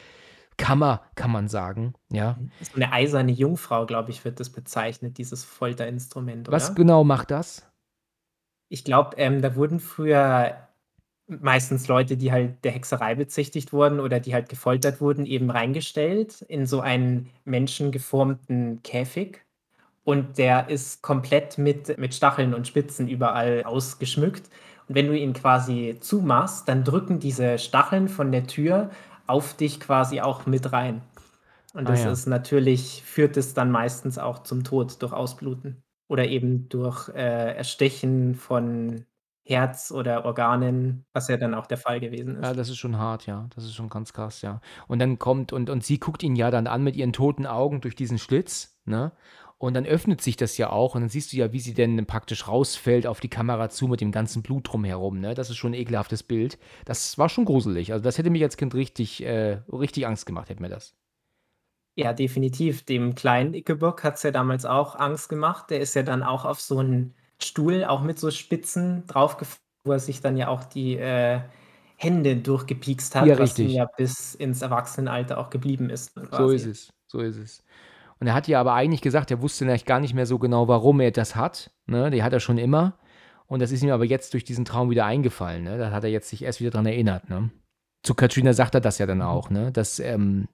[0.60, 2.38] Kammer, kann man sagen, ja.
[2.60, 6.56] So 'ne eiserne Jungfrau, glaube ich, wird das bezeichnet, dieses Folterinstrument, oder?
[6.56, 7.66] Was genau macht das?
[8.68, 10.56] Ich glaube, ähm, da wurden früher
[11.26, 16.42] meistens Leute, die halt der Hexerei bezichtigt wurden oder die halt gefoltert wurden, eben reingestellt
[16.42, 19.44] in so einen menschengeformten Käfig.
[20.04, 24.48] Und der ist komplett mit mit Stacheln und Spitzen überall ausgeschmückt.
[24.88, 28.90] Und wenn du ihn quasi zumachst, dann drücken diese Stacheln von der Tür
[29.30, 31.02] auf dich quasi auch mit rein.
[31.74, 32.06] Und Ah das ja.
[32.06, 37.56] ist natürlich führt es dann meistens auch zum Tod durch Ausbluten oder eben durch, äh,
[37.56, 39.06] Erstechen von
[39.44, 42.54] Herz oder Organen, was ja dann auch der Fall gewesen Ja, ist.
[42.54, 43.48] das ist schon hart, ja.
[43.54, 44.60] Das ist schon ganz krass, ja.
[44.88, 47.80] Und dann kommt und und sie guckt ihn ja dann an mit ihren toten Augen
[47.82, 49.12] durch diesen Schlitz, ne?
[49.62, 52.06] Und dann öffnet sich das ja auch und dann siehst du ja, wie sie denn
[52.06, 55.34] praktisch rausfällt auf die Kamera zu mit dem ganzen Blut drumherum, ne?
[55.34, 56.58] Das ist schon 'n ekelhaftes Bild.
[56.86, 57.92] Das war schon gruselig.
[57.92, 60.94] Also, das hätte mich als Kind richtig äh, richtig Angst gemacht, hätte mir das.
[61.98, 62.84] Ja, definitiv.
[62.84, 65.70] Dem kleinen Ickelbock hat's ja damals auch Angst gemacht.
[65.70, 69.92] Der ist ja dann auch auf so 'n Stuhl, auch mit so Spitzen draufgef wo
[69.92, 71.40] er sich dann ja auch die, äh,
[71.96, 76.64] Hände durchgepiekst hat, Ja, was ihm ja bis ins Erwachsenenalter auch geblieben ist So ist
[76.64, 76.66] quasi.
[76.66, 77.62] es, so ist es.
[78.20, 80.68] Und er hat ja aber eigentlich gesagt, er wusste eigentlich gar nicht mehr so genau,
[80.68, 82.10] warum er das hat, ne?
[82.10, 82.98] Die hat er schon immer.
[83.46, 85.78] Und das ist ihm aber jetzt durch diesen Traum wieder eingefallen, ne?
[85.78, 87.50] Da hat er jetzt sich erst wieder dran erinnert, ne?
[88.02, 89.72] Zu Katrina sagt er das ja dann auch, ne?
[89.72, 90.48] Dass, ähm,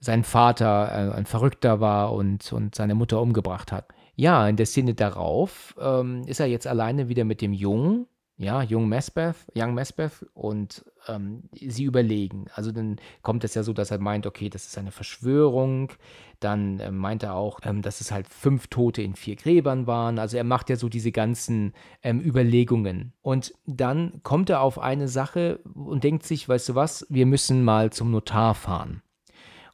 [0.00, 3.88] sein Vater, äh, ein Verrückter war und und seine Mutter umgebracht hat.
[4.16, 8.06] Ja, in der Szene darauf, ähm, ist er jetzt alleine wieder mit dem Jungen,
[8.38, 12.46] ja, Young Mespeth Young Mespeth und, ähm, sie überlegen.
[12.54, 15.92] Also, dann kommt es ja so, dass er meint, okay, das ist eine Verschwörung.
[16.40, 20.18] Dann, ähm, meint er auch, ähm, dass es halt 5 Tote in 4 Gräbern waren.
[20.18, 21.72] Also, er macht ja so diese ganzen,
[22.02, 23.12] ähm, Überlegungen.
[23.22, 27.06] Und dann kommt er auf eine Sache und denkt sich: „Weißt du was?
[27.10, 29.02] Wir müssen mal zum Notar fahren.“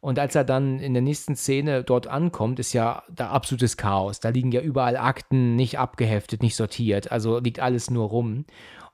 [0.01, 4.21] Und als er dann in der nächsten Szene dort ankommt, ist ja da absolutes Chaos.
[4.21, 7.11] Da liegen ja überall Akten, nicht abgeheftet, nicht sortiert.
[7.11, 8.45] Also liegt alles nur rum.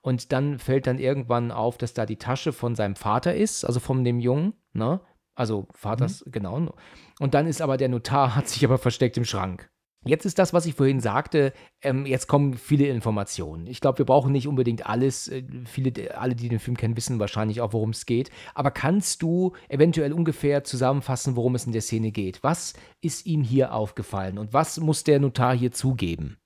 [0.03, 3.81] Und dann fällt dann irgendwann auf, dass da die Tasche von seinem Vater ist, also
[3.81, 5.01] von dem Jungen, ne?
[5.35, 6.33] Also Vaters, mhm.
[6.33, 6.75] genau.
[7.19, 9.71] Und dann ist aber der Notar, hat sich aber versteckt im Schrank.
[10.05, 13.69] Jetzt ist das, was ich vorhin sagte, ähm, jetzt kommen viele Informationen.
[13.69, 15.29] Ich glaube, wir brauchen nicht unbedingt alles.
[15.29, 18.31] Äh, viele, alle, die den Film kennen, wissen wahrscheinlich auch, worum es geht.
[18.55, 22.43] Aber kannst du eventuell ungefähr zusammenfassen, worum es in der Szene geht?
[22.43, 26.37] Was ist ihm hier aufgefallen und was muss der Notar hier zugeben?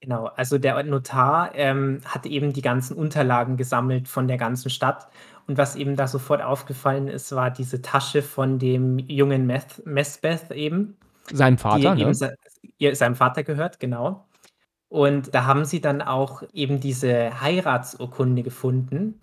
[0.00, 5.08] Genau, also der Notar ähm, hat eben die ganzen Unterlagen gesammelt von der ganzen Stadt.
[5.46, 10.50] Und was eben da sofort aufgefallen ist, war diese Tasche von dem jungen Meth Mesbeth
[10.52, 10.96] eben.
[11.30, 12.14] Seinem Vater, ne?
[12.14, 12.34] Se
[12.78, 14.26] ihr, seinem Vater gehört, genau.
[14.88, 19.20] Und da haben sie dann auch eben diese Heiratsurkunde gefunden.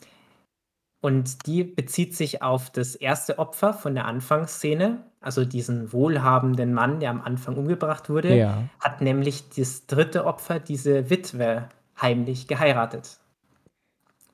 [1.00, 7.00] Und die bezieht sich auf das erste Opfer von der Anfangsszene, also diesen wohlhabenden Mann,
[7.00, 8.64] der am Anfang umgebracht wurde, Ja.
[8.80, 11.70] hat nämlich das dritte Opfer, diese Witwe,
[12.02, 13.20] heimlich geheiratet.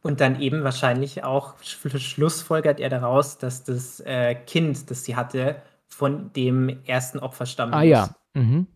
[0.01, 5.55] Und dann eben wahrscheinlich auch schlussfolgert er daraus, dass das äh, Kind, das sie hatte,
[5.87, 8.09] von dem ersten Opfer stammen Ah ja.
[8.33, 8.67] Mhm.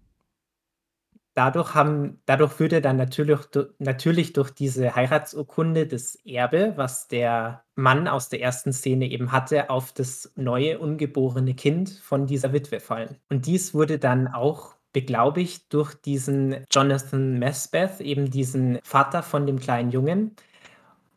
[1.38, 3.42] Dadurch, haben, dadurch würde dann natürlich,
[3.78, 9.70] natürlich durch diese Heiratsurkunde das Erbe, was der Mann aus der ersten Szene eben hatte,
[9.70, 13.18] auf das neue ungeborene Kind von dieser Witwe fallen.
[13.30, 19.60] Und dies wurde dann auch beglaubigt durch diesen Jonathan Mesbeth, eben diesen Vater von dem
[19.60, 20.36] kleinen Jungen.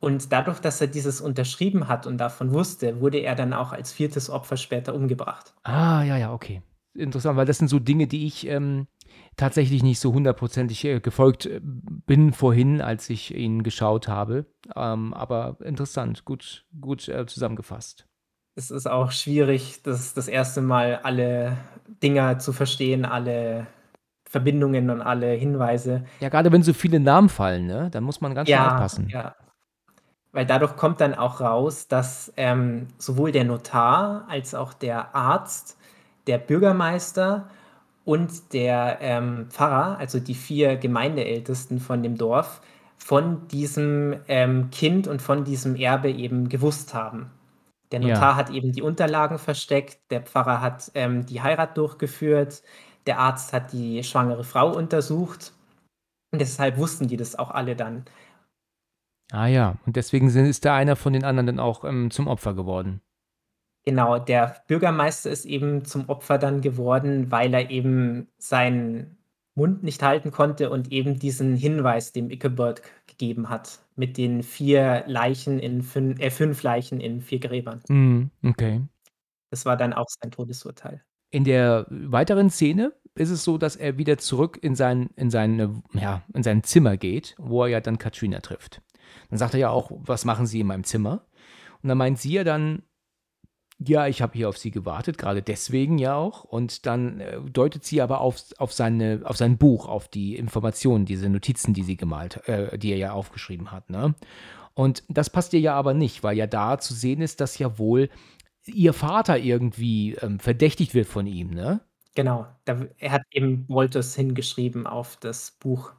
[0.01, 3.91] Und dadurch, dass er dieses unterschrieben hat und davon wusste, wurde er dann auch als
[3.91, 5.55] viertes Opfer später umgebracht.
[5.63, 6.61] Ah, ja, ja, okay.
[6.93, 8.87] Interessant, weil das sind so Dinge, die ich ähm,
[9.37, 14.47] tatsächlich nicht so hundertprozentig äh, gefolgt äh, bin vorhin, als ich ihn geschaut habe.
[14.77, 18.07] Ähm, aber interessant, gut, gut äh, zusammengefasst.
[18.57, 21.57] Es ist auch schwierig, das, das erste Mal alle
[22.03, 23.67] Dinger zu verstehen, alle
[24.25, 26.05] Verbindungen und alle Hinweise.
[26.21, 27.89] Ja, gerade wenn so viele Namen fallen, ne?
[27.91, 29.09] dann muss man ganz ja, schön aufpassen.
[29.09, 29.35] Ja,
[30.33, 35.77] weil dadurch kommt dann auch raus, dass ähm, sowohl der Notar als auch der Arzt,
[36.27, 37.49] der Bürgermeister
[38.05, 42.61] und der ähm, Pfarrer, also die vier Gemeindeältesten von dem Dorf,
[42.97, 47.31] von diesem ähm, Kind und von diesem Erbe eben gewusst haben.
[47.93, 48.37] Der Notar ja.
[48.37, 52.63] hat eben die Unterlagen versteckt, der Pfarrer hat ähm, die Heirat durchgeführt,
[53.07, 55.53] der Arzt hat die schwangere Frau untersucht
[56.33, 58.05] und deshalb wussten die das auch alle dann.
[59.33, 62.55] Ah ja, und deswegen ist da einer von den anderen dann auch ähm, zum Opfer
[62.55, 63.01] geworden.
[63.85, 69.17] Genau, der Bürgermeister ist eben zum Opfer dann geworden, weil er eben seinen
[69.55, 75.05] Mund nicht halten konnte und eben diesen Hinweis dem Ickeberg gegeben hat mit den vier
[75.07, 77.81] Leichen in fünf, äh, fünf Leichen in vier Gräbern.
[77.89, 78.83] Mhm, okay.
[79.51, 81.03] Das war dann auch sein Todesurteil.
[81.31, 85.83] In der weiteren Szene ist es so, dass er wieder zurück in sein, in sein,
[85.93, 88.83] ja, in sein Zimmer geht, wo er ja dann Katrina trifft.
[89.31, 91.27] Dann sagt er ja auch, was machen Sie in meinem Zimmer?
[91.83, 92.83] Und dann meint sie ja dann,
[93.83, 96.45] ja, ich habe hier auf sie gewartet, gerade deswegen ja auch.
[96.45, 101.07] Und dann äh, deutet sie aber auf, auf, seine, auf sein Buch, auf die Informationen,
[101.07, 103.89] diese Notizen, die sie gemalt, äh, die er ja aufgeschrieben hat.
[103.89, 104.15] Ne?
[104.75, 107.79] Und das passt ihr ja aber nicht, weil ja da zu sehen ist, dass ja
[107.79, 108.11] wohl
[108.67, 111.81] ihr Vater irgendwie ähm, verdächtigt wird von ihm, ne?
[112.15, 115.93] Genau, da, er hat eben Wolters hingeschrieben auf das Buch,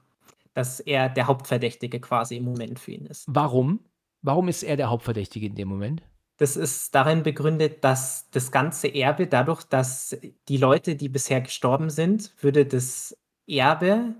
[0.53, 3.25] dass er der Hauptverdächtige quasi im Moment für ihn ist.
[3.27, 3.79] Warum?
[4.21, 6.03] Warum ist er der Hauptverdächtige in dem Moment?
[6.41, 11.91] Das ist darin begründet, dass das ganze Erbe dadurch, dass die Leute, die bisher gestorben
[11.91, 13.15] sind, würde das
[13.45, 14.15] Erbe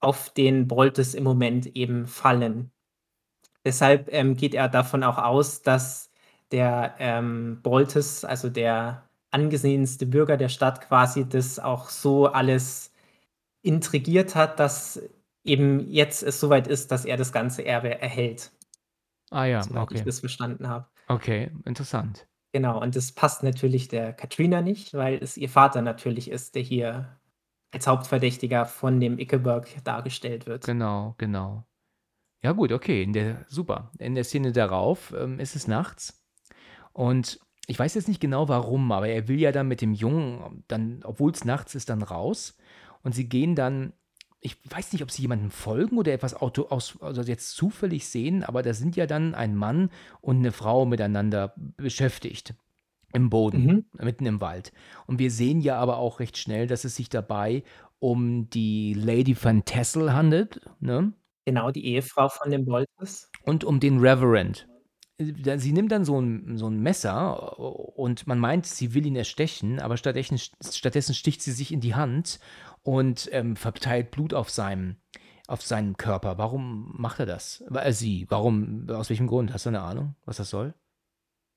[0.00, 2.72] auf den Boltes im Moment eben fallen.
[3.64, 6.10] Deshalb ähm, geht er davon auch aus, dass
[6.50, 12.92] der ähm, Boltes, also der angesehenste Bürger der Stadt, quasi das auch so alles
[13.62, 15.00] intrigiert hat, dass
[15.44, 18.50] eben jetzt es soweit ist, dass er das ganze Erbe erhält.
[19.30, 19.98] Ah ja, soweit okay.
[19.98, 20.88] ich das verstanden habe.
[21.08, 22.26] Okay, interessant.
[22.52, 26.62] Genau, und das passt natürlich der Katrina nicht, weil es ihr Vater natürlich ist, der
[26.62, 27.18] hier
[27.72, 30.64] als Hauptverdächtiger von dem Ickeberg dargestellt wird.
[30.64, 31.64] Genau, genau.
[32.42, 33.90] Ja, gut, okay, in der, super.
[33.98, 36.24] In der Szene darauf ähm, ist es nachts
[36.92, 40.64] und ich weiß jetzt nicht genau warum, aber er will ja dann mit dem Jungen,
[40.68, 42.56] dann, obwohl es nachts ist, dann raus
[43.02, 43.92] und sie gehen dann
[44.40, 48.44] ich weiß nicht, ob sie jemandem folgen oder etwas Auto aus, also jetzt zufällig sehen,
[48.44, 49.90] aber da sind ja dann ein Mann
[50.20, 52.54] und eine Frau miteinander beschäftigt
[53.12, 53.84] im Boden, mhm.
[54.04, 54.72] mitten im Wald.
[55.06, 57.64] Und wir sehen ja aber auch recht schnell, dass es sich dabei
[57.98, 61.12] um die Lady Van Tassel handelt, ne?
[61.44, 63.30] Genau, die Ehefrau von dem Boltes.
[63.42, 64.68] Und um den Reverend.
[65.20, 69.80] Sie nimmt dann so ein, so ein Messer und man meint, sie will ihn erstechen,
[69.80, 72.38] aber stattdessen, stattdessen sticht sie sich in die Hand
[72.84, 74.94] und ähm, verteilt Blut auf seinem,
[75.48, 76.38] auf seinem Körper.
[76.38, 77.64] Warum macht er das?
[77.74, 78.26] Äh, sie.
[78.28, 78.88] Warum?
[78.90, 79.52] Aus welchem Grund?
[79.52, 80.72] Hast du eine Ahnung, was das soll?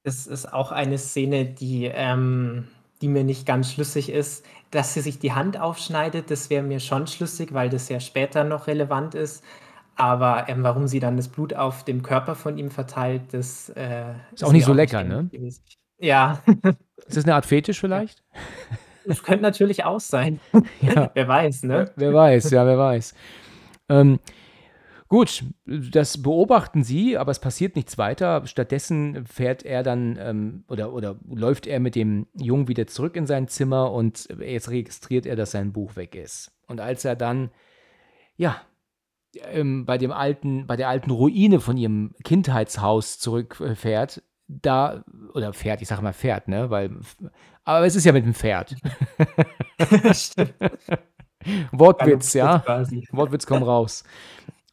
[0.04, 2.68] Es ist auch eine Szene, die, ähm,
[3.02, 4.44] die mir nicht ganz schlüssig ist.
[4.72, 8.44] Dass sie sich die Hand aufschneidet, das wäre mir schon schlüssig, weil das ja später
[8.44, 9.44] noch relevant ist.
[10.02, 14.16] Aber ähm, warum sie dann das Blut auf dem Körper von ihm verteilt, das äh,
[14.34, 15.30] ist auch nicht so lecker, ne?
[16.00, 16.42] Ja.
[17.06, 18.24] Ist das eine Art Fetisch vielleicht?
[19.06, 20.40] Das könnte natürlich auch sein.
[20.82, 21.12] Ja.
[21.14, 21.92] wer weiß, ne?
[21.98, 23.14] Wer weiß, ja, wer weiß.
[23.90, 24.20] Ähm,
[25.08, 28.48] gut, das beobachten sie, aber es passiert nichts weiter.
[28.48, 33.28] Stattdessen fährt er dann ähm, oder, oder läuft er mit dem Jungen wieder zurück in
[33.28, 36.52] sein Zimmer und jetzt registriert er, dass sein Buch weg ist.
[36.66, 37.52] Und als er dann,
[38.36, 38.62] ja,
[39.36, 45.04] ähm, bei dem alten, bei der alten Ruine von ihrem Kindheitshaus zurückfährt, da,
[45.34, 46.92] oder fährt, ich sage mal fährt, ne, weil,
[47.64, 48.76] aber es ist ja mit dem Pferd.
[51.72, 52.64] Wortwitz, ja.
[53.12, 54.04] Wortwitz komm raus.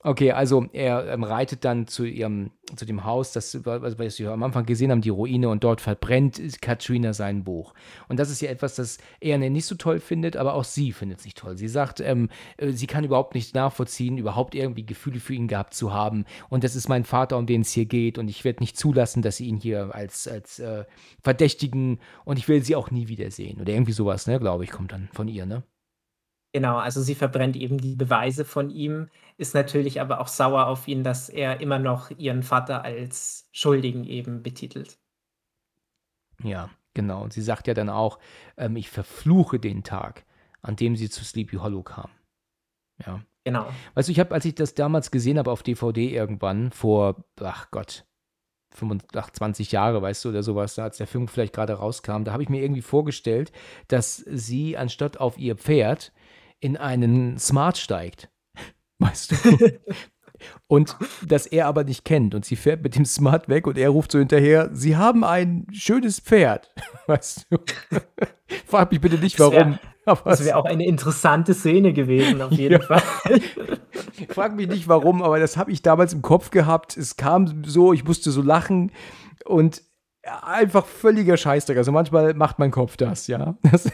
[0.09, 4.31] Okay, also er ähm, reitet dann zu ihrem, zu dem Haus, das, was, was wir
[4.31, 7.75] am Anfang gesehen haben, die Ruine, und dort verbrennt Katrina sein Buch.
[8.09, 11.19] Und das ist ja etwas, das er nicht so toll findet, aber auch sie findet
[11.19, 11.59] es nicht toll.
[11.59, 15.75] Sie sagt, ähm, äh, sie kann überhaupt nicht nachvollziehen, überhaupt irgendwie Gefühle für ihn gehabt
[15.75, 16.25] zu haben.
[16.49, 18.17] Und das ist mein Vater, um den es hier geht.
[18.17, 20.87] Und ich werde nicht zulassen, dass sie ihn hier als, als äh,
[21.23, 23.61] Verdächtigen und ich will sie auch nie wiedersehen.
[23.61, 25.65] Oder irgendwie sowas, ne, glaube ich, kommt dann von ihr, ne?
[26.59, 30.89] Genau, also sie verbrennt eben die Beweise von ihm, ist natürlich aber auch sauer auf
[30.89, 34.99] ihn, dass er immer noch ihren Vater als Schuldigen eben betitelt.
[36.43, 37.23] Ja, genau.
[37.23, 38.19] Und sie sagt ja dann auch,
[38.57, 40.25] ähm, ich verfluche den Tag,
[40.61, 42.11] an dem sie zu Sleepy Hollow kam.
[43.07, 43.21] Ja.
[43.45, 43.69] Genau.
[43.95, 47.71] Weißt du, ich habe, als ich das damals gesehen habe auf DVD irgendwann, vor, ach
[47.71, 48.05] Gott,
[48.75, 52.43] 25, 20 Jahre, weißt du, oder sowas, als der Film vielleicht gerade rauskam, da habe
[52.43, 53.53] ich mir irgendwie vorgestellt,
[53.87, 56.13] dass sie anstatt auf ihr Pferd
[56.61, 58.31] in einen Smart steigt.
[58.99, 59.81] Weißt du?
[60.67, 63.91] und dass er aber nicht kennt und sie fährt mit dem Smart weg und er
[63.91, 66.73] ruft so hinterher, sie haben ein schönes Pferd.
[67.07, 67.59] Weißt du?
[68.67, 69.79] Frag mich bitte nicht, warum.
[70.05, 72.87] Das wäre wär auch eine interessante Szene gewesen, auf jeden ja.
[72.87, 73.03] Fall.
[74.31, 76.97] Frag mich nicht, warum, aber das habe ich damals im Kopf gehabt.
[76.97, 78.91] Es kam so, ich musste so lachen
[79.45, 79.83] und
[80.23, 81.77] einfach völliger Scheißdreck.
[81.77, 83.57] Also manchmal macht mein Kopf das, ja.
[83.71, 83.91] Das,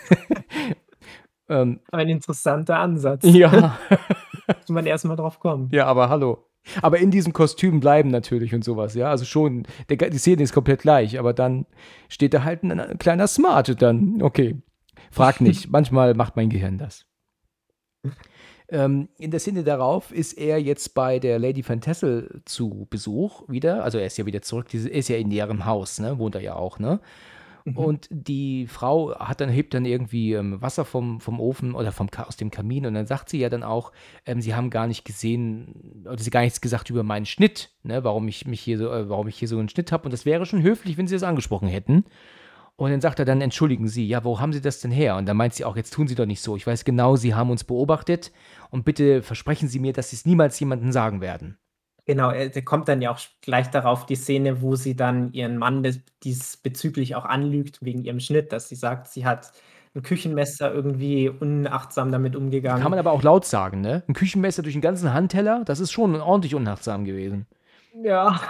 [1.49, 3.25] ähm, Ein interessanter Ansatz.
[3.25, 3.79] Ja.
[4.47, 5.69] Muss man erstmal drauf kommen.
[5.73, 6.45] Ja, aber hallo.
[6.81, 9.11] Aber in diesem Kostüm bleiben natürlich und sowas, ja.
[9.11, 11.67] Also schon, der, die Szene ist komplett gleich, aber dann
[12.09, 14.23] steht da halt ein, ein kleiner Smart dann.
[14.23, 14.57] Okay.
[15.11, 15.69] Frag nicht.
[15.71, 17.05] Manchmal macht mein Gehirn das.
[18.69, 23.85] Ähm, in der Szene darauf ist er jetzt bei der Lady Fantassel zu Besuch wieder.
[23.85, 26.19] Also er ist ja wieder zurück, er ist ja in ihrem Haus, ne?
[26.19, 27.01] Wohnt er ja auch, ne?
[27.65, 27.77] Mhm.
[27.77, 32.09] Und die Frau hat dann, hebt dann irgendwie ähm, Wasser vom, vom Ofen oder vom,
[32.15, 33.93] aus dem Kamin und dann sagt sie ja dann auch,
[34.27, 38.05] ähm, sie haben gar nicht gesehen, oder sie gar nichts gesagt über meinen Schnitt, ne,
[38.05, 40.05] warum ich mich hier so, äh, warum ich hier so einen Schnitt habe.
[40.05, 42.05] Und das wäre schon höflich, wenn sie das angesprochen hätten.
[42.77, 45.17] Und dann sagt er dann, entschuldigen Sie, ja, wo haben Sie das denn her?
[45.17, 46.57] Und dann meint sie auch, jetzt tun Sie doch nicht so.
[46.57, 48.33] Ich weiß genau, Sie haben uns beobachtet
[48.71, 51.57] und bitte versprechen Sie mir, dass Sie es niemals jemandem sagen werden.
[52.07, 55.57] Genau, äh, der kommt dann ja auch gleich darauf die Szene, wo sie dann ihren
[55.57, 55.87] Mann
[56.23, 59.53] diesbezüglich auch anlügt wegen ihrem Schnitt, dass sie sagt, sie hat
[59.95, 62.83] ein Küchenmesser irgendwie unachtsam damit umgegangen.
[62.83, 64.03] Kann man aber auch laut sagen, ne?
[64.09, 67.47] Ein Küchenmesser durch den ganzen Handteller, das ist schon ordentlich unachtsam gewesen.
[68.03, 68.41] Ja.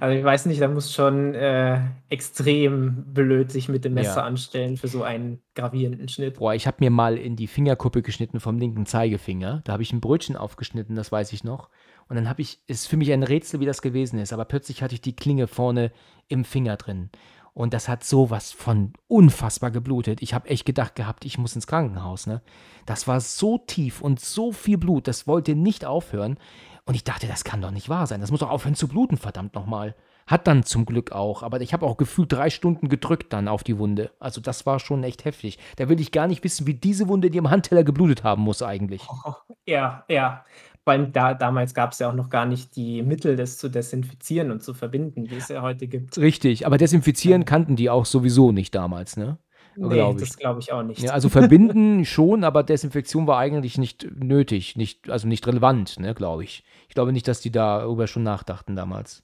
[0.00, 4.24] Also ich weiß nicht, da muss schon äh, extrem blöd sich mit dem Messer ja.
[4.24, 6.38] anstellen für so einen gravierenden Schnitt.
[6.38, 9.62] Boah, ich habe mir mal in die Fingerkuppe geschnitten vom linken Zeigefinger.
[9.64, 11.68] Da habe ich ein Brötchen aufgeschnitten, das weiß ich noch.
[12.10, 14.82] Und dann habe ich, ist für mich ein Rätsel, wie das gewesen ist, aber plötzlich
[14.82, 15.92] hatte ich die Klinge vorne
[16.26, 17.08] im Finger drin.
[17.54, 20.20] Und das hat sowas von unfassbar geblutet.
[20.20, 22.26] Ich habe echt gedacht gehabt, ich muss ins Krankenhaus.
[22.26, 22.42] Ne?
[22.84, 26.36] Das war so tief und so viel Blut, das wollte nicht aufhören.
[26.84, 28.20] Und ich dachte, das kann doch nicht wahr sein.
[28.20, 29.94] Das muss doch aufhören zu bluten, verdammt nochmal.
[30.26, 33.62] Hat dann zum Glück auch, aber ich habe auch gefühlt drei Stunden gedrückt dann auf
[33.62, 34.12] die Wunde.
[34.18, 35.58] Also das war schon echt heftig.
[35.76, 38.62] Da will ich gar nicht wissen, wie diese Wunde, die im Handteller geblutet haben muss
[38.62, 39.02] eigentlich.
[39.08, 39.34] Oh,
[39.66, 40.44] ja, ja.
[40.84, 43.68] Vor allem da, damals gab es ja auch noch gar nicht die Mittel, das zu
[43.68, 46.16] desinfizieren und zu verbinden, wie es ja heute gibt.
[46.16, 47.44] Richtig, aber desinfizieren ja.
[47.44, 49.38] kannten die auch sowieso nicht damals, ne?
[49.76, 51.00] Nee, glaub das glaube ich auch nicht.
[51.00, 56.14] Ja, also verbinden schon, aber Desinfektion war eigentlich nicht nötig, nicht, also nicht relevant, ne,
[56.14, 56.64] glaube ich.
[56.88, 59.22] Ich glaube nicht, dass die darüber schon nachdachten damals.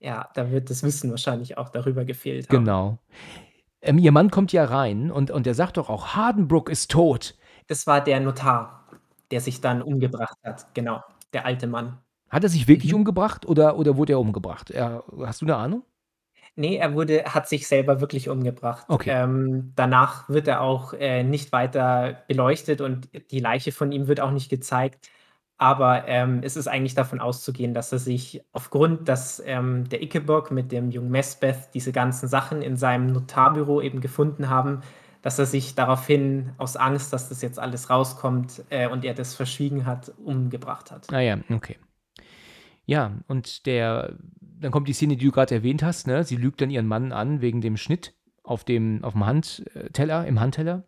[0.00, 2.64] Ja, da wird das Wissen wahrscheinlich auch darüber gefehlt haben.
[2.64, 2.98] Genau.
[3.80, 7.36] Ähm, ihr Mann kommt ja rein und, und der sagt doch auch, Hardenbrook ist tot.
[7.68, 8.77] Das war der Notar
[9.30, 10.66] der sich dann umgebracht hat.
[10.74, 11.02] Genau,
[11.32, 11.98] der alte Mann.
[12.28, 13.00] Hat er sich wirklich mhm.
[13.00, 14.70] umgebracht oder, oder wurde er umgebracht?
[14.70, 15.82] Er, hast du eine Ahnung?
[16.56, 18.84] Ne, er wurde hat sich selber wirklich umgebracht.
[18.88, 19.10] Okay.
[19.10, 24.20] Ähm, danach wird er auch, äh, nicht weiter beleuchtet und die Leiche von ihm wird
[24.20, 25.08] auch nicht gezeigt.
[25.56, 30.50] Aber, ähm, es ist eigentlich davon auszugehen, dass er sich aufgrund, dass, ähm, der Ichabod
[30.50, 34.82] mit dem jungen Messbeth diese ganzen Sachen in seinem Notarbüro eben gefunden haben,
[35.22, 39.34] dass er sich daraufhin aus Angst, dass das jetzt alles rauskommt, äh, und er das
[39.34, 41.12] verschwiegen hat, umgebracht hat.
[41.12, 41.76] Ah ja, okay.
[42.86, 44.16] Ja, und der
[44.60, 46.24] dann kommt die Szene, die du gerade erwähnt hast, ne?
[46.24, 50.84] Sie lügt dann ihren Mann an wegen dem Schnitt auf dem aufm Handteller im Handteller.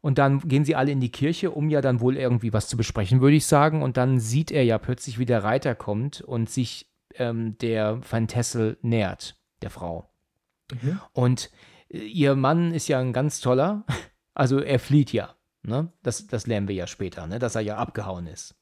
[0.00, 2.76] Und dann gehen sie alle in die Kirche, um ja dann wohl irgendwie was zu
[2.76, 3.82] besprechen, würde ich sagen.
[3.82, 8.28] Und dann sieht er ja plötzlich, wie der Reiter kommt und sich ähm, der Van
[8.28, 10.08] Tessel nähert, der Frau.
[10.80, 11.00] Mhm.
[11.12, 11.50] Und
[11.88, 13.84] ihr Mann ist ja ein ganz toller,
[14.34, 15.34] also er flieht ja.
[15.62, 15.92] Ne?
[16.02, 17.38] Das, das lernen wir ja später, ne?
[17.38, 18.54] dass er ja abgehauen ist.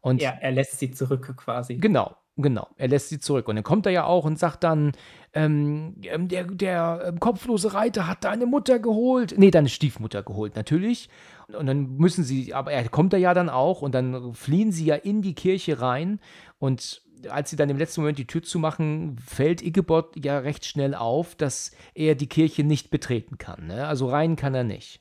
[0.00, 1.76] Und Ja, er lässt sie zurück quasi.
[1.76, 2.68] Genau, genau.
[2.76, 3.48] Er lässt sie zurück.
[3.48, 4.92] Und dann kommt er ja auch und sagt dann,
[5.32, 9.34] ähm, ähm, der, der ähm, kopflose Reiter hat deine Mutter geholt.
[9.38, 11.08] Nee, deine Stiefmutter geholt, natürlich.
[11.56, 14.86] Und dann müssen sie, aber er kommt da ja dann auch und dann fliehen sie
[14.86, 16.20] ja in die Kirche rein.
[16.58, 20.94] Und als sie dann im letzten Moment die Tür zumachen, fällt Ichabod ja recht schnell
[20.94, 23.66] auf, dass er die Kirche nicht betreten kann.
[23.66, 23.86] Ne?
[23.86, 25.00] Also rein kann er nicht.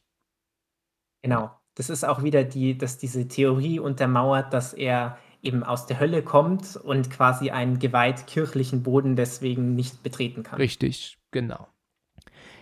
[1.21, 1.51] Genau.
[1.75, 6.23] Das ist auch wieder die dass diese Theorie untermauert, dass er eben aus der Hölle
[6.23, 10.57] kommt und quasi einen geweiht kirchlichen Boden deswegen nicht betreten kann.
[10.57, 11.67] Richtig, genau.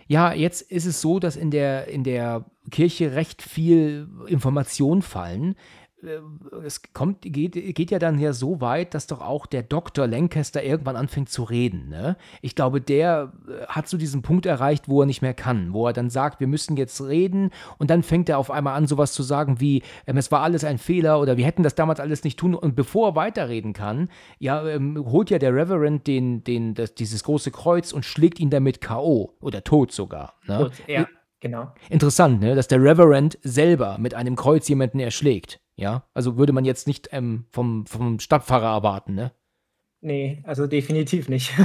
[0.07, 5.55] Ja, jetzt ist es so, dass in der, in der Kirche recht viel Informationen fallen.
[6.03, 6.19] Äh,
[6.65, 10.07] Es kommt, geht, geht ja dann ja so weit, dass doch auch der Dr.
[10.07, 11.89] Lancaster irgendwann anfängt zu reden.
[11.89, 12.17] Ne?
[12.41, 15.87] Ich glaube, der äh, hat so diesen Punkt erreicht, wo er nicht mehr kann, wo
[15.87, 19.13] er dann sagt, wir müssen jetzt reden und dann fängt er auf einmal an, sowas
[19.13, 22.23] zu sagen wie, ähm, es war alles ein Fehler oder wir hätten das damals alles
[22.23, 24.09] nicht tun und bevor er weiterreden kann,
[24.39, 28.49] ja, ähm, holt ja der Reverend den, den, das, dieses große Kreuz und schlägt ihn
[28.49, 29.33] damit K.O.
[29.39, 30.35] oder tot sogar.
[30.47, 30.57] Ne?
[30.63, 31.07] Gut, ja,
[31.41, 31.73] genau.
[31.89, 32.55] Interessant, ne?
[32.55, 35.59] dass der Reverend selber mit einem Kreuz jemanden erschlägt.
[35.75, 39.31] Ja, also würde man jetzt nicht ähm, vom, vom Stadtpfarrer erwarten, ne?
[40.01, 41.53] Ne, also definitiv nicht.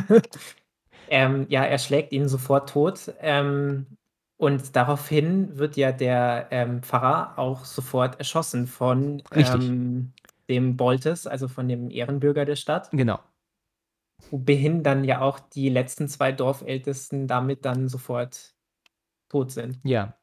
[1.09, 3.87] Ähm, ja, er schlägt ihn sofort tot, ähm,
[4.39, 10.13] und daraufhin wird ja der, ähm, Pfarrer auch sofort erschossen von, ähm,
[10.49, 12.91] dem Boltes, also von dem Ehrenbürger der Stadt.
[12.91, 13.19] Genau.
[14.31, 18.55] Wohin dann ja auch die letzten 2 Dorfältesten damit dann sofort
[19.37, 19.79] tot sind.
[19.85, 20.17] Ja.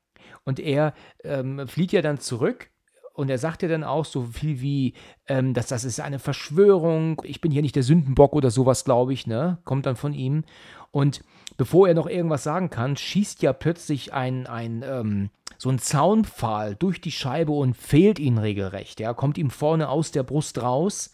[0.44, 2.69] Und er ähm, flieht ja dann zurück
[3.14, 4.94] und er sagt ja dann auch so viel wie,
[5.27, 9.14] ähm, dass das ist eine Verschwörung, ich bin hier nicht der Sündenbock oder sowas, glaube
[9.14, 9.60] ich, ne?
[9.65, 10.44] Kommt dann von ihm.
[10.91, 11.23] Und
[11.57, 16.76] bevor er noch irgendwas sagen kann, schießt ja plötzlich ein, ein ähm, so ein Zaunpfahl
[16.76, 18.99] durch die Scheibe und fehlt ihn regelrecht.
[18.99, 21.14] Ja, kommt ihm vorne aus der Brust raus.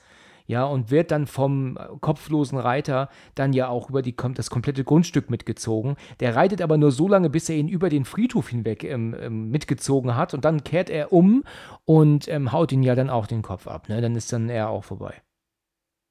[0.50, 4.50] Ja, und wird dann vom äh, kopflosen Reiter dann ja auch über die, kommt das
[4.50, 5.96] komplette Grundstück mitgezogen.
[6.22, 9.52] Der reitet aber nur so lange, bis er ihn über den Friedhof hinweg ähm, ähm,
[9.52, 10.34] mitgezogen hat.
[10.34, 11.44] Und dann kehrt er um
[11.86, 13.90] und ähm, haut ihn ja dann auch den Kopf ab.
[13.90, 14.02] Ne?
[14.02, 15.22] Dann ist dann er auch vorbei.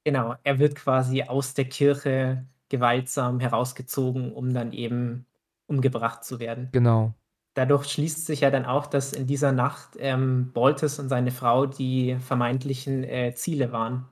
[0.05, 5.25] Genau, er wird quasi aus der Kirche gewaltsam herausgezogen, um dann eben
[5.67, 6.69] umgebracht zu werden.
[6.71, 7.13] Genau.
[7.55, 11.65] Dadurch schließt sich ja dann auch, dass in dieser Nacht, ähm, Boltes und seine Frau
[11.65, 14.07] die vermeintlichen, äh, Ziele waren.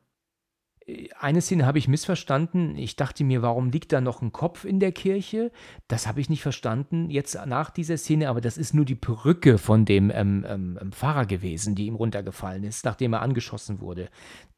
[1.19, 2.77] Eine Szene habe ich missverstanden.
[2.77, 5.51] Ich dachte mir, warum liegt da noch ein Kopf in der Kirche?
[5.89, 9.57] Das habe ich nicht verstanden jetzt nach dieser Szene, aber das ist nur die Perücke
[9.57, 14.09] von dem ähm, ähm, ähm, Pfarrer gewesen, die ihm runtergefallen ist, nachdem er angeschossen wurde.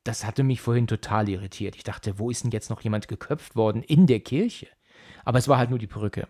[0.03, 1.75] Das hatte mich vorhin total irritiert.
[1.75, 4.67] Ich dachte, wo ist denn jetzt noch jemand geköpft worden in der Kirche?
[5.25, 6.27] Aber es war halt nur die Perücke.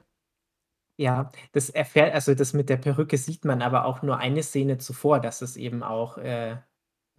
[0.99, 4.79] Ja, das erfährt also, das mit der Perücke sieht man aber auch nur eine Szene
[4.79, 6.57] zuvor, dass es eben auch, äh,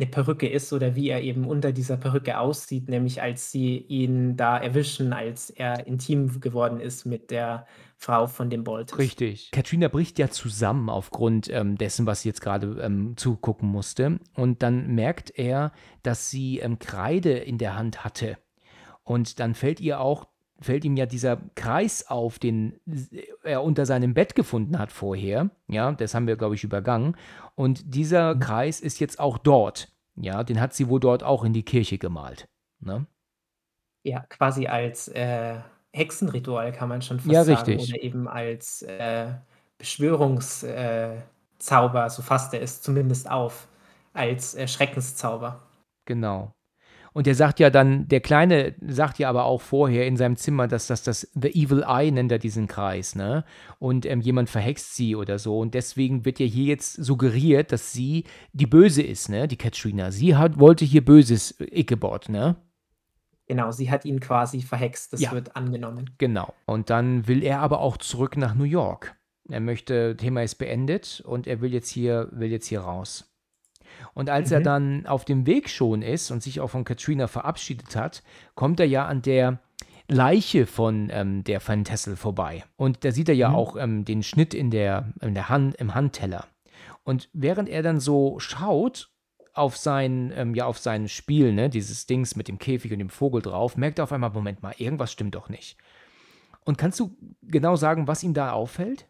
[0.01, 4.36] 'ne Perücke ist oder wie er eben unter dieser Perücke aussieht, nämlich als sie ihn
[4.36, 7.66] da erwischen, als er intim geworden ist mit der
[7.97, 8.98] Frau von dem Boltes.
[8.98, 9.51] Richtig.
[9.51, 14.18] Katrina bricht ja zusammen aufgrund ähm, dessen, was sie jetzt gerade ähm, zugucken musste.
[14.35, 15.72] Und dann merkt er,
[16.02, 18.39] dass sie ähm, Kreide in der Hand hatte.
[19.05, 20.27] Und dann fällt ihr auch,
[20.61, 22.78] fällt ihm ja dieser Kreis auf, den
[23.43, 25.51] er unter seinem Bett gefunden hat vorher.
[25.69, 27.16] Ja, das haben wir, glaube ich, übergangen.
[27.55, 28.41] Und dieser Mhm.
[28.41, 29.89] Kreis ist jetzt auch dort.
[30.16, 32.49] Ja, den hat sie wohl dort auch in die Kirche gemalt.
[32.81, 33.07] Ne?
[34.05, 35.61] Ja, quasi als, äh,
[35.93, 37.93] Hexenritual kann man schon fast Ja, sagen richtig.
[37.95, 39.35] oder eben als, äh,
[39.78, 41.20] Beschwörungs äh,
[41.59, 43.69] so fasst er es zumindest auf,
[44.15, 45.61] als, äh, Schreckenszauber.
[46.07, 46.53] Genau.
[47.12, 50.69] Und er sagt ja dann, der Kleine sagt ja aber auch vorher in seinem Zimmer,
[50.69, 53.45] dass das das The Evil Eye nennt er diesen Kreis, ne?
[53.78, 55.59] Und ähm, jemand verhext sie oder so.
[55.59, 59.49] Und deswegen wird ja hier jetzt suggeriert, dass sie die Böse ist, ne?
[59.49, 60.11] Die Katrina.
[60.12, 62.57] Sie hat, wollte hier Böses, äh, Ichabod, ne?
[63.47, 65.32] Genau, sie hat ihn quasi verhext, das Ja.
[65.32, 66.11] wird angenommen.
[66.19, 66.55] Genau.
[66.66, 69.16] Und dann will er aber auch zurück nach New York.
[69.49, 73.30] Er möchte, Thema ist beendet und er will jetzt hier, will jetzt hier raus.
[74.15, 74.65] Und als er Mhm.
[74.65, 78.23] dann auf dem Weg schon ist und sich auch von Katrina verabschiedet hat,
[78.55, 79.61] kommt er ja an der
[80.09, 82.65] Leiche von ähm, der Van Tessel vorbei.
[82.77, 83.55] Und da sieht er ja Mhm.
[83.55, 86.47] auch ähm, den Schnitt in der, in der Hand, im Handteller.
[87.05, 89.11] Und während er dann so schaut
[89.53, 93.09] auf sein, ähm, ja, auf sein Spiel, ne, dieses Dings mit dem Käfig und dem
[93.11, 95.77] Vogel drauf, merkt er auf einmal, Moment mal, irgendwas stimmt doch nicht.
[96.65, 99.07] Und kannst du genau sagen, was ihm da auffällt?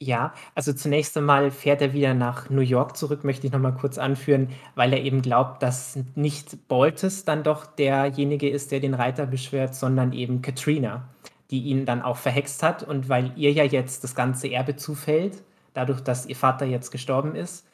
[0.00, 3.72] Ja, also zunächst einmal fährt er wieder nach New York zurück, möchte ich noch mal
[3.72, 8.94] kurz anführen, weil er eben glaubt, dass nicht Boltes dann doch derjenige ist, der den
[8.94, 11.08] Reiter beschwört, sondern eben Katrina,
[11.50, 12.82] die ihn dann auch verhext hat.
[12.82, 15.42] Und weil ihr ja jetzt das ganze Erbe zufällt,
[15.74, 17.66] dadurch, dass ihr Vater jetzt gestorben ist,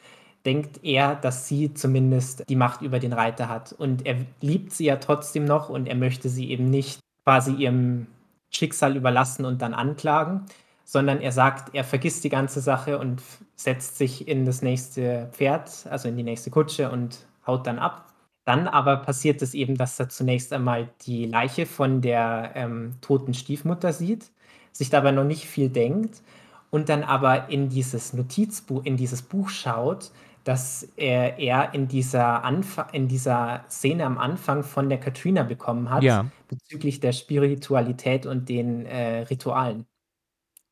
[0.44, 3.72] denkt er, dass sie zumindest die Macht über den Reiter hat.
[3.72, 8.06] Und er liebt sie ja trotzdem noch und er möchte sie eben nicht quasi ihrem
[8.50, 10.46] Schicksal überlassen und dann anklagen,
[10.90, 13.22] sondern er sagt, er vergisst die ganze Sache und
[13.54, 18.12] setzt sich in das nächste Pferd, also in die nächste Kutsche und haut dann ab.
[18.44, 23.34] Dann aber passiert es eben, dass er zunächst einmal die Leiche von der ähm, toten
[23.34, 24.32] Stiefmutter sieht,
[24.72, 26.22] sich dabei noch nicht viel denkt
[26.70, 30.10] und dann aber in dieses Notizbuch, in dieses Buch schaut,
[30.42, 35.88] das er, er in, dieser Anfa in dieser Szene am Anfang von der Katrina bekommen
[35.88, 36.26] hat, Ja.
[36.48, 39.86] bezüglich der Spiritualität und den äh, Ritualen.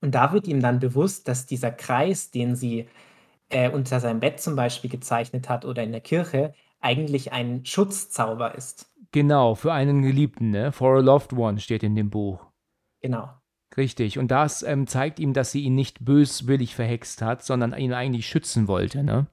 [0.00, 2.88] Und da wird ihm dann bewusst, dass dieser Kreis, den sie
[3.48, 8.54] äh, unter seinem Bett zum Beispiel gezeichnet hat oder in der Kirche, eigentlich ein Schutzzauber
[8.54, 8.92] ist.
[9.10, 10.70] Genau, für einen Geliebten, ne?
[10.70, 12.46] For a loved one steht in dem Buch.
[13.00, 13.30] Genau.
[13.76, 14.18] Richtig.
[14.18, 18.26] Und das ähm, zeigt ihm, dass sie ihn nicht böswillig verhext hat, sondern ihn eigentlich
[18.26, 19.26] schützen wollte, ne?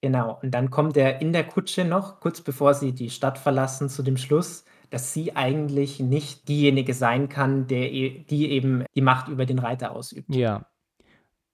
[0.00, 0.38] Genau.
[0.42, 4.02] Und dann kommt er in der Kutsche noch, kurz bevor sie die Stadt verlassen, zu
[4.02, 9.28] dem Schluss, dass sie eigentlich nicht diejenige sein kann, der, e- die eben die Macht
[9.28, 10.34] über den Reiter ausübt.
[10.34, 10.66] Ja.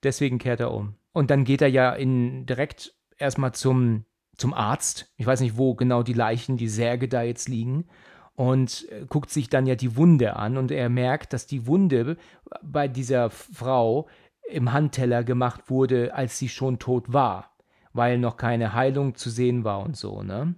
[0.02, 0.94] Deswegen kehrt er um.
[1.12, 4.04] Und dann geht er ja in, direkt erstmal zum,
[4.36, 5.12] zum Arzt.
[5.16, 7.86] Ich weiß nicht, wo genau die Leichen, die Särge da jetzt liegen.
[8.34, 12.16] Und äh, guckt sich dann ja die Wunde an und er merkt, dass die Wunde
[12.62, 14.08] bei dieser Frau
[14.48, 17.56] im Handteller gemacht wurde, als sie schon tot war,
[17.92, 20.54] weil noch keine Heilung zu sehen war und so, ne?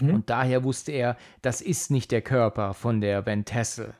[0.00, 0.14] Mhm.
[0.14, 3.94] Und daher wusste er, das ist nicht der Körper von der Van Tassel.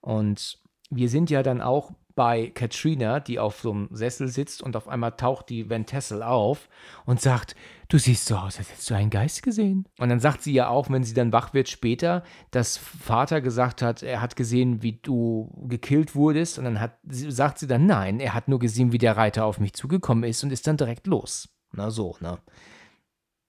[0.00, 0.58] Und
[0.90, 4.88] wir sind ja dann auch bei Katrina, die auf so einem Sessel sitzt und auf
[4.88, 6.68] einmal taucht die Van Tassel auf
[7.06, 7.56] und sagt,
[7.88, 9.88] du siehst so aus, als hättest du einen Geist gesehen.
[9.98, 13.82] Und dann sagt sie ja auch, wenn sie dann wach wird später, dass Vater gesagt
[13.82, 16.58] hat, er hat gesehen, wie du gekillt wurdest.
[16.58, 19.58] Und dann hat, sagt sie dann, nein, er hat nur gesehen, wie der Reiter auf
[19.58, 21.48] mich zugekommen ist und ist dann direkt los.
[21.72, 22.38] Na so, ne?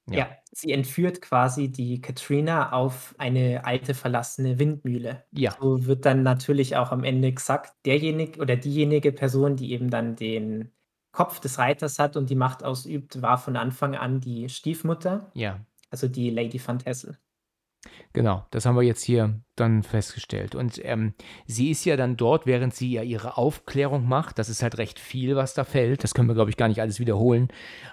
[0.09, 0.17] Ja.
[0.19, 5.23] Ja, sie entführt quasi die Katrina auf eine alte verlassene Windmühle.
[5.31, 9.89] Ja, So wird dann natürlich auch am Ende gesagt, derjenige oder diejenige Person, die eben
[9.89, 10.71] dann den
[11.11, 15.65] Kopf des Reiters hat und die Macht ausübt, war von Anfang an die Stiefmutter, ja.
[15.89, 17.17] also die Lady Van Tassel.
[18.14, 20.55] Genau, das haben wir jetzt hier dann festgestellt.
[20.55, 21.14] Und ähm,
[21.47, 24.39] sie ist ja dann dort, während sie ja ihre Aufklärung macht.
[24.39, 26.03] Das ist halt recht viel, was da fällt.
[26.03, 27.47] Das können wir, glaube ich, gar nicht alles wiederholen.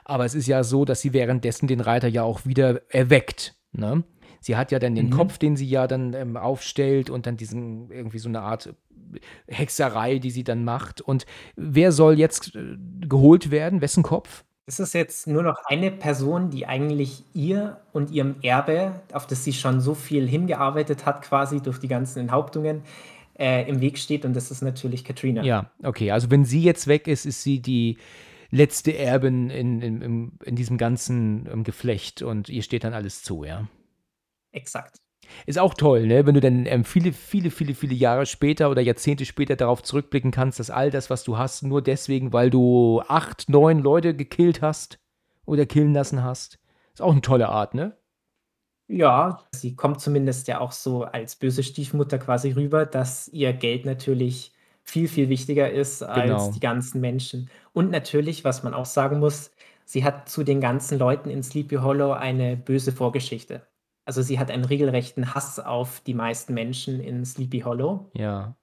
[0.04, 3.56] Aber es ist ja so, dass sie währenddessen den Reiter ja auch wieder erweckt.
[3.72, 4.04] Ne?
[4.40, 5.10] Sie hat ja dann den Mhm.
[5.10, 8.74] Kopf, den sie ja dann ähm, aufstellt und dann diesen irgendwie so eine Art
[9.48, 11.00] Hexerei, die sie dann macht.
[11.00, 11.26] Und
[11.56, 13.80] wer soll jetzt äh, geholt werden?
[13.80, 14.44] Wessen Kopf?
[14.66, 19.42] Es ist jetzt nur noch eine Person, die eigentlich ihr und ihrem Erbe, auf das
[19.42, 22.82] sie schon so viel hingearbeitet hat, quasi durch die ganzen Enthauptungen,
[23.38, 24.24] äh, im Weg steht.
[24.24, 25.42] Und das ist natürlich Katrina.
[25.42, 26.12] Ja, okay.
[26.12, 27.98] Also wenn sie jetzt weg ist, ist sie die
[28.50, 33.44] letzte Erbin in, in, in, in diesem ganzen Geflecht und ihr steht dann alles zu,
[33.44, 33.68] ja.
[34.52, 34.98] Exakt.
[35.46, 36.26] Ist auch toll, ne?
[36.26, 40.30] Wenn du dann ähm, viele, viele, viele, viele Jahre später oder Jahrzehnte später darauf zurückblicken
[40.30, 44.62] kannst, dass all das, was du hast, nur deswegen, weil du acht, neun Leute gekillt
[44.62, 44.98] hast
[45.46, 46.58] oder killen lassen hast.
[46.92, 47.96] Ist auch eine tolle Art, ne?
[48.88, 53.84] Ja, sie kommt zumindest ja auch so als böse Stiefmutter quasi rüber, dass ihr Geld
[53.86, 54.52] natürlich
[54.82, 56.50] viel, viel wichtiger ist als Genau.
[56.52, 57.50] die ganzen Menschen.
[57.72, 59.52] Und natürlich, was man auch sagen muss,
[59.84, 63.62] sie hat zu den ganzen Leuten in Sleepy Hollow eine böse Vorgeschichte.
[64.10, 68.10] Also sie hat einen regelrechten Hass auf die meisten Menschen in Sleepy Hollow.
[68.12, 68.56] Ja.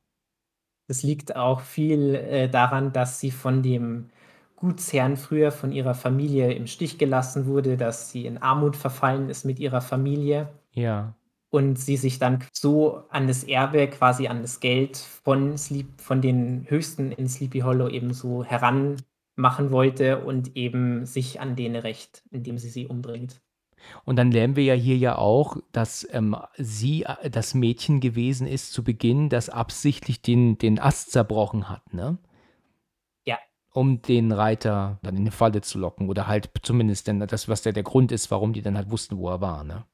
[0.90, 4.10] Das liegt auch viel äh, daran, dass sie von dem
[4.57, 9.45] Gutsherrn früher von ihrer Familie im Stich gelassen wurde, dass sie in Armut verfallen ist
[9.45, 11.15] mit ihrer Familie Ja.
[11.49, 16.19] und sie sich dann so an das Erbe, quasi an das Geld von, Sleep, von
[16.19, 22.26] den Höchsten in Sleepy Hollow eben so heranmachen wollte und eben sich an denen rächt,
[22.32, 23.40] indem sie sie umbringt.
[24.06, 28.48] Und dann lernen wir ja hier ja auch, dass ähm, sie äh, das Mädchen gewesen
[28.48, 32.18] ist zu Beginn, das absichtlich den, den Ast zerbrochen hat, ne?
[33.26, 33.38] Ja.
[33.74, 36.10] Um den Reiter dann in eine Falle zu locken.
[36.10, 39.18] Oder halt zumindest denn das, was der, der Grund ist, warum die dann halt wussten,
[39.18, 39.86] wo er war, ne?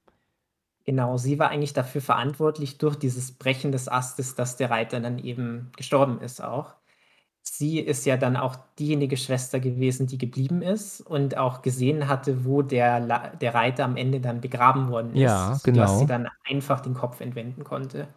[0.86, 5.18] Genau, sie war eigentlich dafür verantwortlich durch dieses Brechen des Astes, dass der Reiter dann
[5.18, 6.76] eben gestorben ist auch.
[7.64, 12.44] Sie ist ja dann auch diejenige Schwester gewesen, die geblieben ist und auch gesehen hatte,
[12.44, 16.08] wo der La der Reiter am Ende dann begraben worden ist, Ja, sodass sie genau.
[16.08, 18.08] dann einfach den Kopf entwenden konnte.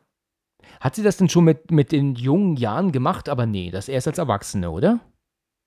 [0.80, 3.28] Hat sie das denn schon mit, mit den jungen Jahren gemacht?
[3.28, 5.00] Aber nee, das erst als Erwachsene, oder?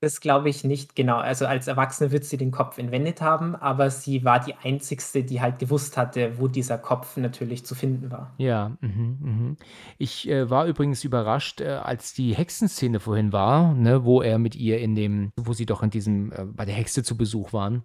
[0.02, 1.18] Das glaube ich nicht, genau.
[1.18, 5.42] Also, als Erwachsene wird sie den Kopf entwendet haben, aber sie war die Einzigste, die
[5.42, 8.32] halt gewusst hatte, wo dieser Kopf natürlich zu finden war.
[8.38, 9.56] Ja, mhm, mhm.
[9.98, 14.56] Ich äh, war übrigens überrascht, äh, als die Hexenszene vorhin war, ne, wo er mit
[14.56, 17.82] ihr in dem, wo sie doch in diesem, äh, bei der Hexe zu Besuch waren.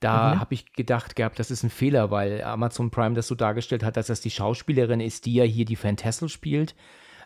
[0.00, 0.40] Da Mhm.
[0.40, 3.96] habe ich gedacht gehabt, das ist ein Fehler, weil Amazon Prime das so dargestellt hat,
[3.96, 6.74] dass das die Schauspielerin ist, die ja hier die Fantassel spielt.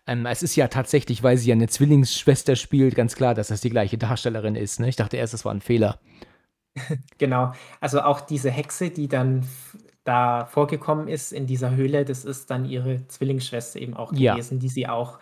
[0.07, 3.61] Ähm, es ist ja tatsächlich, weil sie ja eine Zwillingsschwester spielt, ganz klar, dass das
[3.61, 4.78] die gleiche Darstellerin ist.
[4.81, 4.89] Ne?
[4.89, 5.99] Ich dachte erst, das war ein Fehler.
[7.19, 7.53] Genau.
[7.81, 9.47] Also, auch diese Hexe, die dann
[10.05, 14.35] da vorgekommen ist in dieser Höhle, das ist dann ihre Zwillingsschwester eben auch Ja.
[14.35, 15.19] gewesen, die sie auch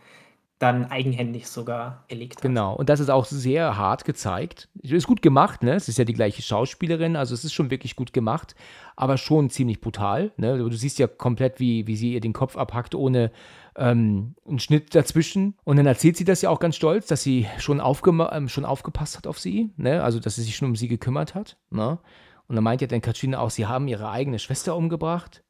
[0.59, 2.43] dann eigenhändig sogar erlegt hat.
[2.43, 4.69] Genau, und das ist auch sehr hart gezeigt.
[4.83, 5.75] Ist gut gemacht, ne?
[5.75, 8.55] Es ist ja die gleiche Schauspielerin, also es ist schon wirklich gut gemacht,
[8.97, 10.59] aber schon ziemlich brutal, ne?
[10.59, 13.31] Du siehst ja komplett, wie, wie sie ihr den Kopf abhackt, ohne
[13.77, 15.57] ähm, einen Schnitt dazwischen.
[15.65, 19.17] Und dann erzählt sie das ja auch ganz stolz, dass sie schon, ähm, schon aufgepasst
[19.17, 20.03] hat auf sie, ne?
[20.03, 21.99] Also, dass sie sich schon um sie gekümmert hat, ne?
[22.47, 25.43] Und dann meint ja dann Katrina auch, sie haben ihre eigene Schwester umgebracht.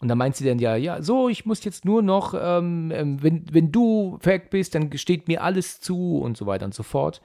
[0.00, 3.20] Und dann meint sie dann ja, ja, so, ich muss jetzt nur noch, ähm, ähm,
[3.20, 6.84] wenn, wenn du weg bist, dann steht mir alles zu und so weiter und so
[6.84, 7.20] fort.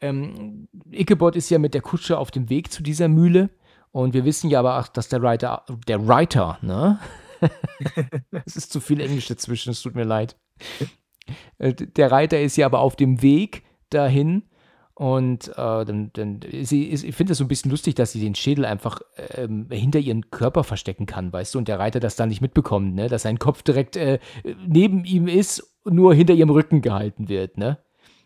[0.00, 3.50] Ähm, Ichabod ist ja mit der Kutsche auf dem Weg zu dieser Mühle
[3.90, 6.98] und wir wissen ja aber auch, dass der Reiter, der Reiter, ne?
[8.46, 10.36] es ist zu viel Englisch dazwischen, es tut mir leid.
[11.58, 14.44] Äh, Der Reiter ist ja aber auf dem Weg dahin
[14.94, 15.54] und äh,
[15.84, 19.00] dann, dann sie, ich finde das so ein bisschen lustig, dass sie den Schädel einfach
[19.36, 22.94] ähm, hinter ihren Körper verstecken kann, weißt du, und der Reiter das dann nicht mitbekommt,
[22.94, 23.08] ne?
[23.08, 24.18] Dass sein Kopf direkt äh,
[24.66, 27.78] neben ihm ist, nur hinter ihrem Rücken gehalten wird, ne?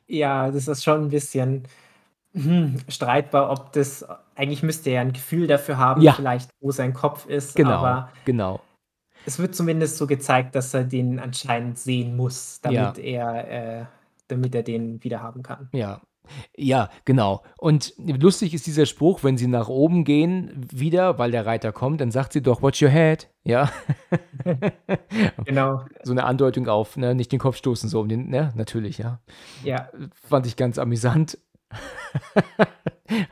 [0.09, 1.65] Ja, das ist schon ein bisschen,
[2.35, 6.13] hm, streitbar, ob das eigentlich müsste er ja ein Gefühl dafür haben, Ja.
[6.13, 8.61] vielleicht, wo sein Kopf ist, Genau, aber genau.
[9.27, 12.71] Es wird zumindest so gezeigt, dass er den anscheinend sehen muss, Ja.
[12.93, 13.85] damit er äh,
[14.29, 15.69] damit er den wiederhaben kann.
[15.73, 16.01] Ja.
[16.57, 17.45] Ja, genau.
[17.57, 22.01] Und lustig ist dieser Spruch, wenn sie nach oben gehen, wieder, weil der Reiter kommt,
[22.01, 23.29] dann sagt sie doch, watch your head.
[23.45, 23.71] Ja.
[25.45, 28.99] Genau, so eine Andeutung auf, ne, nicht den Kopf stoßen, so um den, ne, natürlich,
[28.99, 29.21] ja.
[29.63, 29.89] ja.
[30.29, 31.39] Fand ich ganz amüsant.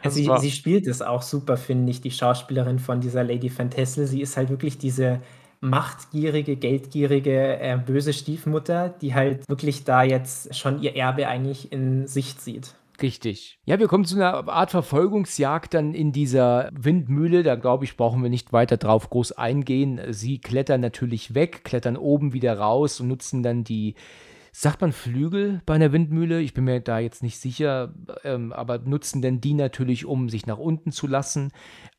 [0.03, 4.07] Das Sie sie spielt es auch super, finde ich, die Schauspielerin von dieser Lady Fantassel.
[4.07, 5.21] Sie ist halt wirklich diese
[5.65, 12.07] machtgierige, geldgierige, äh, böse Stiefmutter, die halt wirklich da jetzt schon ihr Erbe eigentlich in
[12.07, 12.75] Sicht sieht.
[13.03, 13.59] Richtig.
[13.65, 17.43] Ja, wir kommen zu einer Art Verfolgungsjagd dann in dieser Windmühle.
[17.43, 20.01] Da glaube ich, brauchen wir nicht weiter drauf groß eingehen.
[20.11, 23.97] Sie klettern natürlich weg, klettern oben wieder raus und nutzen dann die,
[24.53, 26.41] sagt man Flügel bei einer Windmühle?
[26.41, 27.93] Ich bin mir da jetzt nicht sicher,
[28.23, 31.51] ähm, aber nutzen dann die natürlich, um sich nach unten zu lassen,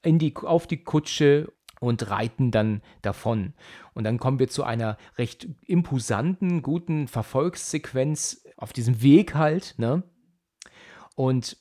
[0.02, 1.52] in die, auf die Kutsche
[1.86, 3.54] und reiten dann davon.
[3.94, 10.04] Und dann kommen wir zu einer recht imposanten, guten Verfolgssequenz auf diesem Weg halt, ne?
[11.16, 11.58] Und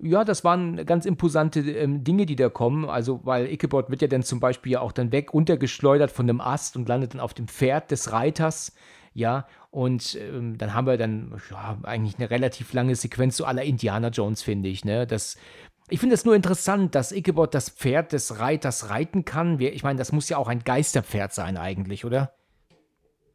[0.00, 2.88] ja, das waren ganz imposante ähm, Dinge, die da kommen.
[2.88, 6.40] Also, weil Ichabod wird ja dann zum Beispiel ja auch dann weg runtergeschleudert von dem
[6.40, 8.74] Ast und landet dann auf dem Pferd des Reiters.
[9.14, 13.62] Ja, und ähm, dann haben wir dann ja, eigentlich eine relativ lange Sequenz zu aller
[13.62, 14.84] Indiana Jones, finde ich.
[14.84, 15.06] Ne?
[15.06, 15.36] Das,
[15.92, 19.60] ich finde es nur interessant, dass Ichabod das Pferd des Reiters reiten kann.
[19.60, 22.32] Ich meine, das muss ja auch ein Geisterpferd sein, eigentlich, oder?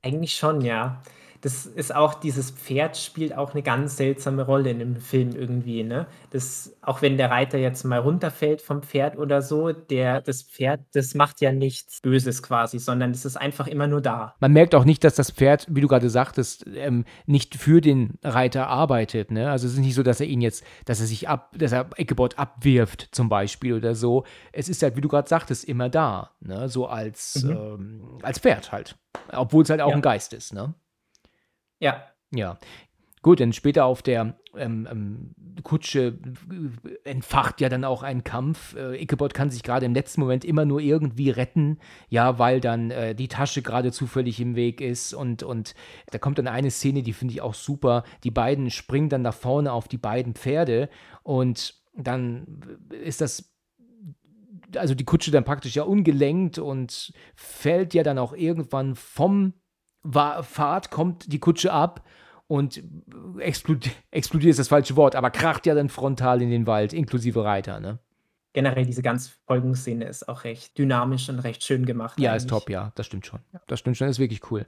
[0.01, 1.03] Eigentlich schon, ja.
[1.41, 5.83] Das ist auch dieses Pferd spielt auch eine ganz seltsame Rolle in dem Film irgendwie,
[5.83, 6.07] ne?
[6.31, 10.81] Das auch wenn der Reiter jetzt mal runterfällt vom Pferd oder so, der das Pferd,
[10.93, 14.35] das macht ja nichts Böses quasi, sondern es ist einfach immer nur da.
[14.39, 18.17] Man merkt auch nicht, dass das Pferd, wie du gerade sagtest, ähm, nicht für den
[18.23, 19.31] Reiter arbeitet.
[19.31, 19.49] Ne?
[19.51, 21.89] Also es ist nicht so, dass er ihn jetzt, dass er sich ab, dass er
[21.97, 24.23] Ichabod abwirft zum Beispiel oder so.
[24.51, 26.31] Es ist halt, wie du gerade sagtest, immer da.
[26.39, 26.67] Ne?
[26.69, 27.51] So als, Mhm.
[27.51, 28.97] ähm, als Pferd halt.
[29.31, 29.95] Obwohl es halt auch Ja.
[29.95, 30.53] ein Geist ist.
[30.53, 30.73] Ne?
[31.79, 32.57] Ja, Ja.
[33.23, 36.17] Gut, denn später auf der ähm, ähm, Kutsche
[37.03, 38.75] entfacht ja dann auch ein Kampf.
[38.75, 41.79] Äh, Ichabod kann sich gerade im letzten Moment immer nur irgendwie retten,
[42.09, 45.73] ja, weil dann äh, die Tasche gerade zufällig im Weg ist und, und
[46.11, 48.03] da kommt dann eine Szene, die finde ich auch super.
[48.23, 50.89] Die beiden springen dann nach vorne auf die beiden Pferde
[51.23, 53.53] und dann ist das
[54.75, 59.53] also die Kutsche dann praktisch ja ungelenkt und fällt ja dann auch irgendwann vom
[60.11, 62.03] Pfad, kommt die Kutsche ab
[62.47, 62.81] und
[63.39, 67.43] explodiert, explodiert ist das falsche Wort, aber kracht ja dann frontal in den Wald, inklusive
[67.43, 67.99] Reiter, ne?
[68.53, 72.19] Generell diese ganze Folgenszene ist auch recht dynamisch und recht schön gemacht.
[72.19, 72.43] Ja, eigentlich.
[72.43, 73.39] ist top, ja, das stimmt schon.
[73.67, 74.65] Das stimmt schon, ist wirklich cool.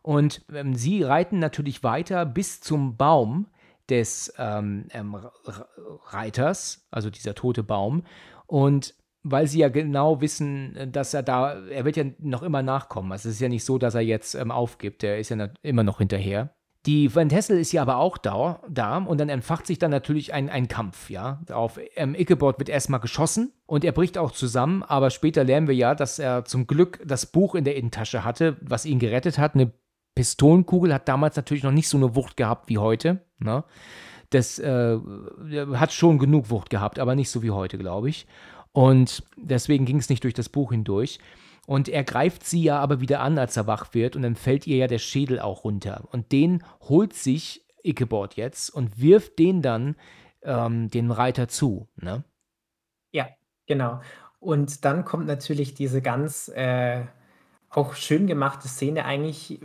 [0.00, 3.48] Und ähm, sie reiten natürlich weiter bis zum Baum
[3.90, 5.14] des ähm, ähm,
[6.06, 8.04] Reiters, also dieser tote Baum.
[8.46, 13.12] Und weil sie ja genau wissen, dass er da, er wird ja noch immer nachkommen.
[13.12, 15.82] Also es ist ja nicht so, dass er jetzt ähm, aufgibt, er ist ja immer
[15.82, 16.54] noch hinterher.
[16.86, 20.32] Die Van Hessel ist ja aber auch da, da und dann entfacht sich dann natürlich
[20.32, 21.40] ein, ein Kampf, ja.
[21.52, 25.74] Auf ähm, Ichabod wird erstmal geschossen und er bricht auch zusammen, aber später lernen wir
[25.74, 29.54] ja, dass er zum Glück das Buch in der Innentasche hatte, was ihn gerettet hat.
[29.54, 29.72] Eine
[30.14, 33.64] Pistolenkugel hat damals natürlich noch nicht so eine Wucht gehabt wie heute, ne?
[34.30, 34.98] Das äh,
[35.74, 38.26] hat schon genug Wucht gehabt, aber nicht so wie heute, glaube ich.
[38.72, 41.18] Und deswegen ging es nicht durch das Buch hindurch.
[41.66, 44.66] Und er greift sie ja aber wieder an, als er wach wird, und dann fällt
[44.66, 46.08] ihr ja der Schädel auch runter.
[46.12, 49.96] Und den holt sich Ichabod jetzt und wirft den dann
[50.42, 51.88] ähm, den Reiter zu.
[51.96, 52.24] Ne?
[53.12, 53.28] Ja,
[53.66, 54.00] genau.
[54.40, 57.04] Und dann kommt natürlich diese ganz äh,
[57.70, 59.60] auch schön gemachte Szene, eigentlich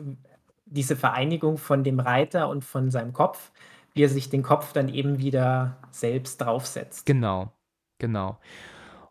[0.66, 3.52] diese Vereinigung von dem Reiter und von seinem Kopf,
[3.94, 7.06] wie er sich den Kopf dann eben wieder selbst draufsetzt.
[7.06, 7.52] Genau,
[8.00, 8.40] genau.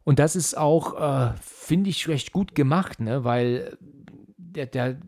[0.04, 3.24] Und das ist auch, äh, finde ich, recht gut gemacht, ne?
[3.24, 3.76] weil
[4.54, 4.98] der, der,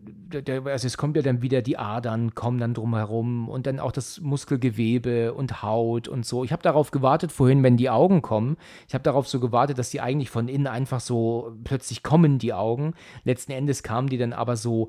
[0.43, 3.93] der, also es kommt ja dann wieder die Adern, kommen dann drumherum und dann auch
[3.93, 6.45] das Muskelgewebe und Haut und so.
[6.45, 8.57] Ich habe darauf gewartet vorhin, wenn die Augen kommen.
[8.89, 12.53] Ich habe darauf so gewartet, dass die eigentlich von innen einfach so plötzlich kommen, die
[12.53, 12.95] Augen.
[13.25, 14.89] Letzten Endes kamen die dann aber so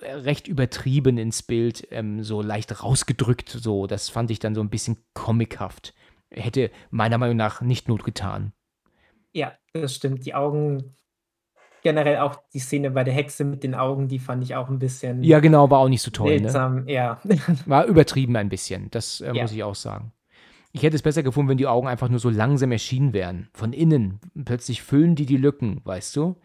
[0.00, 3.48] äh, recht übertrieben ins Bild, ähm, so leicht rausgedrückt.
[3.48, 5.94] So, das fand ich dann so ein bisschen comichaft.
[6.30, 8.52] Hätte meiner Meinung nach nicht Not getan.
[9.32, 10.24] Ja, das stimmt.
[10.26, 10.94] Die Augen
[11.82, 14.78] generell auch die Szene bei der Hexe mit den Augen, die fand ich auch ein
[14.78, 16.84] bisschen Ja, genau, war auch nicht so toll, ne?
[16.86, 17.20] ja.
[17.66, 19.42] War übertrieben ein bisschen, das, äh, Ja.
[19.42, 20.12] muss ich auch sagen.
[20.72, 23.72] Ich hätte es besser gefunden, wenn die Augen einfach nur so langsam erschienen wären, von
[23.72, 24.20] innen.
[24.44, 26.36] Plötzlich füllen die die Lücken, weißt du?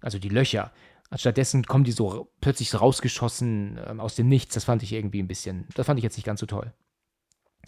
[0.00, 0.72] Also die Löcher.
[1.14, 4.54] Stattdessen kommen die so plötzlich rausgeschossen, ähm, aus dem Nichts.
[4.54, 6.72] Das fand ich irgendwie ein bisschen das fand ich jetzt nicht ganz so toll.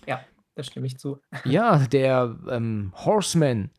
[0.06, 0.20] Ja,
[0.56, 1.20] da stimme ich zu.
[1.44, 3.70] Ja, der, ähm, Horseman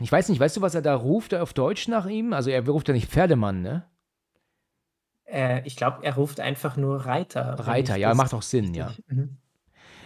[0.00, 2.32] ich weiß nicht, weißt du, was er da ruft auf Deutsch nach ihm?
[2.32, 3.84] Also er ruft ja nicht Pferdemann, ne?
[5.24, 7.54] Äh, ich glaube, er ruft einfach nur Reiter.
[7.58, 8.92] Reiter, ja, macht auch Sinn, ja.
[9.08, 9.38] Mhm.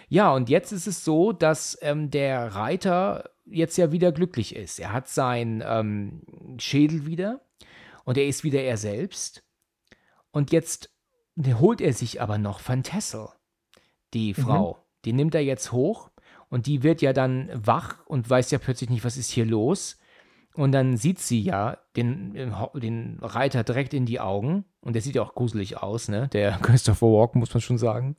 [0.09, 4.79] Ja, und jetzt ist es so, dass ähm, der Reiter jetzt ja wieder glücklich ist.
[4.81, 6.23] Er hat seinen ähm,
[6.59, 7.41] Schädel wieder
[8.05, 9.45] und er ist wieder er selbst.
[10.31, 10.91] Und jetzt
[11.39, 13.29] holt er sich aber noch Van Tessel,
[14.15, 14.43] die mhm.
[14.43, 14.73] Frau.
[14.73, 14.79] Mhm.
[15.05, 16.08] Die nimmt er jetzt hoch
[16.51, 19.99] und die wird ja dann wach und weiß ja plötzlich nicht, was ist hier los.
[20.55, 22.35] Und dann sieht sie ja den,
[22.75, 24.65] den Reiter direkt in die Augen.
[24.81, 26.29] Und der sieht ja auch gruselig aus, ne?
[26.33, 28.17] Der Christopher Walken, muss man schon sagen.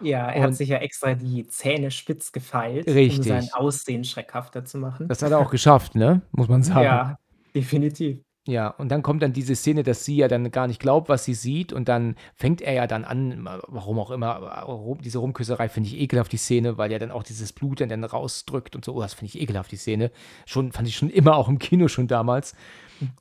[0.00, 4.78] Ja, er hat sich ja extra die Zähne spitz gefeilt, um sein Aussehen schreckhafter zu
[4.78, 5.08] machen.
[5.08, 6.22] Das hat er auch geschafft, ne?
[6.32, 6.84] Muss man sagen.
[6.84, 7.18] Ja,
[7.54, 8.20] definitiv.
[8.46, 11.24] Ja, und dann kommt dann diese Szene, dass sie ja dann gar nicht glaubt, was
[11.24, 11.72] sie sieht.
[11.72, 16.32] Und dann fängt er ja dann an, warum auch immer, diese Rumküsserei finde ich ekelhaft,
[16.32, 18.94] die Szene, weil er dann auch dieses Blut dann, rausdrückt und so.
[18.94, 20.10] Oh, das finde ich ekelhaft, die Szene.
[20.46, 22.54] Schon, fand ich schon immer auch im Kino schon damals.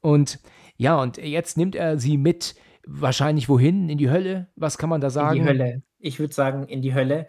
[0.01, 0.39] Und
[0.77, 2.55] ja, und jetzt nimmt er sie mit,
[2.85, 3.89] wahrscheinlich wohin?
[3.89, 4.47] In die Hölle?
[4.55, 5.37] Was kann man da sagen?
[5.37, 5.83] In die Hölle.
[5.99, 7.27] Ich würde sagen, in die Hölle.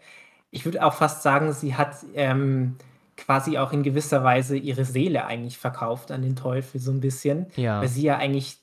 [0.50, 2.76] Ich würde auch fast sagen, sie hat ähm,
[3.20, 7.46] quasi auch in gewisser Weise ihre Seele eigentlich verkauft an den Teufel so ein bisschen,
[7.56, 7.80] Ja.
[7.80, 8.58] weil sie ja eigentlich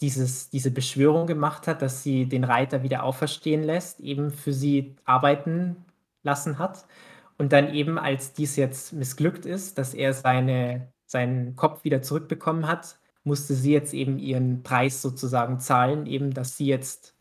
[0.00, 4.96] dieses diese Beschwörung gemacht hat, dass sie den Reiter wieder auferstehen lässt, eben für sie
[5.04, 5.76] arbeiten
[6.22, 6.86] lassen hat.
[7.38, 12.66] Und dann eben, als dies jetzt missglückt ist, dass er seine seinen Kopf wieder zurückbekommen
[12.68, 17.14] hat, musste sie jetzt eben ihren Preis sozusagen zahlen, eben, dass sie jetzt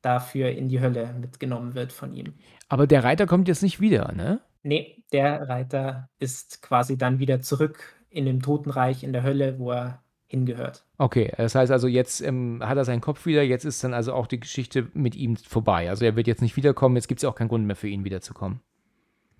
[0.00, 2.34] dafür in die Hölle mitgenommen wird von ihm.
[2.68, 4.40] Aber der Reiter kommt jetzt nicht wieder, ne?
[4.66, 9.70] Ne, der Reiter ist quasi dann wieder zurück in dem Totenreich, in der Hölle, wo
[9.70, 10.84] er hingehört.
[10.98, 14.12] Okay, das heißt also, jetzt ähm, hat er seinen Kopf wieder, jetzt ist dann also
[14.12, 15.88] auch die Geschichte mit ihm vorbei.
[15.88, 18.04] Also er wird jetzt nicht wiederkommen, jetzt gibt es auch keinen Grund mehr für ihn
[18.04, 18.58] wiederzukommen.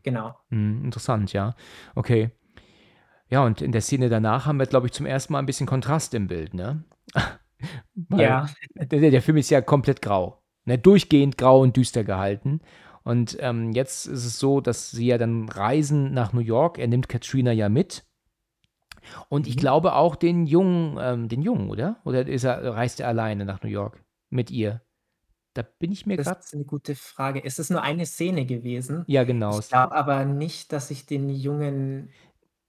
[0.04, 0.36] Genau.
[0.50, 1.56] Hm, interessant, ja.
[1.96, 2.30] Okay.
[3.28, 5.66] Ja, und in der Szene danach haben wir, glaube ich, zum ersten Mal ein bisschen
[5.66, 6.84] Kontrast im Bild, ne?
[8.16, 8.48] ja.
[8.76, 10.40] Der, der, Film ist ja komplett grau.
[10.66, 10.78] Ne?
[10.78, 12.60] Durchgehend grau und düster gehalten.
[13.06, 16.76] Und ähm, jetzt ist es so, dass sie ja dann reisen nach New York.
[16.76, 18.04] Er nimmt Katrina ja mit.
[19.28, 19.60] Und ich mhm.
[19.60, 22.00] glaube auch den Jungen, ähm, den Jungen, oder?
[22.02, 24.82] Oder ist er, reist er alleine nach New York mit ihr?
[25.54, 26.36] Da bin ich mir gerade.
[26.36, 27.44] Das ist eine gute Frage.
[27.44, 29.04] Es ist nur eine Szene gewesen.
[29.06, 29.56] Ja, genau.
[29.60, 32.10] Ich glaube aber nicht, dass ich den Jungen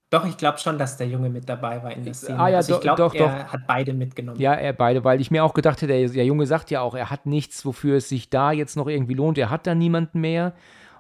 [0.09, 2.39] Doch, ich glaube schon, dass der Junge mit dabei war in der Szene.
[2.39, 3.27] Ah ja, also ich glaube, doch, doch.
[3.27, 4.39] er hat beide mitgenommen.
[4.39, 6.95] Ja, er beide, weil ich mir auch gedacht hätte, der, der Junge sagt ja auch,
[6.95, 9.37] er hat nichts, wofür es sich da jetzt noch irgendwie lohnt.
[9.37, 10.53] Er hat da niemanden mehr.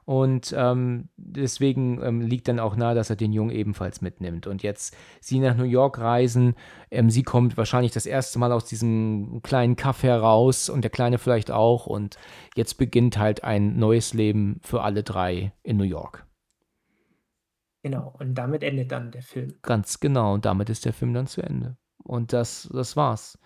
[0.03, 4.47] Und ähm, deswegen ähm, liegt dann auch nahe, dass er den Jungen ebenfalls mitnimmt.
[4.47, 6.55] Und jetzt sie nach New York reisen.
[6.91, 11.17] Ähm, sie kommt wahrscheinlich das erste Mal aus diesem kleinen Kaff heraus und der Kleine
[11.17, 11.87] vielleicht auch.
[11.87, 12.17] Und
[12.55, 16.26] jetzt beginnt halt ein neues Leben für alle drei in New York.
[17.83, 19.53] Genau, und damit endet dann der Film.
[19.61, 21.77] Ganz genau, und damit ist der Film dann zu Ende.
[22.03, 23.37] Und das, das war's.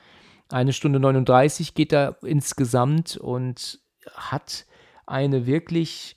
[0.50, 3.80] Eine Stunde 39 geht er insgesamt und
[4.16, 4.66] hat
[5.06, 6.16] eine wirklich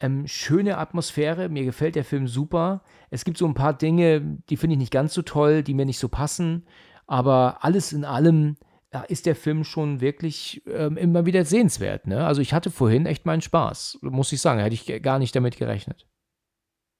[0.00, 1.48] ähm, schöne Atmosphäre.
[1.48, 2.82] Mir gefällt der Film super.
[3.10, 5.86] Es gibt so ein paar Dinge, die finde ich nicht ganz so toll, die mir
[5.86, 6.66] nicht so passen.
[7.06, 8.56] Aber alles in allem
[8.92, 12.06] ja, ist der Film schon wirklich ähm, immer wieder sehenswert.
[12.06, 12.24] Ne?
[12.24, 14.60] Also ich hatte vorhin echt meinen Spaß, muss ich sagen.
[14.60, 16.06] Hätte ich gar nicht damit gerechnet.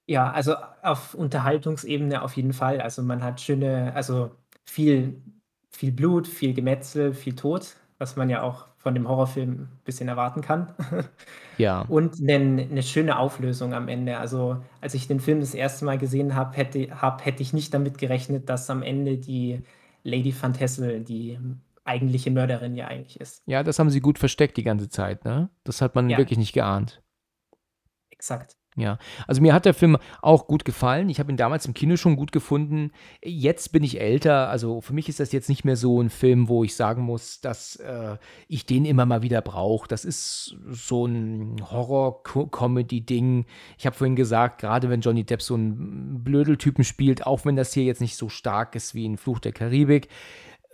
[0.05, 2.81] Ja, also auf Unterhaltungsebene auf jeden Fall.
[2.81, 4.31] Also man hat schöne, also
[4.65, 5.21] viel,
[5.71, 10.09] viel Blut, viel Gemetzel, viel Tod, was man ja auch von dem Horrorfilm ein bisschen
[10.09, 10.73] erwarten kann.
[11.57, 11.81] Ja.
[11.87, 14.17] Und eine, eine schöne Auflösung am Ende.
[14.17, 17.73] Also als ich den Film das erste Mal gesehen habe, hätte, hab, hätte ich nicht
[17.73, 19.61] damit gerechnet, dass am Ende die
[20.03, 21.39] Lady Van Tessel die
[21.85, 23.41] eigentliche Mörderin ja eigentlich ist.
[23.45, 25.49] Ja, das haben sie gut versteckt die ganze Zeit, ne?
[25.63, 26.17] Das hat man Ja.
[26.17, 27.01] wirklich nicht geahnt.
[28.11, 28.55] Exakt.
[28.75, 28.97] Ja,
[29.27, 31.09] also mir hat der Film auch gut gefallen.
[31.09, 32.91] Ich habe ihn damals im Kino schon gut gefunden.
[33.23, 36.47] Jetzt bin ich älter, also für mich ist das jetzt nicht mehr so ein Film,
[36.47, 38.17] wo ich sagen muss, dass äh,
[38.47, 39.87] ich den immer mal wieder brauche.
[39.87, 43.45] Das ist so ein Horror-Comedy-Ding.
[43.77, 47.73] Ich habe vorhin gesagt, gerade wenn Johnny Depp so einen Blödeltypen spielt, auch wenn das
[47.73, 50.09] hier jetzt nicht so stark ist wie in Fluch der Karibik,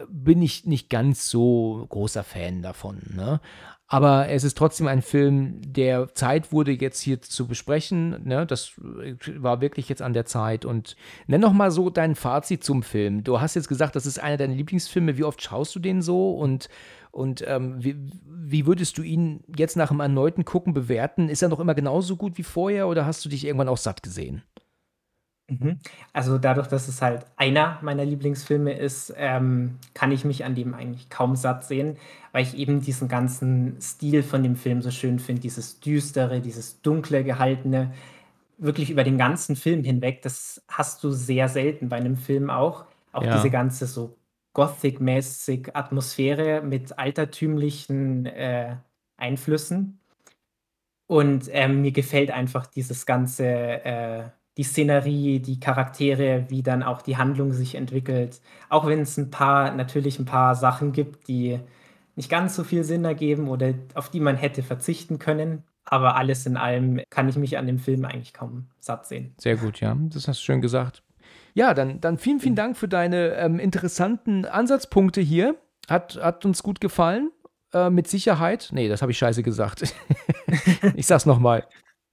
[0.08, 3.02] bin ich nicht ganz so großer Fan davon.
[3.14, 3.42] Ne?
[3.92, 8.24] Aber es ist trotzdem ein Film, der Zeit wurde, jetzt hier zu besprechen.
[8.24, 8.46] Ne?
[8.46, 10.64] Das war wirklich jetzt an der Zeit.
[10.64, 10.96] Und
[11.26, 13.24] nenn noch mal so dein Fazit zum Film.
[13.24, 15.18] Du hast jetzt gesagt, das ist einer deiner Lieblingsfilme.
[15.18, 16.34] Wie oft schaust du den so?
[16.34, 16.70] Und,
[17.10, 17.96] und ähm, wie,
[18.28, 21.28] wie würdest du ihn jetzt nach dem erneuten Gucken bewerten?
[21.28, 24.04] Ist er noch immer genauso gut wie vorher oder hast du dich irgendwann auch satt
[24.04, 24.44] gesehen?
[25.50, 25.80] Mhm.
[26.14, 30.74] Also dadurch, dass es halt einer meiner Lieblingsfilme ist, ähm, kann ich mich an dem
[30.74, 31.98] eigentlich kaum satt sehen,
[32.32, 36.82] weil ich eben diesen ganzen Stil von dem Film so schön finde, dieses düstere, dieses
[36.82, 37.94] dunkle gehaltene,
[38.58, 40.22] wirklich über den ganzen Film hinweg.
[40.22, 42.86] Das hast du sehr selten bei einem Film auch.
[43.12, 43.32] Auch Ja.
[43.34, 44.18] diese ganze so
[44.54, 48.78] Gothic-mäßig Atmosphäre mit altertümlichen äh,
[49.18, 50.00] Einflüssen.
[51.08, 54.24] Und ähm, mir gefällt einfach dieses ganze, äh,
[54.60, 58.42] die Szenerie, die Charaktere, wie dann auch die Handlung sich entwickelt.
[58.68, 61.62] Auch wenn es ein paar, natürlich ein paar Sachen gibt, die
[62.18, 65.64] nicht ganz so viel Sinn ergeben oder auf die man hätte verzichten können.
[65.86, 69.34] Aber alles in allem kann ich mich an dem Film eigentlich kaum satt sehen.
[69.38, 69.96] Sehr gut, ja.
[69.98, 71.04] Das hast du schön gesagt.
[71.54, 75.56] Ja, dann, dann vielen, vielen Dank für deine ähm, interessanten Ansatzpunkte hier.
[75.90, 77.32] Hat, hat uns gut gefallen.
[77.74, 78.72] Äh, mit Sicherheit.
[78.74, 79.84] Nee, das habe ich scheiße gesagt.
[80.96, 81.66] ich sag's nochmal.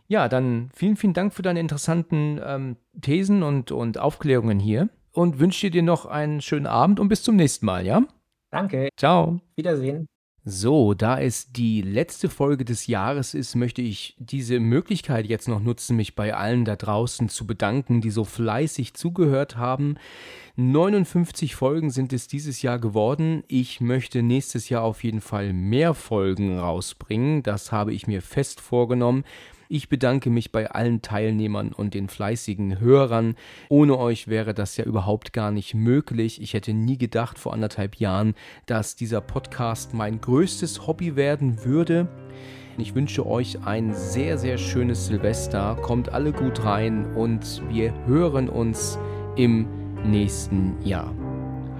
[0.08, 4.88] Ja, dann vielen, vielen Dank für deine interessanten ähm, Thesen und, und Aufklärungen hier.
[5.12, 8.02] Und wünsche dir noch einen schönen Abend und bis zum nächsten Mal, ja?
[8.50, 9.40] Danke, Ciao.
[9.56, 10.06] Wiedersehen.
[10.48, 15.58] So, da es die letzte Folge des Jahres ist, möchte ich diese Möglichkeit jetzt noch
[15.58, 19.96] nutzen, mich bei allen da draußen zu bedanken, die so fleißig zugehört haben.
[20.54, 23.42] 59 Folgen sind es dieses Jahr geworden.
[23.48, 27.42] Ich möchte nächstes Jahr auf jeden Fall mehr Folgen rausbringen.
[27.42, 29.24] Das habe ich mir fest vorgenommen.
[29.68, 33.34] Ich bedanke mich bei allen Teilnehmern und den fleißigen Hörern.
[33.68, 36.40] Ohne euch wäre das ja überhaupt gar nicht möglich.
[36.40, 38.34] Ich hätte nie gedacht vor anderthalb Jahren,
[38.66, 42.08] dass dieser Podcast mein größtes Hobby werden würde.
[42.78, 45.76] Ich wünsche euch ein sehr, sehr schönes Silvester.
[45.82, 48.98] Kommt alle gut rein und wir hören uns
[49.36, 49.66] im
[50.04, 51.12] nächsten Jahr.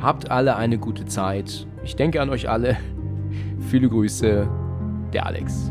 [0.01, 1.67] Habt alle eine gute Zeit.
[1.85, 2.77] Ich denke an euch alle.
[3.71, 4.49] Viele Grüße,
[5.13, 5.71] der Alex.